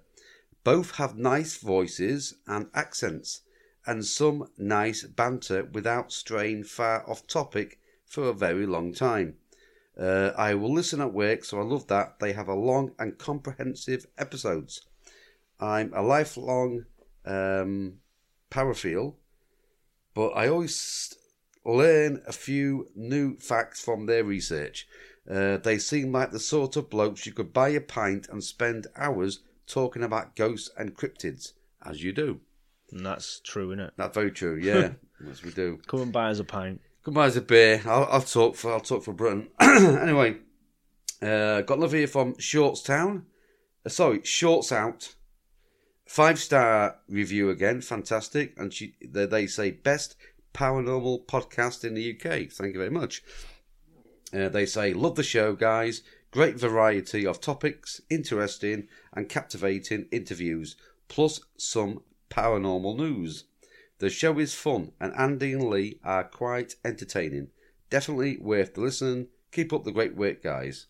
Both 0.65 0.95
have 0.95 1.15
nice 1.15 1.57
voices 1.57 2.37
and 2.47 2.71
accents, 2.73 3.41
and 3.85 4.03
some 4.03 4.49
nice 4.57 5.03
banter 5.03 5.63
without 5.63 6.11
straying 6.11 6.63
far 6.63 7.07
off 7.07 7.27
topic 7.27 7.79
for 8.03 8.23
a 8.23 8.33
very 8.33 8.65
long 8.65 8.91
time. 8.91 9.37
Uh, 9.95 10.31
I 10.35 10.55
will 10.55 10.73
listen 10.73 11.01
at 11.01 11.13
work, 11.13 11.45
so 11.45 11.59
I 11.59 11.63
love 11.63 11.85
that. 11.87 12.19
They 12.19 12.33
have 12.33 12.47
a 12.47 12.55
long 12.55 12.95
and 12.97 13.15
comprehensive 13.19 14.07
episodes. 14.17 14.81
I'm 15.59 15.93
a 15.93 16.01
lifelong 16.01 16.85
um, 17.25 17.99
paraphile, 18.49 19.17
but 20.15 20.29
I 20.29 20.47
always 20.47 21.15
learn 21.63 22.23
a 22.25 22.33
few 22.33 22.87
new 22.95 23.37
facts 23.37 23.85
from 23.85 24.07
their 24.07 24.23
research. 24.23 24.87
Uh, 25.29 25.57
they 25.57 25.77
seem 25.77 26.11
like 26.11 26.31
the 26.31 26.39
sort 26.39 26.75
of 26.75 26.89
blokes 26.89 27.27
you 27.27 27.33
could 27.33 27.53
buy 27.53 27.69
a 27.69 27.81
pint 27.81 28.27
and 28.29 28.43
spend 28.43 28.87
hours 28.95 29.41
talking 29.67 30.03
about 30.03 30.35
ghosts 30.35 30.69
and 30.77 30.95
cryptids, 30.95 31.53
as 31.85 32.03
you 32.03 32.11
do. 32.11 32.41
And 32.91 33.05
that's 33.05 33.39
true, 33.39 33.71
isn't 33.71 33.79
it? 33.79 33.93
That's 33.97 34.13
very 34.13 34.31
true, 34.31 34.55
yeah, 34.55 34.91
as 35.29 35.43
we 35.43 35.51
do. 35.51 35.79
Come 35.87 36.01
and 36.01 36.13
buy 36.13 36.29
us 36.29 36.39
a 36.39 36.43
pint. 36.43 36.81
Come 37.03 37.13
buy 37.13 37.27
us 37.27 37.35
a 37.35 37.41
beer. 37.41 37.81
I'll, 37.85 38.07
I'll 38.11 38.21
talk 38.21 38.55
for 38.55 38.73
I'll 38.73 38.79
talk 38.79 39.03
for 39.03 39.13
Britain. 39.13 39.49
anyway, 39.61 40.37
uh, 41.21 41.61
got 41.61 41.79
love 41.79 41.91
here 41.91 42.07
from 42.07 42.33
Shortstown. 42.35 43.23
Uh, 43.85 43.89
sorry, 43.89 44.21
Shorts 44.23 44.71
Out. 44.71 45.15
Five 46.07 46.39
star 46.39 46.97
review 47.09 47.49
again, 47.49 47.81
fantastic. 47.81 48.53
And 48.57 48.73
she 48.73 48.95
they, 49.03 49.25
they 49.25 49.47
say 49.47 49.71
best 49.71 50.15
paranormal 50.53 51.25
podcast 51.25 51.83
in 51.83 51.95
the 51.95 52.11
UK. 52.11 52.51
Thank 52.51 52.73
you 52.73 52.79
very 52.79 52.91
much. 52.91 53.23
Uh, 54.33 54.49
they 54.49 54.65
say 54.65 54.93
love 54.93 55.15
the 55.15 55.23
show, 55.23 55.53
guys. 55.53 56.01
Great 56.35 56.59
variety 56.59 57.25
of 57.25 57.39
topics, 57.39 58.01
interesting 58.09 58.89
and 59.13 59.29
captivating 59.29 60.05
interviews, 60.11 60.75
plus 61.07 61.39
some 61.55 62.01
paranormal 62.29 62.97
news. 62.97 63.45
The 63.99 64.09
show 64.09 64.37
is 64.37 64.53
fun, 64.53 64.91
and 64.99 65.13
Andy 65.17 65.53
and 65.53 65.69
Lee 65.69 65.97
are 66.03 66.25
quite 66.25 66.75
entertaining. 66.83 67.51
Definitely 67.89 68.37
worth 68.41 68.73
the 68.73 68.81
listen. 68.81 69.29
Keep 69.53 69.71
up 69.71 69.85
the 69.85 69.93
great 69.93 70.17
work, 70.17 70.43
guys. 70.43 70.87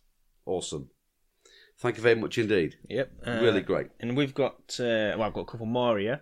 Awesome. 0.47 0.89
Thank 1.77 1.97
you 1.97 2.01
very 2.01 2.15
much 2.15 2.39
indeed. 2.39 2.77
Yep. 2.89 3.11
uh, 3.27 3.39
Really 3.39 3.61
great. 3.61 3.89
And 3.99 4.17
we've 4.17 4.33
got 4.33 4.79
uh, 4.79 5.13
well, 5.15 5.21
I've 5.21 5.33
got 5.33 5.41
a 5.41 5.45
couple 5.45 5.67
more 5.67 5.99
here. 5.99 6.21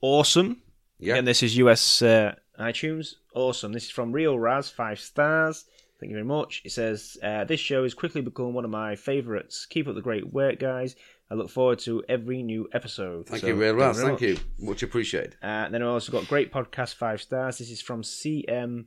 Awesome. 0.00 0.62
Yeah. 0.98 1.16
And 1.16 1.26
this 1.26 1.42
is 1.42 1.58
US 1.58 2.00
uh, 2.00 2.36
iTunes. 2.58 3.16
Awesome. 3.34 3.72
This 3.74 3.84
is 3.84 3.90
from 3.90 4.10
Real 4.12 4.38
Raz, 4.38 4.70
five 4.70 5.00
stars. 5.00 5.66
Thank 6.04 6.10
you 6.10 6.16
very 6.16 6.26
much. 6.26 6.60
It 6.66 6.72
says, 6.72 7.16
uh, 7.22 7.44
This 7.44 7.60
show 7.60 7.82
has 7.82 7.94
quickly 7.94 8.20
become 8.20 8.52
one 8.52 8.66
of 8.66 8.70
my 8.70 8.94
favourites. 8.94 9.64
Keep 9.64 9.88
up 9.88 9.94
the 9.94 10.02
great 10.02 10.30
work, 10.34 10.58
guys. 10.58 10.96
I 11.30 11.34
look 11.34 11.48
forward 11.48 11.78
to 11.78 12.04
every 12.10 12.42
new 12.42 12.68
episode. 12.74 13.26
Thank 13.26 13.40
So, 13.40 13.46
you, 13.46 13.54
Real 13.54 13.74
very 13.74 13.94
Thank 13.94 14.10
much. 14.12 14.20
you. 14.20 14.36
Much 14.58 14.82
appreciated. 14.82 15.36
Uh, 15.42 15.70
then 15.70 15.82
I 15.82 15.86
also 15.86 16.12
got 16.12 16.28
great 16.28 16.52
podcast, 16.52 16.96
five 16.96 17.22
stars. 17.22 17.56
This 17.56 17.70
is 17.70 17.80
from 17.80 18.02
CMSSEP, 18.02 18.86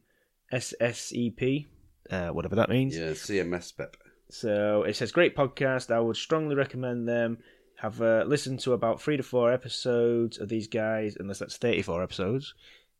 E 1.41 1.65
uh, 2.11 2.27
whatever 2.29 2.53
that 2.55 2.69
means. 2.69 2.95
Yeah, 2.95 3.13
CMS 3.13 3.75
Pep. 3.75 3.97
So 4.29 4.83
it 4.83 4.95
says 4.95 5.11
great 5.11 5.35
podcast. 5.35 5.89
I 5.89 5.99
would 5.99 6.17
strongly 6.17 6.53
recommend 6.53 7.07
them. 7.09 7.39
have 7.77 7.99
uh, 7.99 8.25
listened 8.27 8.59
to 8.59 8.73
about 8.73 9.01
three 9.01 9.17
to 9.17 9.23
four 9.23 9.51
episodes 9.51 10.37
of 10.37 10.49
these 10.49 10.67
guys, 10.67 11.17
unless 11.19 11.39
that's 11.39 11.57
34 11.57 12.03
episodes. 12.03 12.53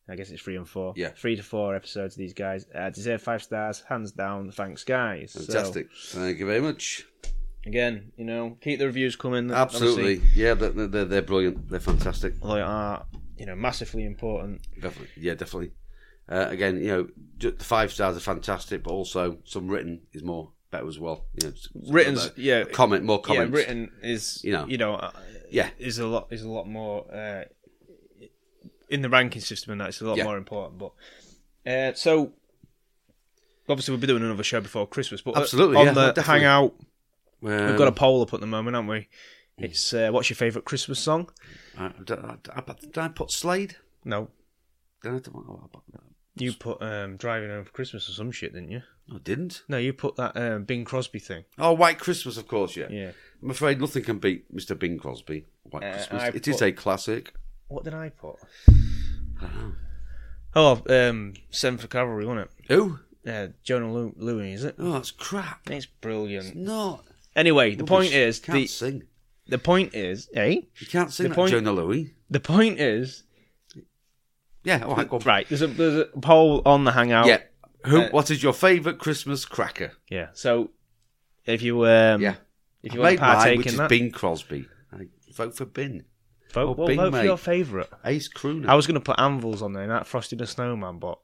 I 0.10 0.16
guess 0.16 0.30
it's 0.30 0.41
three 0.41 0.55
and 0.55 0.68
four. 0.68 0.93
Yeah. 0.95 1.10
Three 1.10 1.36
to 1.36 1.43
four 1.43 1.76
episodes 1.76 2.16
of 2.16 2.20
these 2.20 2.34
guys. 2.34 2.66
Uh, 2.74 2.89
deserve 2.89 3.22
five 3.22 3.43
stars, 3.43 3.84
hands 3.89 4.12
down. 4.12 4.51
Thanks, 4.51 4.84
guys. 4.84 5.34
So, 5.34 5.41
Fantastic. 5.41 5.89
Thank 6.12 6.39
you 6.39 6.45
very 6.45 6.62
much. 6.62 7.05
again, 7.66 8.12
you 8.16 8.24
know, 8.26 8.58
keep 8.62 8.80
the 8.80 8.86
reviews 8.86 9.16
coming. 9.16 9.51
Absolutely. 9.51 10.18
Honestly, 10.18 10.30
Yeah, 10.36 10.53
they're, 10.53 10.70
they're, 10.88 11.05
they're 11.05 11.22
brilliant. 11.22 11.70
They're 11.70 11.80
fantastic. 11.82 12.39
they 12.41 12.62
are, 12.62 13.05
you 13.38 13.45
know, 13.45 13.55
massively 13.55 14.05
important. 14.05 14.62
Definitely. 14.80 15.10
Yeah, 15.18 15.34
definitely. 15.34 15.72
Uh, 16.30 16.47
again, 16.49 16.78
you 16.78 16.88
know, 16.88 17.08
the 17.39 17.51
five 17.64 17.91
stars 17.91 18.16
are 18.18 18.22
fantastic, 18.22 18.84
but 18.84 18.91
also 18.91 19.38
some 19.45 19.68
written 19.68 20.01
is 20.14 20.24
more 20.24 20.51
better 20.72 20.88
as 20.88 20.99
well. 20.99 21.26
You 21.41 21.47
know, 21.47 21.53
s- 21.53 21.68
s- 21.84 21.89
Written's, 21.91 22.32
yeah. 22.38 22.64
comment 22.66 23.03
more 23.05 23.22
comments. 23.22 23.51
Yeah, 23.51 23.58
written 23.58 23.91
is, 24.03 24.41
You 24.43 24.51
know. 24.53 24.66
you 24.68 24.78
know, 24.78 24.95
uh, 24.95 25.12
Yeah. 25.49 25.70
is 25.80 25.99
a 25.99 26.05
lot 26.08 26.28
is 26.32 26.43
a 26.43 26.49
lot 26.49 26.68
more 26.68 27.05
uh, 27.14 27.43
in 28.89 29.01
the 29.01 29.09
ranking 29.09 29.41
system, 29.41 29.73
and 29.73 29.81
that's 29.81 30.01
a 30.01 30.05
lot 30.05 30.17
Yeah. 30.17 30.23
more 30.25 30.38
important. 30.38 30.79
But 30.79 30.91
uh, 31.71 31.93
so 31.93 32.33
obviously 33.69 33.91
we'll 33.93 34.01
be 34.01 34.07
doing 34.07 34.23
another 34.23 34.43
show 34.43 34.61
before 34.61 34.88
Christmas, 34.88 35.21
but 35.21 35.35
uh, 35.38 35.41
Absolutely, 35.41 35.77
on 35.77 35.85
yeah, 35.88 35.91
the 35.93 36.11
definitely. 36.13 36.41
hangout 36.43 36.73
Um, 37.43 37.67
we've 37.67 37.77
got 37.77 37.88
a 37.88 37.91
poll 37.91 38.21
up 38.21 38.33
at 38.33 38.39
the 38.39 38.47
moment, 38.47 38.75
haven't 38.75 38.89
we? 38.89 39.07
It's 39.57 39.93
uh, 39.93 40.09
what's 40.11 40.29
your 40.29 40.38
favourite 40.38 40.65
Christmas 40.65 40.99
song? 40.99 41.29
I, 41.77 41.89
did, 42.03 42.19
I, 42.19 42.35
did 42.79 42.97
I 42.97 43.07
put 43.09 43.31
Slade? 43.31 43.75
No, 44.05 44.29
Did 45.03 45.13
I, 45.27 45.29
oh, 45.35 45.69
I- 45.73 45.79
you 46.39 46.53
put 46.53 46.79
um, 46.83 47.17
driving 47.17 47.49
home 47.49 47.63
for 47.63 47.71
Christmas 47.71 48.07
or 48.07 48.11
some 48.11 48.31
shit, 48.31 48.53
didn't 48.53 48.69
you? 48.69 48.83
I 49.11 49.17
didn't. 49.17 49.63
No, 49.67 49.77
you 49.77 49.91
put 49.91 50.15
that 50.17 50.38
um, 50.38 50.65
Bing 50.65 50.85
Crosby 50.85 51.17
thing. 51.17 51.45
Oh, 51.57 51.73
White 51.73 51.97
Christmas, 51.97 52.38
of 52.38 52.47
course, 52.47 52.75
yeah. 52.77 52.85
Yeah. 52.91 53.11
I'm 53.41 53.49
afraid 53.49 53.81
nothing 53.81 54.03
can 54.03 54.19
beat 54.19 54.53
Mr. 54.55 54.77
Bing 54.77 54.99
Crosby. 54.99 55.45
White 55.63 55.83
Uh, 55.83 55.93
Christmas. 55.93 56.21
I 56.23 56.27
It 56.27 56.47
is 56.47 56.57
put- 56.57 56.67
a 56.67 56.71
classic. 56.73 57.33
What 57.68 57.84
did 57.84 57.93
I 57.93 58.09
put? 58.09 58.36
I 58.68 59.41
don't 59.41 59.55
know. 59.55 59.72
Oh, 60.55 60.82
um, 61.09 61.34
Seven 61.51 61.78
for 61.78 61.88
Cavalry, 61.88 62.26
wasn't 62.26 62.49
it? 62.49 62.74
Who? 62.74 62.99
Uh, 63.28 63.47
Jona 63.63 63.91
Lew- 63.93 64.15
Lewie, 64.20 64.53
is 64.53 64.63
it? 64.63 64.76
Oh, 64.80 64.93
that's 64.93 65.11
crap. 65.11 65.70
It's 65.70 65.86
brilliant. 65.86 66.47
It's 66.47 66.55
not. 66.55 67.03
Anyway, 67.36 67.76
the 67.76 67.84
point 67.84 68.09
Rubbish. 68.11 68.15
is 68.15 68.39
Can't 68.39 68.57
the 68.57 68.68
sing. 68.68 69.03
the 69.47 69.57
point 69.59 69.93
is, 69.93 70.30
eh? 70.34 70.61
You 70.80 70.88
can't 70.88 71.11
sing 71.11 71.26
the 71.26 71.30
that 71.30 71.36
point- 71.36 71.51
Jona 71.51 71.72
Lewie. 71.72 72.11
The 72.30 72.39
point 72.39 72.80
is, 72.80 73.24
Yeah, 74.63 74.84
all 74.86 74.95
right, 74.95 75.07
go 75.09 75.18
on. 75.18 75.24
right? 75.24 75.47
There's 75.47 75.61
a 75.61 75.68
there's 75.68 76.07
a 76.13 76.20
poll 76.20 76.61
on 76.65 76.84
the 76.86 76.91
Hangout. 76.93 77.28
Yeah. 77.28 77.41
Who? 77.86 78.01
Uh, 78.01 78.09
what 78.09 78.32
is 78.32 78.41
your 78.41 78.53
favourite 78.53 78.97
Christmas 78.97 79.45
cracker? 79.45 79.91
yeah. 80.09 80.30
So 80.34 80.72
if 81.45 81.61
you 81.61 81.86
um, 81.86 82.22
Yeah. 82.22 82.36
if 82.82 82.93
I 82.93 82.95
you 82.95 83.01
want 83.01 83.11
made 83.11 83.15
to 83.18 83.22
mine, 83.22 83.36
partake 83.36 83.57
which 83.59 83.68
in 83.68 83.74
is 83.74 83.78
that, 83.78 83.89
Bing 83.89 84.11
Crosby. 84.11 84.65
I 84.91 85.07
vote 85.34 85.55
for 85.55 85.65
Bin. 85.65 86.05
Vote, 86.53 86.69
oh, 86.69 86.71
well, 86.73 86.87
Bing, 86.87 86.97
vote 86.97 87.13
for 87.13 87.23
your 87.23 87.37
favourite. 87.37 87.87
Ace 88.05 88.29
Crooner. 88.29 88.67
I 88.67 88.75
was 88.75 88.87
going 88.87 88.95
to 88.95 89.01
put 89.01 89.19
anvils 89.19 89.61
on 89.61 89.73
there, 89.73 89.83
and 89.83 89.91
that 89.91 90.07
Frosty 90.07 90.35
the 90.35 90.47
Snowman, 90.47 90.99
but 90.99 91.19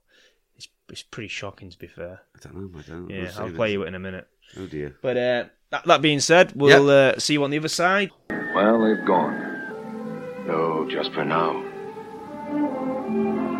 it's 0.55 0.67
it's 0.89 1.03
pretty 1.03 1.27
shocking 1.29 1.69
to 1.69 1.77
be 1.77 1.87
fair. 1.87 2.21
I 2.35 2.39
don't 2.41 2.55
know. 2.55 2.79
I 2.79 2.81
don't 2.83 3.07
know. 3.09 3.13
Yeah, 3.15 3.31
We'll 3.37 3.47
I'll 3.47 3.53
play 3.53 3.69
it's- 3.69 3.73
you 3.73 3.83
it 3.83 3.87
in 3.87 3.95
a 3.95 3.99
minute. 3.99 4.27
Oh 4.57 4.67
dear. 4.67 4.95
But 5.01 5.17
uh, 5.17 5.43
that, 5.71 5.85
that 5.85 6.01
being 6.01 6.19
said, 6.19 6.51
we'll 6.55 6.89
uh, 6.89 7.17
see 7.17 7.33
you 7.33 7.43
on 7.43 7.49
the 7.49 7.57
other 7.57 7.67
side. 7.67 8.11
Well, 8.29 8.83
they've 8.85 9.05
gone. 9.05 10.45
No, 10.45 10.87
just 10.91 11.11
for 11.13 11.25
now. 11.25 11.63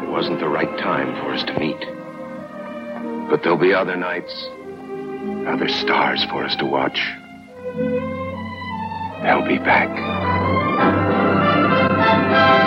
It 0.04 0.10
wasn't 0.10 0.40
the 0.40 0.48
right 0.48 0.78
time 0.78 1.16
for 1.16 1.34
us 1.34 1.44
to 1.46 1.60
meet. 1.60 1.80
But 3.30 3.42
there'll 3.42 3.58
be 3.58 3.74
other 3.74 3.96
nights, 3.96 4.32
other 5.48 5.68
stars 5.70 6.24
for 6.26 6.44
us 6.44 6.56
to 6.58 6.66
watch. 6.66 7.00
They'll 9.24 9.48
be 9.48 9.58
back. 9.58 9.90
Thank 12.34 12.58
you. 12.58 12.63